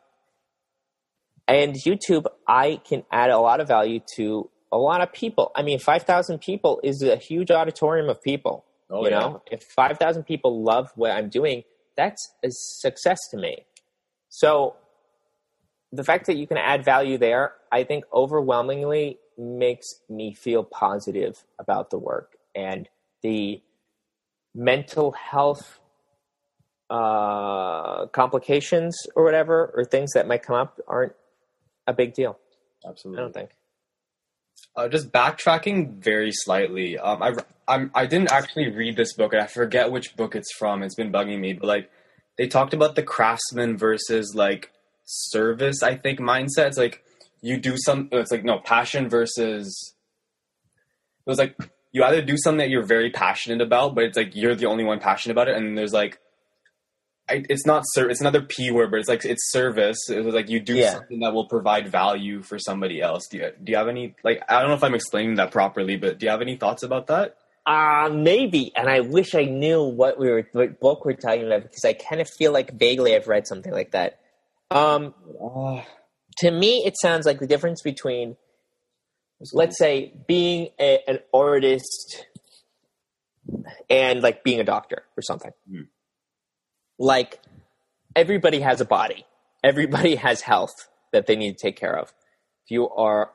And 1.47 1.75
YouTube, 1.75 2.25
I 2.47 2.81
can 2.87 3.03
add 3.11 3.29
a 3.29 3.39
lot 3.39 3.61
of 3.61 3.67
value 3.67 4.01
to 4.15 4.49
a 4.71 4.77
lot 4.77 5.01
of 5.01 5.13
people. 5.13 5.51
I 5.55 5.61
mean, 5.63 5.79
5,000 5.79 6.39
people 6.39 6.79
is 6.83 7.01
a 7.01 7.15
huge 7.15 7.51
auditorium 7.51 8.09
of 8.09 8.21
people. 8.21 8.65
Oh, 8.89 9.03
you 9.03 9.11
yeah. 9.11 9.19
know, 9.19 9.43
if 9.49 9.63
5,000 9.63 10.23
people 10.23 10.63
love 10.63 10.91
what 10.95 11.11
I'm 11.11 11.29
doing, 11.29 11.63
that's 11.97 12.31
a 12.43 12.49
success 12.51 13.19
to 13.31 13.37
me. 13.37 13.65
So 14.29 14.75
the 15.91 16.03
fact 16.03 16.27
that 16.27 16.37
you 16.37 16.47
can 16.47 16.57
add 16.57 16.85
value 16.85 17.17
there, 17.17 17.53
I 17.71 17.83
think 17.83 18.05
overwhelmingly 18.13 19.19
makes 19.37 19.87
me 20.09 20.33
feel 20.33 20.63
positive 20.63 21.43
about 21.59 21.89
the 21.89 21.97
work 21.97 22.37
and 22.55 22.87
the 23.21 23.61
mental 24.55 25.11
health 25.11 25.79
uh, 26.89 28.07
complications 28.07 28.95
or 29.15 29.23
whatever, 29.23 29.71
or 29.75 29.83
things 29.83 30.13
that 30.13 30.27
might 30.27 30.43
come 30.43 30.55
up 30.55 30.79
aren't 30.87 31.13
a 31.85 31.93
big 31.93 32.13
deal. 32.13 32.39
Absolutely. 32.87 33.19
I 33.19 33.23
don't 33.23 33.33
think. 33.33 33.49
Uh, 34.75 34.87
just 34.87 35.11
backtracking 35.11 35.97
very 35.97 36.31
slightly. 36.31 36.97
Um, 36.97 37.21
I 37.21 37.35
I'm, 37.67 37.91
I 37.93 38.05
didn't 38.05 38.31
actually 38.31 38.69
read 38.69 38.95
this 38.95 39.13
book, 39.13 39.33
and 39.33 39.41
I 39.41 39.47
forget 39.47 39.91
which 39.91 40.15
book 40.15 40.35
it's 40.35 40.53
from. 40.53 40.83
It's 40.83 40.95
been 40.95 41.11
bugging 41.11 41.39
me, 41.39 41.53
but 41.53 41.67
like 41.67 41.91
they 42.37 42.47
talked 42.47 42.73
about 42.73 42.95
the 42.95 43.03
craftsman 43.03 43.77
versus 43.77 44.33
like 44.35 44.71
service. 45.05 45.83
I 45.83 45.95
think 45.95 46.19
mindset. 46.19 46.67
It's 46.67 46.77
like 46.77 47.03
you 47.41 47.57
do 47.57 47.75
some. 47.77 48.09
It's 48.11 48.31
like 48.31 48.43
no 48.43 48.59
passion 48.59 49.09
versus. 49.09 49.93
It 51.25 51.29
was 51.29 51.39
like 51.39 51.57
you 51.91 52.03
either 52.03 52.21
do 52.21 52.37
something 52.37 52.59
that 52.59 52.69
you're 52.69 52.85
very 52.85 53.09
passionate 53.09 53.61
about, 53.61 53.95
but 53.95 54.05
it's 54.05 54.17
like 54.17 54.35
you're 54.35 54.55
the 54.55 54.67
only 54.67 54.83
one 54.83 54.99
passionate 54.99 55.33
about 55.33 55.49
it, 55.49 55.57
and 55.57 55.77
there's 55.77 55.93
like 55.93 56.19
I, 57.29 57.43
it's 57.49 57.65
not 57.65 57.83
ser- 57.85 58.09
it's 58.09 58.21
another 58.21 58.41
p 58.41 58.71
word, 58.71 58.91
but 58.91 58.99
it's 58.99 59.09
like 59.09 59.25
it's 59.25 59.51
service. 59.51 60.09
It 60.09 60.23
was 60.23 60.33
like 60.33 60.49
you 60.49 60.59
do 60.59 60.75
yeah. 60.75 60.93
something 60.93 61.19
that 61.19 61.33
will 61.33 61.47
provide 61.47 61.89
value 61.89 62.41
for 62.41 62.57
somebody 62.57 63.01
else. 63.01 63.27
Do 63.27 63.37
you 63.37 63.51
do 63.61 63.71
you 63.71 63.77
have 63.77 63.89
any 63.89 64.15
like 64.23 64.41
I 64.47 64.59
don't 64.59 64.69
know 64.69 64.75
if 64.75 64.83
I'm 64.83 64.95
explaining 64.95 65.35
that 65.35 65.51
properly, 65.51 65.97
but 65.97 66.19
do 66.19 66.25
you 66.25 66.29
have 66.29 66.41
any 66.41 66.55
thoughts 66.55 66.83
about 66.83 67.07
that? 67.07 67.35
Uh 67.67 68.09
maybe, 68.13 68.71
and 68.77 68.89
I 68.89 69.01
wish 69.01 69.35
I 69.35 69.43
knew 69.43 69.83
what 69.83 70.17
we 70.17 70.29
were 70.29 70.47
what 70.53 70.79
book 70.79 71.03
we're 71.03 71.13
talking 71.13 71.45
about 71.45 71.63
because 71.63 71.83
I 71.83 71.91
kind 71.91 72.21
of 72.21 72.29
feel 72.29 72.53
like 72.53 72.79
vaguely 72.79 73.13
I've 73.13 73.27
read 73.27 73.45
something 73.45 73.73
like 73.73 73.91
that. 73.91 74.19
Um, 74.71 75.13
to 76.37 76.51
me, 76.51 76.83
it 76.85 76.97
sounds 76.97 77.25
like 77.25 77.39
the 77.39 77.47
difference 77.47 77.81
between 77.81 78.37
let's 79.51 79.77
say 79.77 80.13
being 80.27 80.69
a, 80.79 80.99
an 81.07 81.19
artist 81.33 82.25
and 83.89 84.21
like 84.21 84.45
being 84.45 84.61
a 84.61 84.63
doctor 84.63 85.03
or 85.17 85.21
something. 85.21 85.51
Mm. 85.69 85.87
Like 86.97 87.39
everybody 88.15 88.61
has 88.61 88.79
a 88.81 88.85
body. 88.85 89.25
Everybody 89.61 90.15
has 90.27 90.41
health 90.41 90.89
that 91.11 91.27
they 91.27 91.35
need 91.35 91.57
to 91.57 91.67
take 91.67 91.77
care 91.77 91.97
of. 91.97 92.13
If 92.65 92.71
you 92.71 92.89
are 92.89 93.31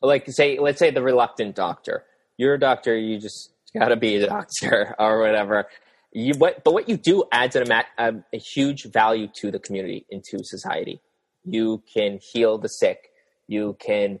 like 0.00 0.24
say 0.28 0.58
let's 0.58 0.78
say 0.78 0.90
the 0.90 1.02
reluctant 1.02 1.54
doctor. 1.54 2.04
You're 2.40 2.54
a 2.54 2.58
doctor, 2.58 2.96
you 2.96 3.18
just 3.18 3.50
got 3.78 3.88
to 3.88 3.96
be 3.96 4.16
a 4.16 4.26
doctor 4.26 4.94
or 4.98 5.20
whatever. 5.20 5.66
You 6.12 6.34
what 6.38 6.64
but 6.64 6.72
what 6.72 6.88
you 6.88 6.96
do 6.96 7.24
adds 7.30 7.54
a, 7.54 7.84
a, 7.98 8.14
a 8.32 8.38
huge 8.38 8.84
value 8.84 9.28
to 9.40 9.50
the 9.50 9.58
community 9.58 10.06
into 10.10 10.42
society. 10.42 11.00
You 11.44 11.82
can 11.92 12.18
heal 12.32 12.58
the 12.58 12.68
sick. 12.68 13.10
You 13.46 13.76
can 13.78 14.20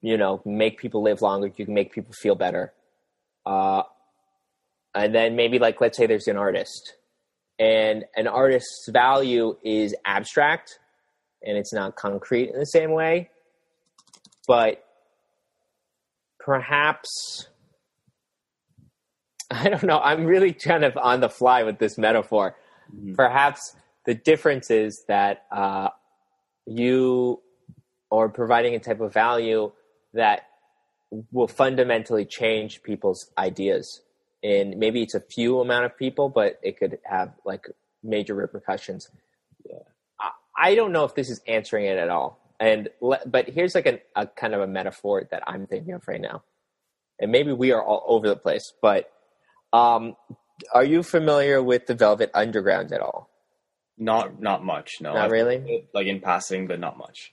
you 0.00 0.16
know, 0.16 0.40
make 0.44 0.78
people 0.78 1.02
live 1.02 1.22
longer. 1.22 1.48
You 1.56 1.64
can 1.64 1.74
make 1.74 1.92
people 1.92 2.12
feel 2.12 2.34
better. 2.34 2.72
Uh, 3.44 3.82
and 4.94 5.14
then 5.14 5.36
maybe 5.36 5.58
like, 5.58 5.80
let's 5.80 5.96
say 5.96 6.06
there's 6.06 6.28
an 6.28 6.36
artist 6.36 6.94
and 7.58 8.04
an 8.16 8.26
artist's 8.26 8.88
value 8.88 9.56
is 9.64 9.94
abstract 10.04 10.78
and 11.44 11.56
it's 11.56 11.72
not 11.72 11.96
concrete 11.96 12.50
in 12.50 12.58
the 12.58 12.66
same 12.66 12.92
way, 12.92 13.30
but 14.46 14.84
perhaps, 16.48 17.46
I 19.50 19.68
don't 19.68 19.82
know, 19.82 19.98
I'm 19.98 20.24
really 20.24 20.54
kind 20.54 20.82
of 20.82 20.96
on 20.96 21.20
the 21.20 21.28
fly 21.28 21.62
with 21.62 21.78
this 21.78 21.98
metaphor. 21.98 22.56
Mm-hmm. 22.90 23.16
Perhaps 23.16 23.76
the 24.06 24.14
difference 24.14 24.70
is 24.70 25.04
that 25.08 25.44
uh, 25.52 25.90
you 26.64 27.42
are 28.10 28.30
providing 28.30 28.74
a 28.74 28.78
type 28.78 29.02
of 29.02 29.12
value 29.12 29.72
that 30.14 30.46
will 31.32 31.48
fundamentally 31.48 32.24
change 32.24 32.82
people's 32.82 33.30
ideas. 33.36 34.00
And 34.42 34.78
maybe 34.78 35.02
it's 35.02 35.14
a 35.14 35.20
few 35.20 35.60
amount 35.60 35.84
of 35.84 35.98
people, 35.98 36.30
but 36.30 36.58
it 36.62 36.78
could 36.78 36.96
have 37.04 37.34
like 37.44 37.66
major 38.02 38.34
repercussions. 38.34 39.10
Yeah. 39.68 39.80
I, 40.18 40.30
I 40.70 40.74
don't 40.76 40.92
know 40.92 41.04
if 41.04 41.14
this 41.14 41.28
is 41.28 41.42
answering 41.46 41.84
it 41.84 41.98
at 41.98 42.08
all. 42.08 42.40
And 42.60 42.88
but 43.00 43.48
here's 43.48 43.74
like 43.74 43.86
a, 43.86 44.00
a 44.16 44.26
kind 44.26 44.54
of 44.54 44.60
a 44.60 44.66
metaphor 44.66 45.28
that 45.30 45.42
I'm 45.46 45.66
thinking 45.66 45.94
of 45.94 46.06
right 46.08 46.20
now. 46.20 46.42
And 47.20 47.30
maybe 47.30 47.52
we 47.52 47.72
are 47.72 47.82
all 47.82 48.04
over 48.06 48.28
the 48.28 48.36
place, 48.36 48.72
but 48.80 49.10
um, 49.72 50.16
are 50.72 50.84
you 50.84 51.02
familiar 51.02 51.62
with 51.62 51.86
the 51.86 51.94
Velvet 51.94 52.30
Underground 52.34 52.92
at 52.92 53.00
all? 53.00 53.30
Not 53.96 54.40
not 54.40 54.64
much. 54.64 54.96
No, 55.00 55.12
not 55.12 55.30
really. 55.30 55.86
Like 55.92 56.06
in 56.06 56.20
passing, 56.20 56.66
but 56.66 56.78
not 56.78 56.96
much. 56.96 57.32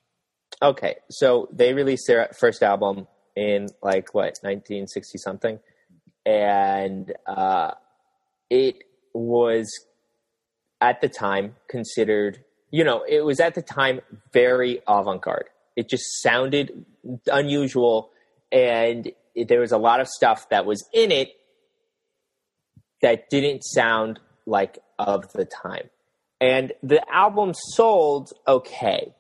Okay, 0.62 0.96
so 1.10 1.48
they 1.52 1.74
released 1.74 2.08
their 2.08 2.30
first 2.40 2.64
album 2.64 3.08
in 3.36 3.68
like 3.84 4.14
what 4.14 4.40
1960 4.42 5.18
something, 5.18 5.60
and 6.26 7.14
uh, 7.28 7.72
it 8.50 8.78
was 9.14 9.70
at 10.82 11.02
the 11.02 11.10
time 11.10 11.56
considered, 11.70 12.45
you 12.76 12.84
know, 12.84 13.04
it 13.08 13.22
was 13.22 13.40
at 13.40 13.56
the 13.56 13.62
time 13.62 14.02
very 14.34 14.82
avant-garde. 14.88 15.50
It 15.76 15.90
just 15.90 16.22
sounded 16.22 16.86
unusual, 17.32 18.10
and 18.52 19.12
it, 19.34 19.48
there 19.48 19.62
was 19.62 19.72
a 19.72 19.78
lot 19.78 20.02
of 20.02 20.08
stuff 20.08 20.50
that 20.50 20.66
was 20.66 20.84
in 20.94 21.12
it 21.12 21.30
that 23.02 23.30
didn't 23.30 23.64
sound 23.64 24.20
like 24.46 24.80
of 25.00 25.32
the 25.34 25.46
time. 25.46 25.90
And 26.42 26.74
the 26.84 27.02
album 27.10 27.54
sold 27.54 28.34
okay 28.48 29.14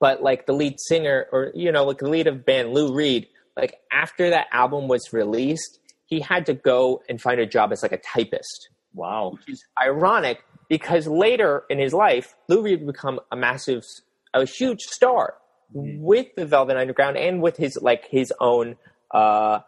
but 0.00 0.22
like 0.22 0.46
the 0.46 0.52
lead 0.52 0.76
singer 0.78 1.26
or 1.30 1.52
you 1.54 1.70
know 1.70 1.84
like 1.84 1.98
the 1.98 2.08
lead 2.08 2.26
of 2.26 2.44
band 2.44 2.72
Lou 2.72 2.92
Reed, 2.92 3.28
like 3.56 3.76
after 3.92 4.30
that 4.30 4.46
album 4.50 4.88
was 4.88 5.12
released, 5.12 5.78
he 6.06 6.20
had 6.20 6.46
to 6.46 6.54
go 6.54 7.02
and 7.08 7.20
find 7.20 7.38
a 7.38 7.46
job 7.46 7.70
as 7.70 7.82
like 7.82 7.92
a 7.92 7.98
typist. 7.98 8.70
Wow, 8.94 9.32
which 9.32 9.48
is 9.48 9.64
ironic 9.80 10.42
because 10.70 11.06
later 11.06 11.64
in 11.68 11.78
his 11.78 11.92
life, 11.92 12.36
Lou 12.48 12.62
Reed 12.62 12.80
would 12.80 12.94
become 12.94 13.20
a 13.30 13.36
massive, 13.36 13.84
a 14.32 14.46
huge 14.46 14.80
star 14.80 15.34
mm-hmm. 15.74 16.00
with 16.00 16.28
the 16.36 16.46
Velvet 16.46 16.78
Underground 16.78 17.18
and 17.18 17.42
with 17.42 17.58
his 17.58 17.76
like 17.82 18.06
his 18.06 18.32
own 18.40 18.76
uh, 19.10 19.58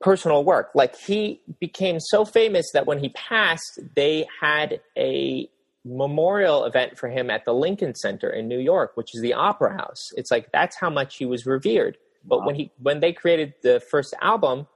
personal 0.00 0.44
work. 0.44 0.70
Like 0.74 0.96
he 0.96 1.42
became 1.60 1.98
so 1.98 2.24
famous 2.24 2.70
that 2.72 2.86
when 2.86 3.00
he 3.00 3.08
passed, 3.10 3.80
they 3.96 4.26
had 4.40 4.80
a 4.96 5.50
memorial 5.84 6.64
event 6.64 6.96
for 6.96 7.08
him 7.10 7.28
at 7.28 7.44
the 7.44 7.52
Lincoln 7.52 7.94
Center 7.96 8.30
in 8.30 8.46
New 8.48 8.60
York, 8.60 8.92
which 8.94 9.14
is 9.14 9.20
the 9.20 9.34
opera 9.34 9.76
house. 9.76 10.12
It's 10.16 10.30
like 10.30 10.52
that's 10.52 10.76
how 10.76 10.90
much 10.90 11.16
he 11.16 11.26
was 11.26 11.44
revered. 11.44 11.98
But 12.24 12.40
wow. 12.40 12.46
when 12.46 12.54
he 12.54 12.70
when 12.80 13.00
they 13.00 13.12
created 13.12 13.54
the 13.64 13.82
first 13.90 14.14
album, 14.22 14.68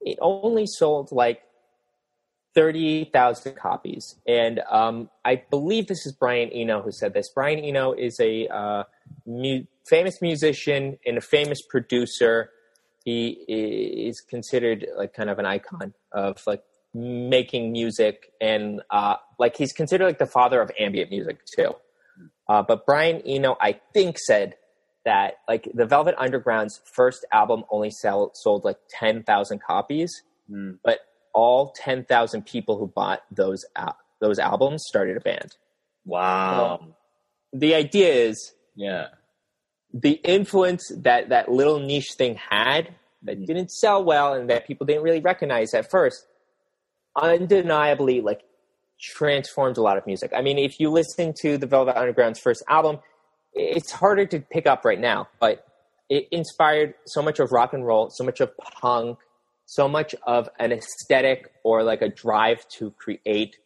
it 0.00 0.18
only 0.22 0.66
sold 0.66 1.12
like 1.12 1.42
thirty 2.54 3.04
thousand 3.06 3.56
copies, 3.56 4.16
and 4.26 4.60
um, 4.70 5.08
I 5.24 5.42
believe 5.50 5.86
this 5.86 6.06
is 6.06 6.12
Brian 6.12 6.48
Eno 6.50 6.82
who 6.82 6.92
said 6.92 7.14
this. 7.14 7.28
Brian 7.28 7.58
Eno 7.58 7.92
is 7.92 8.18
a 8.20 8.48
uh, 8.48 8.84
mu- 9.26 9.64
famous 9.86 10.20
musician 10.20 10.98
and 11.06 11.18
a 11.18 11.20
famous 11.20 11.62
producer. 11.62 12.50
He 13.04 13.30
is 13.48 14.20
considered 14.20 14.86
like 14.96 15.14
kind 15.14 15.30
of 15.30 15.38
an 15.38 15.46
icon 15.46 15.94
of 16.12 16.42
like 16.46 16.62
making 16.92 17.72
music 17.72 18.32
and 18.40 18.82
uh, 18.90 19.14
like 19.38 19.56
he's 19.56 19.72
considered 19.72 20.04
like 20.04 20.18
the 20.18 20.26
father 20.26 20.60
of 20.60 20.70
ambient 20.78 21.10
music 21.10 21.38
too. 21.56 21.72
Uh, 22.48 22.62
but 22.62 22.84
Brian 22.84 23.22
Eno, 23.24 23.56
I 23.60 23.80
think, 23.94 24.18
said 24.18 24.56
that 25.04 25.34
like 25.48 25.68
the 25.72 25.86
Velvet 25.86 26.14
Underground's 26.18 26.80
first 26.84 27.24
album 27.32 27.64
only 27.70 27.90
sell, 27.90 28.32
sold 28.34 28.64
like 28.64 28.78
ten 28.88 29.22
thousand 29.22 29.60
copies, 29.62 30.22
Mm. 30.50 30.78
but 30.82 30.98
all 31.34 31.72
ten 31.76 32.04
thousand 32.04 32.46
people 32.46 32.78
who 32.78 32.86
bought 32.86 33.22
those 33.30 33.64
al- 33.76 33.96
those 34.20 34.38
albums 34.38 34.84
started 34.86 35.16
a 35.16 35.20
band. 35.20 35.56
Wow. 36.04 36.88
The 37.52 37.74
idea 37.74 38.12
is 38.12 38.52
yeah. 38.76 39.08
the 39.92 40.12
influence 40.24 40.90
that 40.96 41.28
that 41.30 41.50
little 41.50 41.78
niche 41.80 42.12
thing 42.16 42.36
had 42.36 42.94
that 43.22 43.38
Mhm. 43.38 43.46
didn't 43.46 43.70
sell 43.70 44.02
well 44.04 44.34
and 44.34 44.48
that 44.50 44.66
people 44.66 44.86
didn't 44.86 45.02
really 45.02 45.20
recognize 45.20 45.74
at 45.74 45.90
first 45.90 46.26
undeniably 47.16 48.20
like 48.20 48.42
transformed 49.00 49.76
a 49.78 49.82
lot 49.82 49.96
of 49.96 50.06
music 50.06 50.30
i 50.34 50.40
mean 50.42 50.58
if 50.58 50.78
you 50.78 50.90
listen 50.90 51.32
to 51.32 51.56
the 51.58 51.66
velvet 51.66 51.96
underground's 51.96 52.38
first 52.38 52.62
album 52.68 52.98
it's 53.52 53.90
harder 53.90 54.24
to 54.26 54.38
pick 54.40 54.66
up 54.66 54.84
right 54.84 55.00
now 55.00 55.26
but 55.40 55.66
it 56.08 56.28
inspired 56.30 56.94
so 57.06 57.20
much 57.22 57.40
of 57.40 57.50
rock 57.50 57.72
and 57.72 57.84
roll 57.86 58.10
so 58.10 58.22
much 58.22 58.40
of 58.40 58.56
punk 58.58 59.18
so 59.70 59.86
much 59.86 60.16
of 60.26 60.48
an 60.58 60.72
aesthetic 60.72 61.52
or 61.62 61.84
like 61.84 62.02
a 62.02 62.08
drive 62.08 62.66
to 62.68 62.90
create 62.98 63.56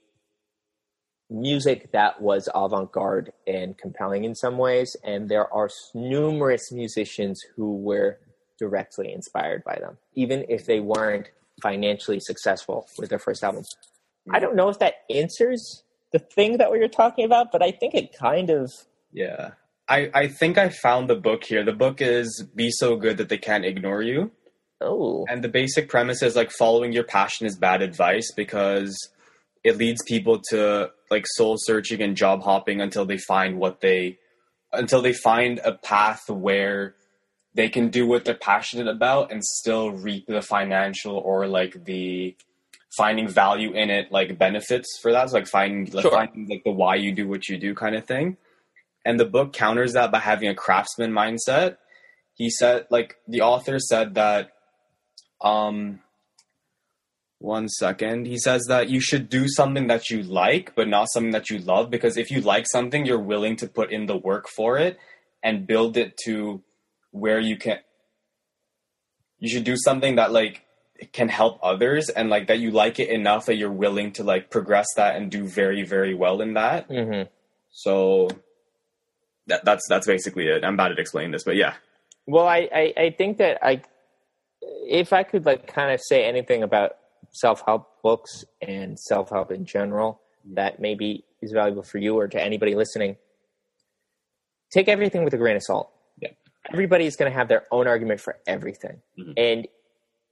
music 1.31 1.91
that 1.93 2.21
was 2.21 2.47
avant-garde 2.55 3.33
and 3.47 3.79
compelling 3.79 4.25
in 4.25 4.35
some 4.35 4.59
ways 4.59 4.95
and 5.03 5.31
there 5.31 5.53
are 5.53 5.71
numerous 5.95 6.71
musicians 6.71 7.41
who 7.57 7.77
were 7.79 8.19
directly 8.59 9.11
inspired 9.11 9.65
by 9.65 9.77
them 9.81 9.97
even 10.15 10.45
if 10.51 10.67
they 10.67 10.79
weren't 10.79 11.31
financially 11.63 12.21
successful 12.21 12.87
with 12.99 13.09
their 13.09 13.19
first 13.19 13.43
album 13.43 13.65
i 14.31 14.39
don't 14.39 14.55
know 14.55 14.69
if 14.69 14.79
that 14.79 14.97
answers 15.09 15.83
the 16.13 16.19
thing 16.19 16.59
that 16.59 16.71
we 16.71 16.79
were 16.79 16.87
talking 16.87 17.25
about 17.25 17.51
but 17.51 17.63
i 17.63 17.71
think 17.71 17.95
it 17.95 18.13
kind 18.13 18.51
of 18.51 18.71
Yeah. 19.13 19.53
I, 19.87 20.11
I 20.15 20.29
think 20.29 20.57
I 20.57 20.71
found 20.71 21.11
the 21.11 21.15
book 21.15 21.45
here. 21.45 21.63
The 21.63 21.73
book 21.73 22.01
is 22.01 22.43
Be 22.55 22.71
So 22.71 22.97
Good 22.97 23.19
That 23.19 23.29
They 23.29 23.37
Can't 23.37 23.67
Ignore 23.67 24.01
You. 24.01 24.31
Oh 24.81 25.25
And 25.29 25.43
the 25.43 25.49
basic 25.49 25.89
premise 25.89 26.23
is 26.23 26.37
like 26.37 26.51
following 26.51 26.93
your 26.93 27.05
passion 27.05 27.47
is 27.47 27.57
bad 27.57 27.83
advice 27.83 28.33
because 28.37 28.97
it 29.63 29.77
leads 29.79 30.03
people 30.05 30.41
to 30.51 30.91
like 31.11 31.25
soul 31.37 31.57
searching 31.59 32.03
and 32.03 32.17
job 32.17 32.43
hopping 32.43 32.81
until 32.81 33.05
they 33.05 33.19
find 33.19 33.59
what 33.59 33.81
they 33.81 34.19
until 34.73 35.01
they 35.03 35.13
find 35.13 35.61
a 35.65 35.73
path 35.73 36.29
where 36.29 36.95
they 37.55 37.69
can 37.69 37.89
do 37.89 38.07
what 38.07 38.25
they're 38.25 38.35
passionate 38.35 38.89
about 38.89 39.31
and 39.31 39.45
still 39.45 39.93
reap 39.93 40.27
the 40.27 40.43
financial 40.43 41.17
or 41.17 41.47
like 41.47 41.85
the 41.85 42.37
finding 42.97 43.29
value 43.29 43.73
in 43.73 43.91
it 43.91 44.11
like 44.11 44.37
benefits 44.39 44.99
for 45.01 45.13
that. 45.13 45.31
So 45.31 45.37
like 45.37 45.47
finding 45.47 45.93
like 45.93 46.03
Sure. 46.03 46.11
finding 46.11 46.49
like 46.49 46.65
the 46.65 46.73
why 46.73 46.97
you 46.97 47.13
do 47.13 47.29
what 47.29 47.49
you 47.49 47.57
do 47.57 47.75
kind 47.75 47.95
of 47.95 48.05
thing. 48.05 48.37
And 49.05 49.21
the 49.21 49.25
book 49.25 49.53
counters 49.53 49.93
that 49.93 50.11
by 50.11 50.19
having 50.19 50.49
a 50.49 50.55
craftsman 50.55 51.13
mindset. 51.13 51.77
He 52.35 52.51
said 52.51 52.87
like 52.91 53.17
the 53.29 53.43
author 53.43 53.79
said 53.79 54.15
that 54.15 54.51
um 55.45 56.01
one 57.39 57.69
second. 57.69 58.27
He 58.27 58.39
says 58.39 58.65
that 58.69 58.89
you 58.89 59.01
should 59.01 59.29
do 59.29 59.47
something 59.49 59.87
that 59.89 60.09
you 60.09 60.23
like, 60.23 60.75
but 60.75 60.89
not 60.89 61.09
something 61.13 61.33
that 61.33 61.51
you 61.51 61.59
love, 61.59 61.91
because 61.91 62.17
if 62.17 62.31
you 62.31 62.41
like 62.41 62.67
something, 62.67 63.05
you're 63.05 63.21
willing 63.21 63.57
to 63.57 63.69
put 63.69 63.93
in 63.93 64.07
the 64.07 64.17
work 64.17 64.49
for 64.49 64.79
it 64.79 64.99
and 65.43 65.67
build 65.67 65.97
it 65.99 66.17
to 66.25 66.63
where 67.11 67.39
you 67.39 67.57
can. 67.59 67.79
You 69.39 69.51
should 69.51 69.65
do 69.65 69.77
something 69.77 70.17
that 70.17 70.33
like 70.33 70.63
can 71.13 71.29
help 71.29 71.59
others 71.63 72.09
and 72.09 72.31
like 72.31 72.47
that 72.47 72.61
you 72.61 72.71
like 72.71 72.99
it 72.99 73.11
enough 73.11 73.47
that 73.47 73.57
you're 73.57 73.71
willing 73.71 74.13
to 74.13 74.25
like 74.25 74.49
progress 74.49 74.87
that 74.97 75.17
and 75.17 75.31
do 75.31 75.45
very 75.47 75.83
very 75.83 76.15
well 76.15 76.41
in 76.41 76.55
that. 76.55 76.89
mhm. 76.89 77.29
So 77.71 78.29
that 79.49 79.65
that's 79.65 79.87
that's 79.89 80.07
basically 80.07 80.47
it. 80.47 80.65
I'm 80.65 80.77
bad 80.77 80.93
at 80.93 80.99
explaining 80.99 81.33
this, 81.33 81.45
but 81.45 81.57
yeah. 81.57 81.75
Well, 82.27 82.47
I, 82.47 82.69
I, 82.75 82.95
I 82.97 83.11
think 83.11 83.37
that 83.39 83.59
I, 83.63 83.83
if 84.87 85.13
I 85.13 85.23
could 85.23 85.45
like 85.47 85.67
kind 85.67 85.93
of 85.93 86.01
say 86.01 86.25
anything 86.25 86.63
about 86.63 86.93
self 87.31 87.63
help 87.67 88.03
books 88.03 88.45
and 88.61 88.99
self 88.99 89.31
help 89.31 89.51
in 89.51 89.65
general 89.65 90.21
that 90.55 90.81
maybe 90.81 91.25
is 91.41 91.53
valuable 91.53 91.83
for 91.83 91.99
you 91.99 92.17
or 92.19 92.29
to 92.29 92.43
anybody 92.43 92.75
listening, 92.75 93.17
take 94.73 94.89
everything 94.89 95.25
with 95.25 95.35
a 95.35 95.39
grain 95.39 95.57
of 95.57 95.63
salt. 95.63 95.91
Yeah. 96.21 96.31
Everybody's 96.73 97.17
going 97.17 97.31
to 97.31 97.37
have 97.37 97.49
their 97.49 97.65
own 97.71 97.87
argument 97.87 98.21
for 98.21 98.39
everything, 98.47 99.01
Mhm. 99.19 99.35
and 99.37 99.69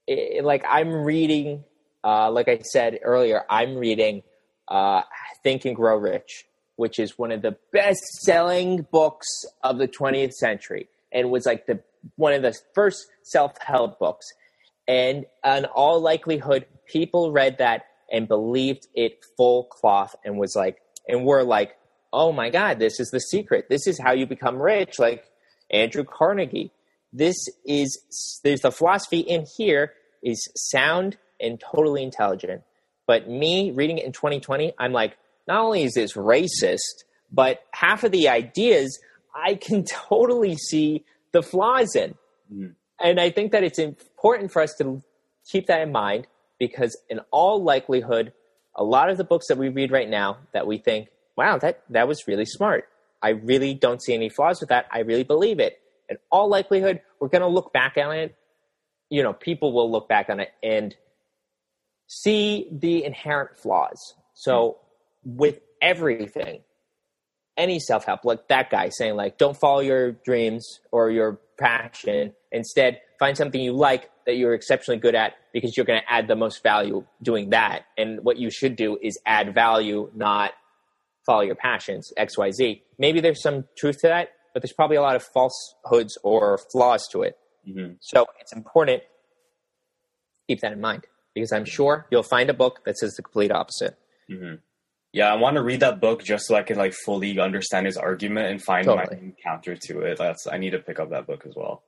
it, 0.07 0.45
like 0.45 0.64
I'm 0.68 0.93
reading, 1.05 1.64
uh, 2.05 2.30
like 2.30 2.49
I 2.49 2.59
said 2.59 2.99
earlier, 3.03 3.45
I'm 3.49 3.76
reading 3.76 4.22
uh, 4.68 5.03
Think 5.43 5.64
and 5.64 5.76
Grow 5.76 5.97
Rich, 5.97 6.47
which 6.76 6.99
is 6.99 7.18
one 7.18 7.30
of 7.33 7.43
the 7.43 7.57
best 7.72 8.01
selling 8.22 8.87
books 8.91 9.26
of 9.62 9.76
the 9.78 9.87
20th 9.89 10.33
century 10.33 10.89
and 11.12 11.30
was 11.30 11.45
like 11.45 11.66
the 11.66 11.80
one 12.16 12.32
of 12.32 12.42
the 12.42 12.57
first 12.74 13.07
self-help 13.22 13.98
books. 13.98 14.26
And 14.88 15.26
in 15.44 15.64
all 15.66 16.00
likelihood 16.00 16.66
people 16.86 17.32
read 17.32 17.59
that 17.59 17.86
and 18.11 18.28
believed 18.28 18.86
it 18.94 19.24
full 19.36 19.64
cloth 19.64 20.14
and 20.24 20.38
was 20.38 20.55
like 20.55 20.78
and 21.09 21.24
were 21.24 21.44
like 21.44 21.76
oh 22.12 22.32
my 22.32 22.50
god 22.50 22.78
this 22.78 23.00
is 23.00 23.11
the 23.11 23.20
secret. 23.20 23.66
This 23.68 23.86
is 23.86 23.98
how 23.98 24.12
you 24.12 24.26
become 24.26 24.61
rich. 24.61 24.98
Like 24.98 25.24
andrew 25.70 26.05
carnegie. 26.05 26.72
This 27.12 27.36
is 27.64 28.40
there's 28.44 28.61
the 28.61 28.72
philosophy 28.72 29.20
in 29.20 29.46
here 29.57 29.92
is 30.22 30.48
sound 30.57 31.16
and 31.40 31.61
totally 31.61 32.03
intelligent. 32.03 32.62
But 33.07 33.28
me 33.28 33.72
reading 33.72 33.98
it 33.98 34.05
in 34.05 34.12
2020 34.12 34.74
i'm 34.78 34.92
like 34.92 35.16
not 35.46 35.64
only 35.64 35.82
is 35.82 35.94
this 35.94 36.14
racist 36.14 37.05
but 37.30 37.61
half 37.72 38.05
of 38.05 38.12
the 38.12 38.28
ideas 38.28 38.98
i 39.34 39.55
can 39.55 39.84
totally 40.09 40.57
see 40.57 41.05
the 41.33 41.43
flaws 41.43 41.95
in. 41.97 42.14
Mhm. 42.53 42.74
and 43.01 43.18
i 43.20 43.30
think 43.30 43.53
that 43.53 43.64
it's 43.64 43.78
important 43.78 44.51
for 44.53 44.61
us 44.62 44.74
to 44.78 45.03
keep 45.51 45.66
that 45.66 45.80
in 45.80 45.91
mind 45.93 46.26
because 46.59 46.97
in 47.09 47.20
all 47.30 47.62
likelihood 47.62 48.33
a 48.76 48.85
lot 48.85 49.11
of 49.11 49.16
the 49.16 49.24
books 49.24 49.47
that 49.49 49.59
we 49.59 49.68
read 49.68 49.91
right 49.91 50.09
now 50.09 50.39
that 50.53 50.66
we 50.66 50.78
think 50.78 51.09
wow 51.37 51.57
that 51.59 51.83
that 51.91 52.07
was 52.09 52.26
really 52.28 52.45
smart. 52.45 52.89
I 53.22 53.30
really 53.30 53.72
don't 53.74 54.03
see 54.03 54.14
any 54.14 54.28
flaws 54.28 54.59
with 54.61 54.68
that. 54.70 54.87
I 54.91 55.01
really 55.01 55.22
believe 55.22 55.61
it. 55.61 55.78
In 56.09 56.16
all 56.30 56.49
likelihood 56.49 57.01
we're 57.20 57.28
going 57.28 57.43
to 57.43 57.49
look 57.59 57.72
back 57.72 57.97
on 57.97 58.14
it. 58.16 58.35
You 59.11 59.22
know 59.22 59.33
people 59.33 59.72
will 59.72 59.91
look 59.91 60.09
back 60.09 60.28
on 60.28 60.41
it 60.41 60.51
and 60.62 60.95
see 62.09 62.68
the 62.70 63.05
inherent 63.05 63.57
flaws. 63.57 64.14
So 64.35 64.78
with 65.24 65.61
everything 65.80 66.62
any 67.57 67.78
self-help 67.78 68.24
like 68.24 68.48
that 68.48 68.70
guy 68.70 68.88
saying 68.88 69.16
like 69.16 69.38
don't 69.38 69.57
follow 69.57 69.80
your 69.80 70.12
dreams 70.12 70.80
or 70.90 71.11
your 71.11 71.40
passion. 71.59 72.32
Instead 72.50 73.00
find 73.18 73.36
something 73.36 73.61
you 73.61 73.72
like 73.72 74.11
that 74.26 74.36
you're 74.36 74.55
exceptionally 74.55 74.98
good 74.98 75.14
at 75.14 75.34
because 75.53 75.76
you're 75.76 75.86
going 75.86 76.00
to 76.00 76.12
add 76.12 76.28
the 76.28 76.36
most 76.36 76.62
value 76.62 77.05
doing 77.22 77.50
that. 77.50 77.82
And 77.98 78.24
what 78.24 78.38
you 78.38 78.50
should 78.50 78.76
do 78.76 78.98
is 79.03 79.18
add 79.26 79.55
value 79.55 80.11
not 80.14 80.53
follow 81.24 81.42
your 81.42 81.55
passions 81.55 82.12
xyz 82.18 82.80
maybe 82.98 83.20
there's 83.20 83.40
some 83.42 83.64
truth 83.76 83.98
to 83.98 84.09
that 84.09 84.30
but 84.53 84.61
there's 84.61 84.72
probably 84.72 84.96
a 84.96 85.00
lot 85.00 85.16
of 85.16 85.22
falsehoods 85.22 86.18
or 86.22 86.59
flaws 86.72 87.07
to 87.12 87.22
it. 87.22 87.38
Mm-hmm. 87.68 87.94
so 88.00 88.26
it's 88.40 88.53
important 88.53 89.03
keep 90.48 90.61
that 90.61 90.72
in 90.72 90.80
mind 90.80 91.07
because 91.32 91.53
i'm 91.53 91.64
sure 91.64 92.07
you'll 92.11 92.24
find 92.24 92.50
a 92.50 92.55
book 92.55 92.80
that 92.84 92.98
says 92.98 93.12
the 93.12 93.22
complete 93.22 93.53
opposite. 93.53 93.96
Hmm 94.28 94.55
Yeah, 95.12 95.30
I 95.30 95.36
want 95.36 95.56
to 95.56 95.62
read 95.62 95.80
that 95.80 96.00
book 96.00 96.24
just 96.24 96.46
so 96.46 96.54
I 96.54 96.62
can 96.62 96.78
like 96.78 96.94
fully 96.94 97.38
understand 97.38 97.84
his 97.84 97.98
argument 97.98 98.50
and 98.50 98.62
find 98.62 98.86
my 98.86 99.04
Totally. 99.04 99.16
own 99.18 99.36
counter 99.42 99.76
to 99.76 100.00
it. 100.00 100.16
That's 100.16 100.46
I 100.46 100.56
need 100.56 100.70
to 100.70 100.78
pick 100.78 100.98
up 100.98 101.10
that 101.10 101.26
book 101.26 101.44
as 101.46 101.54
well. 101.54 101.82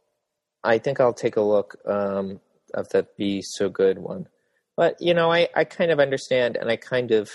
I 0.63 0.79
think 0.79 1.01
I'll 1.01 1.15
take 1.15 1.37
a 1.37 1.41
look 1.41 1.77
um, 1.87 2.41
of 2.75 2.89
the 2.91 3.07
Be 3.17 3.43
So 3.43 3.69
Good 3.69 3.99
one. 3.99 4.29
But, 4.77 5.01
you 5.01 5.15
know, 5.15 5.33
I, 5.33 5.49
I 5.55 5.65
kind 5.65 5.91
of 5.91 6.01
understand 6.01 6.57
and 6.57 6.71
I 6.71 6.77
kind 6.77 7.13
of 7.13 7.31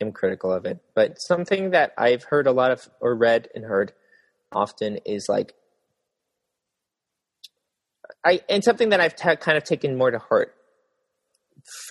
am 0.00 0.12
critical 0.12 0.52
of 0.52 0.66
it. 0.66 0.80
But 0.94 1.20
something 1.20 1.70
that 1.70 1.92
I've 1.96 2.24
heard 2.24 2.46
a 2.46 2.52
lot 2.52 2.70
of, 2.70 2.88
or 3.00 3.14
read 3.14 3.48
and 3.54 3.64
heard 3.64 3.92
often 4.52 4.96
is 5.06 5.26
like, 5.28 5.54
I, 8.24 8.40
and 8.48 8.62
something 8.62 8.90
that 8.90 9.00
I've 9.00 9.16
ta 9.16 9.36
kind 9.36 9.56
of 9.56 9.64
taken 9.64 9.96
more 9.96 10.10
to 10.10 10.18
heart. 10.18 10.54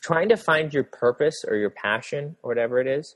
Trying 0.02 0.30
to 0.30 0.38
find 0.38 0.74
your 0.74 0.84
purpose 0.84 1.44
or 1.48 1.56
your 1.56 1.70
passion 1.70 2.36
or 2.42 2.50
whatever 2.50 2.80
it 2.80 2.88
is, 2.88 3.16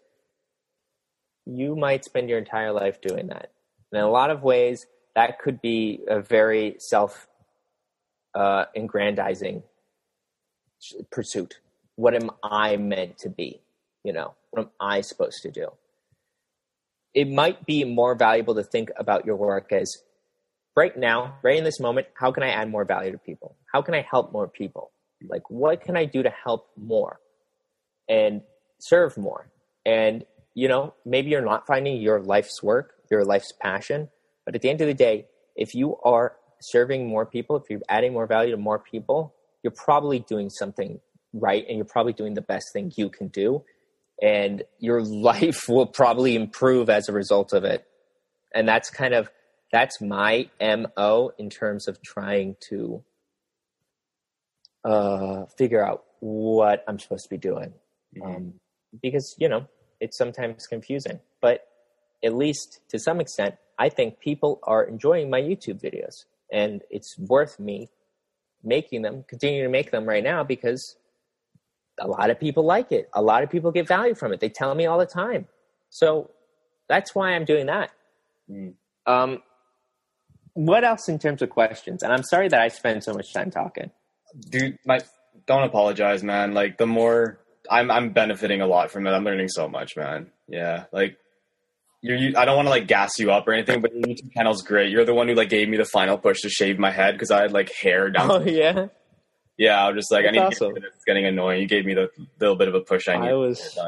you 1.46 1.76
might 1.76 2.06
spend 2.06 2.30
your 2.30 2.40
entire 2.40 2.72
life 2.72 3.02
doing 3.02 3.28
that. 3.28 3.52
And 3.92 4.00
in 4.00 4.06
a 4.06 4.10
lot 4.10 4.30
of 4.30 4.44
ways, 4.44 4.86
that 5.16 5.40
could 5.40 5.62
be 5.62 6.00
a 6.08 6.22
very 6.22 6.76
self 6.80 7.28
uh, 8.36 8.66
aggrandizing 8.76 9.64
pursuit. 11.12 11.60
What 11.96 12.16
am 12.16 12.32
I 12.44 12.78
meant 12.78 13.18
to 13.20 13.30
be? 13.30 13.62
You 14.04 14.14
know, 14.14 14.34
what 14.52 14.64
am 14.64 14.70
I 14.80 15.02
supposed 15.02 15.42
to 15.44 15.52
do? 15.52 15.70
It 17.14 17.30
might 17.30 17.66
be 17.66 17.84
more 17.84 18.16
valuable 18.16 18.56
to 18.56 18.64
think 18.64 18.90
about 18.98 19.26
your 19.26 19.36
work 19.36 19.72
as 19.72 19.96
right 20.76 20.98
now, 20.98 21.36
right 21.44 21.58
in 21.58 21.64
this 21.64 21.80
moment, 21.80 22.08
how 22.16 22.32
can 22.32 22.44
I 22.44 22.50
add 22.50 22.70
more 22.70 22.86
value 22.86 23.12
to 23.12 23.18
people? 23.18 23.56
How 23.72 23.82
can 23.82 23.94
I 23.94 24.06
help 24.10 24.34
more 24.34 24.48
people? 24.48 24.92
Like, 25.28 25.50
what 25.50 25.82
can 25.82 25.96
I 25.98 26.06
do 26.06 26.24
to 26.24 26.30
help 26.30 26.70
more 26.78 27.20
and 28.10 28.42
serve 28.80 29.18
more? 29.18 29.50
And 29.86 30.26
you 30.56 30.68
know, 30.68 30.94
maybe 31.06 31.32
you're 31.32 31.42
not 31.42 31.66
finding 31.66 32.02
your 32.02 32.22
life's 32.22 32.62
work, 32.62 32.94
your 33.10 33.26
life's 33.26 33.52
passion, 33.60 34.10
but 34.46 34.56
at 34.56 34.62
the 34.62 34.70
end 34.70 34.82
of 34.82 34.88
the 34.88 34.94
day, 34.94 35.26
if 35.56 35.74
you 35.74 35.98
are 36.04 36.36
serving 36.62 37.08
more 37.08 37.26
people, 37.26 37.56
if 37.56 37.64
you're 37.70 37.82
adding 37.90 38.14
more 38.14 38.28
value 38.28 38.52
to 38.52 38.58
more 38.58 38.80
people, 38.80 39.34
you're 39.64 39.72
probably 39.72 40.20
doing 40.20 40.50
something 40.50 41.00
right 41.34 41.66
and 41.68 41.78
you're 41.78 41.86
probably 41.86 42.14
doing 42.14 42.34
the 42.34 42.42
best 42.42 42.72
thing 42.74 42.92
you 42.96 43.10
can 43.10 43.28
do. 43.30 43.64
And 44.22 44.64
your 44.80 45.02
life 45.04 45.68
will 45.68 45.88
probably 45.88 46.36
improve 46.36 46.90
as 46.90 47.10
a 47.10 47.14
result 47.14 47.54
of 47.54 47.64
it. 47.64 47.86
And 48.54 48.68
that's 48.68 48.90
kind 48.90 49.14
of 49.14 49.30
that's 49.72 50.00
my 50.00 50.50
MO 50.62 51.32
in 51.40 51.50
terms 51.50 51.88
of 51.88 52.00
trying 52.04 52.56
to 52.70 53.04
uh, 54.84 55.46
figure 55.58 55.86
out 55.86 56.04
what 56.20 56.84
I'm 56.88 57.00
supposed 57.00 57.24
to 57.24 57.30
be 57.30 57.38
doing. 57.38 57.74
Mm-hmm. 58.16 58.24
Um, 58.24 58.54
because, 59.02 59.36
you 59.38 59.50
know, 59.50 59.68
it's 60.00 60.18
sometimes 60.18 60.68
confusing. 60.68 61.20
But 61.42 61.66
at 62.24 62.36
least 62.36 62.82
to 62.90 63.00
some 63.00 63.20
extent, 63.20 63.56
I 63.80 63.90
think 63.90 64.20
people 64.20 64.60
are 64.64 64.84
enjoying 64.84 65.30
my 65.30 65.42
YouTube 65.42 65.82
videos. 65.82 66.26
And 66.52 66.82
it's 66.90 67.18
worth 67.18 67.60
me 67.60 67.90
making 68.64 69.02
them, 69.02 69.26
continuing 69.28 69.66
to 69.66 69.70
make 69.70 69.92
them 69.92 70.06
right 70.06 70.24
now 70.24 70.44
because 70.44 70.96
a 72.00 72.08
lot 72.08 72.30
of 72.30 72.40
people 72.40 72.64
like 72.64 72.92
it. 72.92 73.10
A 73.14 73.22
lot 73.22 73.44
of 73.44 73.50
people 73.50 73.72
get 73.72 73.88
value 73.88 74.16
from 74.16 74.34
it. 74.34 74.40
They 74.40 74.50
tell 74.50 74.74
me 74.76 74.86
all 74.86 75.00
the 75.00 75.06
time. 75.06 75.48
So 75.90 76.32
that's 76.88 77.14
why 77.14 77.34
I'm 77.34 77.46
doing 77.46 77.68
that. 77.68 77.92
Mm. 78.50 78.74
Um, 79.06 79.42
what 80.54 80.84
else 80.84 81.10
in 81.10 81.20
terms 81.20 81.42
of 81.42 81.50
questions? 81.50 82.04
And 82.04 82.14
I'm 82.14 82.24
sorry 82.24 82.48
that 82.50 82.62
I 82.62 82.68
spend 82.68 83.04
so 83.04 83.14
much 83.14 83.34
time 83.34 83.52
talking. 83.52 83.92
Dude, 84.40 84.78
my 84.86 85.00
don't 85.46 85.64
apologize, 85.64 86.24
man. 86.24 86.54
Like 86.54 86.78
the 86.78 86.88
more 86.88 87.40
I'm 87.70 87.92
I'm 87.92 88.12
benefiting 88.12 88.62
a 88.62 88.68
lot 88.68 88.92
from 88.92 89.08
it. 89.08 89.12
I'm 89.12 89.24
learning 89.24 89.50
so 89.50 89.68
much, 89.68 89.96
man. 89.96 90.32
Yeah, 90.48 90.86
like 90.92 91.18
you're. 92.02 92.38
I 92.38 92.46
don't 92.46 92.56
want 92.56 92.68
to 92.68 92.72
like 92.72 92.88
gas 92.88 93.20
you 93.20 93.32
up 93.32 93.48
or 93.48 93.54
anything, 93.54 93.82
but 93.82 93.94
your 93.94 94.04
YouTube 94.04 94.34
channel's 94.34 94.62
great. 94.62 94.92
You're 94.92 95.06
the 95.06 95.14
one 95.14 95.28
who 95.28 95.36
like 95.36 95.50
gave 95.50 95.70
me 95.70 95.78
the 95.78 95.86
final 95.86 96.18
push 96.18 96.42
to 96.42 96.50
shave 96.50 96.80
my 96.80 96.92
head 96.92 97.14
because 97.14 97.32
I 97.32 97.42
had 97.42 97.52
like 97.52 97.72
hair 97.74 98.10
down. 98.10 98.32
Oh 98.32 98.42
yeah. 98.42 98.88
Yeah, 99.58 99.86
I 99.86 99.90
was 99.90 99.98
just 99.98 100.12
like, 100.12 100.26
That's 100.26 100.36
I 100.36 100.40
need 100.40 100.46
awesome. 100.48 100.74
to 100.74 100.82
get 100.82 100.90
It's 100.96 101.06
getting 101.06 101.26
annoying. 101.26 101.62
You 101.62 101.68
gave 101.68 101.86
me 101.86 101.94
the 101.94 102.10
little 102.40 102.56
bit 102.56 102.68
of 102.68 102.74
a 102.74 102.82
push 102.82 103.08
I 103.08 103.18
needed. 103.18 103.30
I 103.30 103.34
was. 103.34 103.80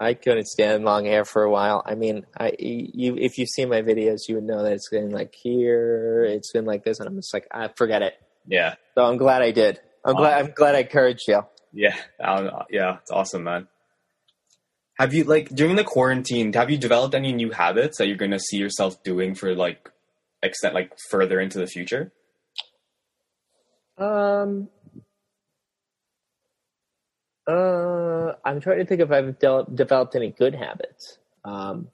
I 0.00 0.14
couldn't 0.14 0.46
stand 0.46 0.84
long 0.84 1.06
hair 1.06 1.24
for 1.24 1.42
a 1.42 1.50
while. 1.50 1.82
I 1.84 1.94
mean, 1.94 2.24
I 2.38 2.52
you 2.58 3.16
if 3.16 3.36
you 3.36 3.46
see 3.46 3.64
my 3.64 3.82
videos, 3.82 4.28
you 4.28 4.36
would 4.36 4.44
know 4.44 4.62
that 4.62 4.72
it's 4.72 4.88
been 4.88 5.10
like 5.10 5.34
here, 5.34 6.24
it's 6.24 6.52
been 6.52 6.64
like 6.64 6.84
this, 6.84 7.00
and 7.00 7.08
I'm 7.08 7.16
just 7.16 7.34
like, 7.34 7.46
I 7.52 7.66
ah, 7.66 7.68
forget 7.76 8.02
it. 8.02 8.14
Yeah. 8.48 8.74
So 8.94 9.04
I'm 9.04 9.16
glad 9.16 9.42
I 9.42 9.52
did. 9.52 9.80
I'm 10.04 10.16
glad. 10.16 10.44
I'm 10.44 10.52
glad 10.52 10.74
I 10.74 10.80
encouraged 10.80 11.24
you. 11.28 11.42
Yeah. 11.72 11.94
yeah. 12.70 12.96
It's 13.02 13.10
awesome, 13.10 13.44
man. 13.44 13.68
Have 14.98 15.14
you 15.14 15.24
like 15.24 15.48
during 15.50 15.76
the 15.76 15.84
quarantine? 15.84 16.52
Have 16.54 16.70
you 16.70 16.78
developed 16.78 17.14
any 17.14 17.32
new 17.32 17.52
habits 17.52 17.98
that 17.98 18.08
you're 18.08 18.16
going 18.16 18.32
to 18.32 18.40
see 18.40 18.56
yourself 18.56 19.02
doing 19.04 19.34
for 19.34 19.54
like 19.54 19.88
extent 20.42 20.74
like 20.74 20.92
further 21.10 21.40
into 21.40 21.58
the 21.58 21.66
future? 21.66 22.12
Um, 23.96 24.68
uh, 27.46 28.32
I'm 28.44 28.60
trying 28.60 28.78
to 28.78 28.84
think 28.86 29.00
if 29.00 29.12
I've 29.12 29.38
de- 29.38 29.66
developed 29.72 30.16
any 30.16 30.30
good 30.30 30.54
habits. 30.54 31.18
Um, 31.44 31.88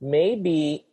maybe 0.00 0.85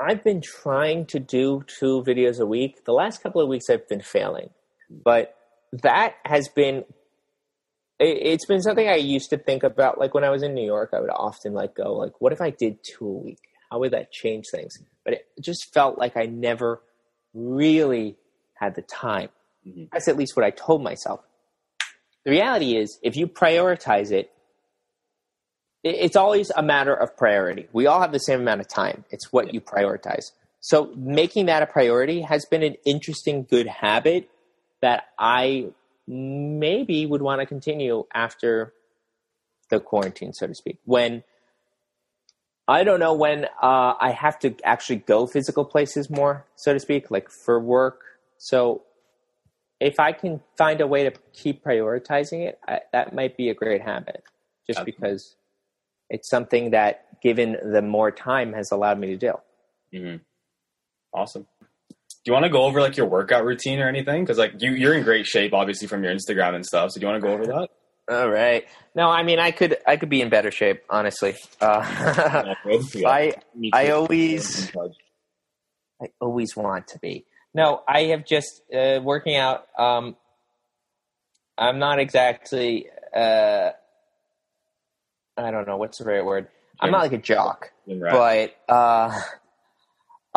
I've 0.00 0.24
been 0.24 0.40
trying 0.40 1.06
to 1.06 1.20
do 1.20 1.62
two 1.66 2.02
videos 2.06 2.40
a 2.40 2.46
week. 2.46 2.84
The 2.84 2.92
last 2.92 3.22
couple 3.22 3.40
of 3.40 3.48
weeks 3.48 3.68
I've 3.68 3.88
been 3.88 4.00
failing, 4.00 4.50
but 4.88 5.36
that 5.72 6.14
has 6.24 6.48
been 6.48 6.84
it's 8.02 8.46
been 8.46 8.62
something 8.62 8.88
I 8.88 8.94
used 8.94 9.28
to 9.28 9.36
think 9.36 9.62
about. 9.62 9.98
Like 9.98 10.14
when 10.14 10.24
I 10.24 10.30
was 10.30 10.42
in 10.42 10.54
New 10.54 10.64
York, 10.64 10.90
I 10.94 11.00
would 11.00 11.10
often 11.10 11.52
like 11.52 11.74
go 11.74 11.94
like, 11.94 12.20
"What 12.20 12.32
if 12.32 12.40
I 12.40 12.48
did 12.50 12.78
two 12.82 13.06
a 13.06 13.12
week? 13.12 13.40
How 13.70 13.78
would 13.78 13.92
that 13.92 14.10
change 14.10 14.46
things?" 14.50 14.78
But 15.04 15.14
it 15.14 15.26
just 15.40 15.72
felt 15.74 15.98
like 15.98 16.16
I 16.16 16.24
never 16.24 16.80
really 17.34 18.16
had 18.54 18.74
the 18.74 18.82
time. 18.82 19.28
Mm-hmm. 19.66 19.84
That's 19.92 20.08
at 20.08 20.16
least 20.16 20.34
what 20.34 20.46
I 20.46 20.50
told 20.50 20.82
myself. 20.82 21.20
The 22.24 22.30
reality 22.30 22.76
is, 22.76 22.98
if 23.02 23.16
you 23.16 23.26
prioritize 23.26 24.12
it, 24.12 24.30
it's 25.82 26.16
always 26.16 26.50
a 26.50 26.62
matter 26.62 26.94
of 26.94 27.16
priority. 27.16 27.68
We 27.72 27.86
all 27.86 28.00
have 28.00 28.12
the 28.12 28.18
same 28.18 28.40
amount 28.40 28.60
of 28.60 28.68
time. 28.68 29.04
It's 29.10 29.32
what 29.32 29.54
you 29.54 29.60
prioritize. 29.60 30.32
So 30.60 30.92
making 30.94 31.46
that 31.46 31.62
a 31.62 31.66
priority 31.66 32.20
has 32.20 32.44
been 32.44 32.62
an 32.62 32.76
interesting, 32.84 33.46
good 33.48 33.66
habit 33.66 34.28
that 34.82 35.04
I 35.18 35.68
maybe 36.06 37.06
would 37.06 37.22
want 37.22 37.40
to 37.40 37.46
continue 37.46 38.04
after 38.12 38.74
the 39.70 39.80
quarantine, 39.80 40.32
so 40.34 40.46
to 40.46 40.54
speak. 40.54 40.78
When 40.84 41.22
I 42.68 42.84
don't 42.84 43.00
know 43.00 43.14
when 43.14 43.46
uh, 43.62 43.94
I 43.98 44.12
have 44.12 44.38
to 44.40 44.54
actually 44.64 44.96
go 44.96 45.26
physical 45.26 45.64
places 45.64 46.10
more, 46.10 46.46
so 46.56 46.72
to 46.72 46.80
speak, 46.80 47.10
like 47.10 47.30
for 47.30 47.58
work. 47.58 48.00
So 48.36 48.82
if 49.80 49.98
I 49.98 50.12
can 50.12 50.40
find 50.56 50.80
a 50.80 50.86
way 50.86 51.04
to 51.04 51.12
keep 51.32 51.64
prioritizing 51.64 52.46
it, 52.46 52.58
I, 52.68 52.80
that 52.92 53.14
might 53.14 53.36
be 53.36 53.48
a 53.48 53.54
great 53.54 53.80
habit. 53.80 54.22
Just 54.66 54.84
because 54.84 55.34
it's 56.10 56.28
something 56.28 56.70
that, 56.70 57.20
given 57.22 57.56
the 57.72 57.82
more 57.82 58.10
time, 58.10 58.52
has 58.52 58.70
allowed 58.72 58.98
me 58.98 59.08
to 59.08 59.16
do. 59.16 59.32
Mm-hmm. 59.94 60.16
Awesome. 61.14 61.46
Do 61.60 62.16
you 62.26 62.32
want 62.34 62.44
to 62.44 62.50
go 62.50 62.64
over 62.64 62.80
like 62.80 62.96
your 62.96 63.06
workout 63.06 63.44
routine 63.44 63.78
or 63.78 63.88
anything? 63.88 64.22
Because 64.22 64.36
like 64.36 64.60
you, 64.60 64.72
you're 64.72 64.94
in 64.94 65.02
great 65.02 65.26
shape, 65.26 65.54
obviously 65.54 65.88
from 65.88 66.04
your 66.04 66.14
Instagram 66.14 66.54
and 66.54 66.66
stuff. 66.66 66.90
So 66.90 67.00
do 67.00 67.06
you 67.06 67.10
want 67.10 67.22
to 67.22 67.26
go 67.26 67.32
over 67.32 67.46
that? 67.46 67.68
All 68.10 68.28
right. 68.28 68.66
No, 68.94 69.08
I 69.08 69.22
mean 69.22 69.38
I 69.38 69.52
could 69.52 69.76
I 69.86 69.96
could 69.96 70.10
be 70.10 70.20
in 70.20 70.28
better 70.28 70.50
shape, 70.50 70.82
honestly. 70.90 71.36
Uh, 71.60 72.54
yeah, 72.94 73.08
I 73.08 73.34
I 73.72 73.90
always 73.90 74.70
I 74.76 76.08
always 76.20 76.56
want 76.56 76.88
to 76.88 76.98
be. 76.98 77.24
No, 77.54 77.82
I 77.88 78.04
have 78.04 78.26
just 78.26 78.62
uh, 78.74 79.00
working 79.02 79.36
out. 79.36 79.66
Um, 79.78 80.16
I'm 81.56 81.78
not 81.78 82.00
exactly. 82.00 82.86
Uh, 83.14 83.70
I 85.36 85.50
don't 85.50 85.66
know 85.66 85.76
what's 85.76 85.98
the 85.98 86.04
right 86.04 86.24
word. 86.24 86.48
I'm 86.80 86.90
not 86.90 87.02
like 87.02 87.12
a 87.12 87.18
jock, 87.18 87.72
right. 87.86 88.54
but 88.68 88.74
uh, 88.74 89.20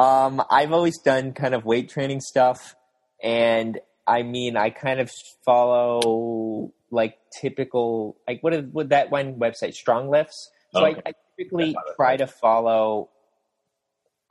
um, 0.02 0.44
I've 0.50 0.74
always 0.74 1.00
done 1.00 1.34
kind 1.34 1.54
of 1.54 1.66
weight 1.66 1.90
training 1.90 2.20
stuff, 2.20 2.76
and 3.22 3.80
I 4.06 4.24
mean, 4.24 4.58
I 4.58 4.70
kind 4.70 5.00
of 5.00 5.10
follow 5.46 6.74
like 6.92 7.18
typical 7.42 8.18
like 8.28 8.42
what 8.42 8.54
is 8.54 8.66
what 8.72 8.90
that 8.90 9.10
one 9.10 9.36
website 9.36 9.74
StrongLifts. 9.74 10.50
So 10.74 10.86
okay. 10.86 11.02
I, 11.06 11.10
I, 11.10 11.14
typically 11.38 11.76
try 11.96 12.18
to 12.18 12.28
follow 12.28 13.10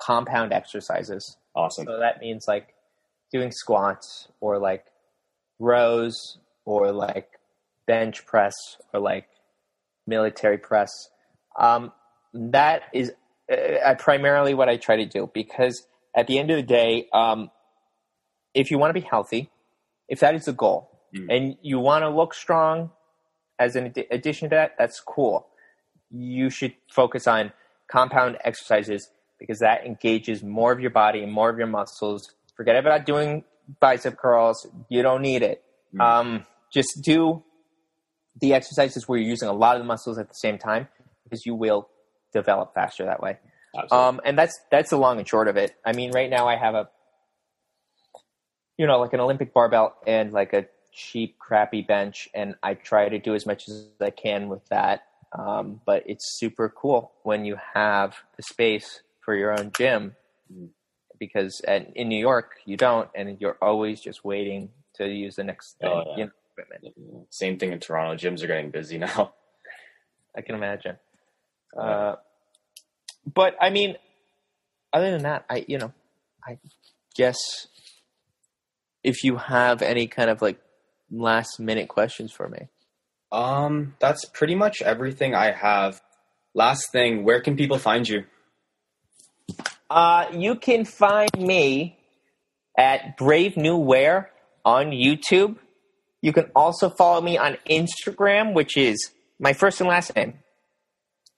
compound 0.00 0.52
exercises. 0.52 1.36
Awesome. 1.54 1.86
So 1.86 1.98
that 1.98 2.20
means 2.20 2.44
like 2.46 2.74
doing 3.32 3.50
squats 3.50 4.28
or 4.40 4.58
like 4.58 4.84
rows 5.58 6.38
or 6.64 6.92
like 6.92 7.28
bench 7.86 8.24
press 8.26 8.54
or 8.92 9.00
like 9.00 9.26
military 10.06 10.58
press. 10.58 10.90
Um, 11.58 11.92
that 12.34 12.82
is 12.92 13.12
uh, 13.50 13.94
primarily 13.98 14.54
what 14.54 14.68
I 14.68 14.76
try 14.76 14.96
to 14.96 15.06
do 15.06 15.30
because 15.32 15.86
at 16.16 16.26
the 16.26 16.38
end 16.38 16.50
of 16.50 16.56
the 16.56 16.62
day, 16.62 17.08
um, 17.12 17.50
if 18.54 18.70
you 18.70 18.78
want 18.78 18.94
to 18.94 19.00
be 19.00 19.06
healthy, 19.06 19.50
if 20.08 20.20
that 20.20 20.34
is 20.34 20.44
the 20.44 20.52
goal, 20.52 20.90
mm. 21.16 21.26
and 21.34 21.56
you 21.62 21.78
want 21.78 22.02
to 22.02 22.10
look 22.10 22.34
strong 22.34 22.90
as 23.58 23.76
an 23.76 23.86
ad- 23.86 24.06
addition 24.10 24.50
to 24.50 24.56
that, 24.56 24.72
that's 24.78 25.00
cool. 25.00 25.46
You 26.10 26.50
should 26.50 26.74
focus 26.90 27.26
on 27.26 27.52
compound 27.90 28.38
exercises 28.44 29.08
because 29.38 29.58
that 29.60 29.84
engages 29.84 30.42
more 30.42 30.72
of 30.72 30.80
your 30.80 30.90
body 30.90 31.22
and 31.22 31.32
more 31.32 31.50
of 31.50 31.58
your 31.58 31.66
muscles. 31.66 32.34
Forget 32.56 32.76
about 32.76 33.06
doing 33.06 33.44
bicep 33.80 34.18
curls. 34.18 34.66
You 34.88 35.02
don't 35.02 35.22
need 35.22 35.42
it. 35.42 35.62
Mm. 35.94 36.00
Um, 36.00 36.46
just 36.72 37.00
do 37.02 37.42
the 38.40 38.54
exercises 38.54 39.08
where 39.08 39.18
you're 39.18 39.28
using 39.28 39.48
a 39.48 39.52
lot 39.52 39.76
of 39.76 39.82
the 39.82 39.86
muscles 39.86 40.18
at 40.18 40.28
the 40.28 40.34
same 40.34 40.58
time 40.58 40.88
because 41.24 41.44
you 41.46 41.54
will 41.54 41.88
develop 42.32 42.74
faster 42.74 43.04
that 43.04 43.22
way. 43.22 43.38
Um, 43.90 44.20
and 44.24 44.38
that's 44.38 44.58
that's 44.70 44.90
the 44.90 44.98
long 44.98 45.18
and 45.18 45.26
short 45.26 45.48
of 45.48 45.56
it. 45.56 45.74
I 45.84 45.92
mean, 45.92 46.12
right 46.12 46.28
now 46.28 46.46
I 46.46 46.56
have 46.56 46.74
a 46.74 46.88
you 48.76 48.86
know 48.86 49.00
like 49.00 49.12
an 49.12 49.20
Olympic 49.20 49.54
barbell 49.54 49.96
and 50.06 50.32
like 50.32 50.52
a 50.52 50.66
cheap, 50.92 51.38
crappy 51.38 51.82
bench, 51.82 52.28
and 52.34 52.54
I 52.62 52.74
try 52.74 53.08
to 53.08 53.18
do 53.18 53.34
as 53.34 53.46
much 53.46 53.68
as 53.68 53.88
I 54.00 54.10
can 54.10 54.48
with 54.48 54.66
that. 54.68 55.04
Um, 55.36 55.80
but 55.86 56.02
it's 56.06 56.38
super 56.38 56.68
cool 56.68 57.12
when 57.22 57.46
you 57.46 57.56
have 57.74 58.16
the 58.36 58.42
space 58.42 59.00
for 59.20 59.34
your 59.34 59.58
own 59.58 59.72
gym 59.74 60.14
because 61.18 61.62
at, 61.66 61.96
in 61.96 62.08
New 62.08 62.18
York 62.18 62.56
you 62.66 62.76
don't, 62.76 63.08
and 63.14 63.40
you're 63.40 63.56
always 63.62 64.00
just 64.00 64.24
waiting 64.24 64.68
to 64.96 65.08
use 65.08 65.36
the 65.36 65.44
next 65.44 65.78
thing. 65.80 65.90
Oh, 65.90 66.04
yeah. 66.10 66.16
you 66.16 66.24
know, 66.24 66.32
equipment. 66.56 67.26
Same 67.30 67.58
thing 67.58 67.72
in 67.72 67.80
Toronto. 67.80 68.16
Gyms 68.16 68.42
are 68.42 68.46
getting 68.46 68.70
busy 68.70 68.98
now. 69.06 69.34
I 70.36 70.40
can 70.42 70.54
imagine. 70.54 70.96
Uh, 71.78 72.16
but 73.32 73.56
I 73.60 73.70
mean, 73.70 73.96
other 74.92 75.10
than 75.10 75.22
that, 75.22 75.44
I 75.48 75.64
you 75.68 75.78
know, 75.78 75.92
I 76.46 76.58
guess 77.14 77.38
if 79.02 79.24
you 79.24 79.36
have 79.36 79.82
any 79.82 80.06
kind 80.06 80.30
of 80.30 80.42
like 80.42 80.58
last 81.10 81.60
minute 81.60 81.88
questions 81.88 82.32
for 82.32 82.48
me. 82.48 82.68
Um, 83.30 83.94
that's 83.98 84.24
pretty 84.26 84.54
much 84.54 84.82
everything 84.82 85.34
I 85.34 85.52
have. 85.52 86.02
Last 86.54 86.92
thing, 86.92 87.24
where 87.24 87.40
can 87.40 87.56
people 87.56 87.78
find 87.78 88.06
you? 88.06 88.24
Uh, 89.88 90.26
you 90.32 90.56
can 90.56 90.84
find 90.84 91.30
me 91.38 91.98
at 92.76 93.16
Brave 93.16 93.56
New 93.56 93.76
Wear 93.76 94.30
on 94.64 94.90
YouTube. 94.90 95.56
You 96.22 96.32
can 96.32 96.50
also 96.54 96.88
follow 96.88 97.20
me 97.20 97.36
on 97.36 97.58
Instagram, 97.68 98.54
which 98.54 98.76
is 98.76 99.10
my 99.38 99.52
first 99.52 99.80
and 99.80 99.88
last 99.88 100.14
name. 100.16 100.38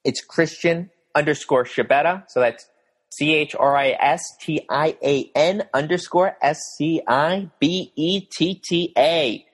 It's 0.03 0.21
Christian 0.21 0.91
underscore 1.15 1.65
Scibetta. 1.65 2.23
So 2.29 2.39
that's 2.39 2.69
C 3.09 3.33
H 3.33 3.55
R 3.55 3.75
I 3.75 3.97
S 3.99 4.23
T 4.39 4.65
I 4.69 4.95
A 5.03 5.31
N 5.35 5.63
underscore 5.73 6.37
S 6.41 6.59
C 6.77 7.01
I 7.07 7.49
B 7.59 7.91
E 7.95 8.21
T 8.21 8.61
T 8.63 8.93
A. 8.97 9.45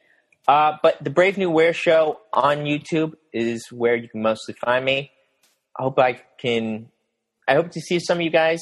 Uh, 0.47 0.77
but 0.83 1.01
the 1.01 1.09
Brave 1.09 1.37
New 1.37 1.49
Wear 1.49 1.71
show 1.71 2.19
on 2.33 2.65
YouTube 2.65 3.13
is 3.31 3.71
where 3.71 3.95
you 3.95 4.09
can 4.09 4.21
mostly 4.21 4.53
find 4.55 4.83
me. 4.83 5.11
I 5.79 5.83
hope 5.83 5.97
I 5.97 6.21
can. 6.39 6.89
I 7.47 7.53
hope 7.53 7.71
to 7.71 7.79
see 7.79 7.99
some 7.99 8.17
of 8.17 8.21
you 8.21 8.29
guys 8.29 8.61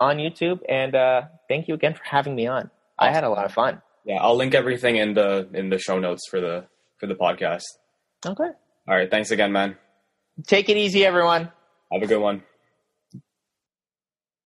on 0.00 0.16
YouTube, 0.16 0.60
and 0.68 0.94
uh, 0.94 1.22
thank 1.48 1.68
you 1.68 1.74
again 1.74 1.94
for 1.94 2.02
having 2.04 2.34
me 2.34 2.46
on. 2.46 2.70
I 2.98 3.12
had 3.12 3.22
a 3.22 3.28
lot 3.28 3.44
of 3.44 3.52
fun. 3.52 3.82
Yeah, 4.10 4.16
I'll 4.16 4.34
link 4.34 4.56
everything 4.56 4.96
in 4.96 5.14
the 5.14 5.48
in 5.54 5.68
the 5.70 5.78
show 5.78 6.00
notes 6.00 6.26
for 6.28 6.40
the 6.40 6.66
for 6.98 7.06
the 7.06 7.14
podcast. 7.14 7.62
Okay. 8.26 8.50
All 8.88 8.96
right, 8.96 9.08
thanks 9.08 9.30
again, 9.30 9.52
man. 9.52 9.76
Take 10.48 10.68
it 10.68 10.76
easy, 10.76 11.06
everyone. 11.06 11.52
Have 11.92 12.02
a 12.02 12.08
good 12.08 12.18
one. 12.20 12.42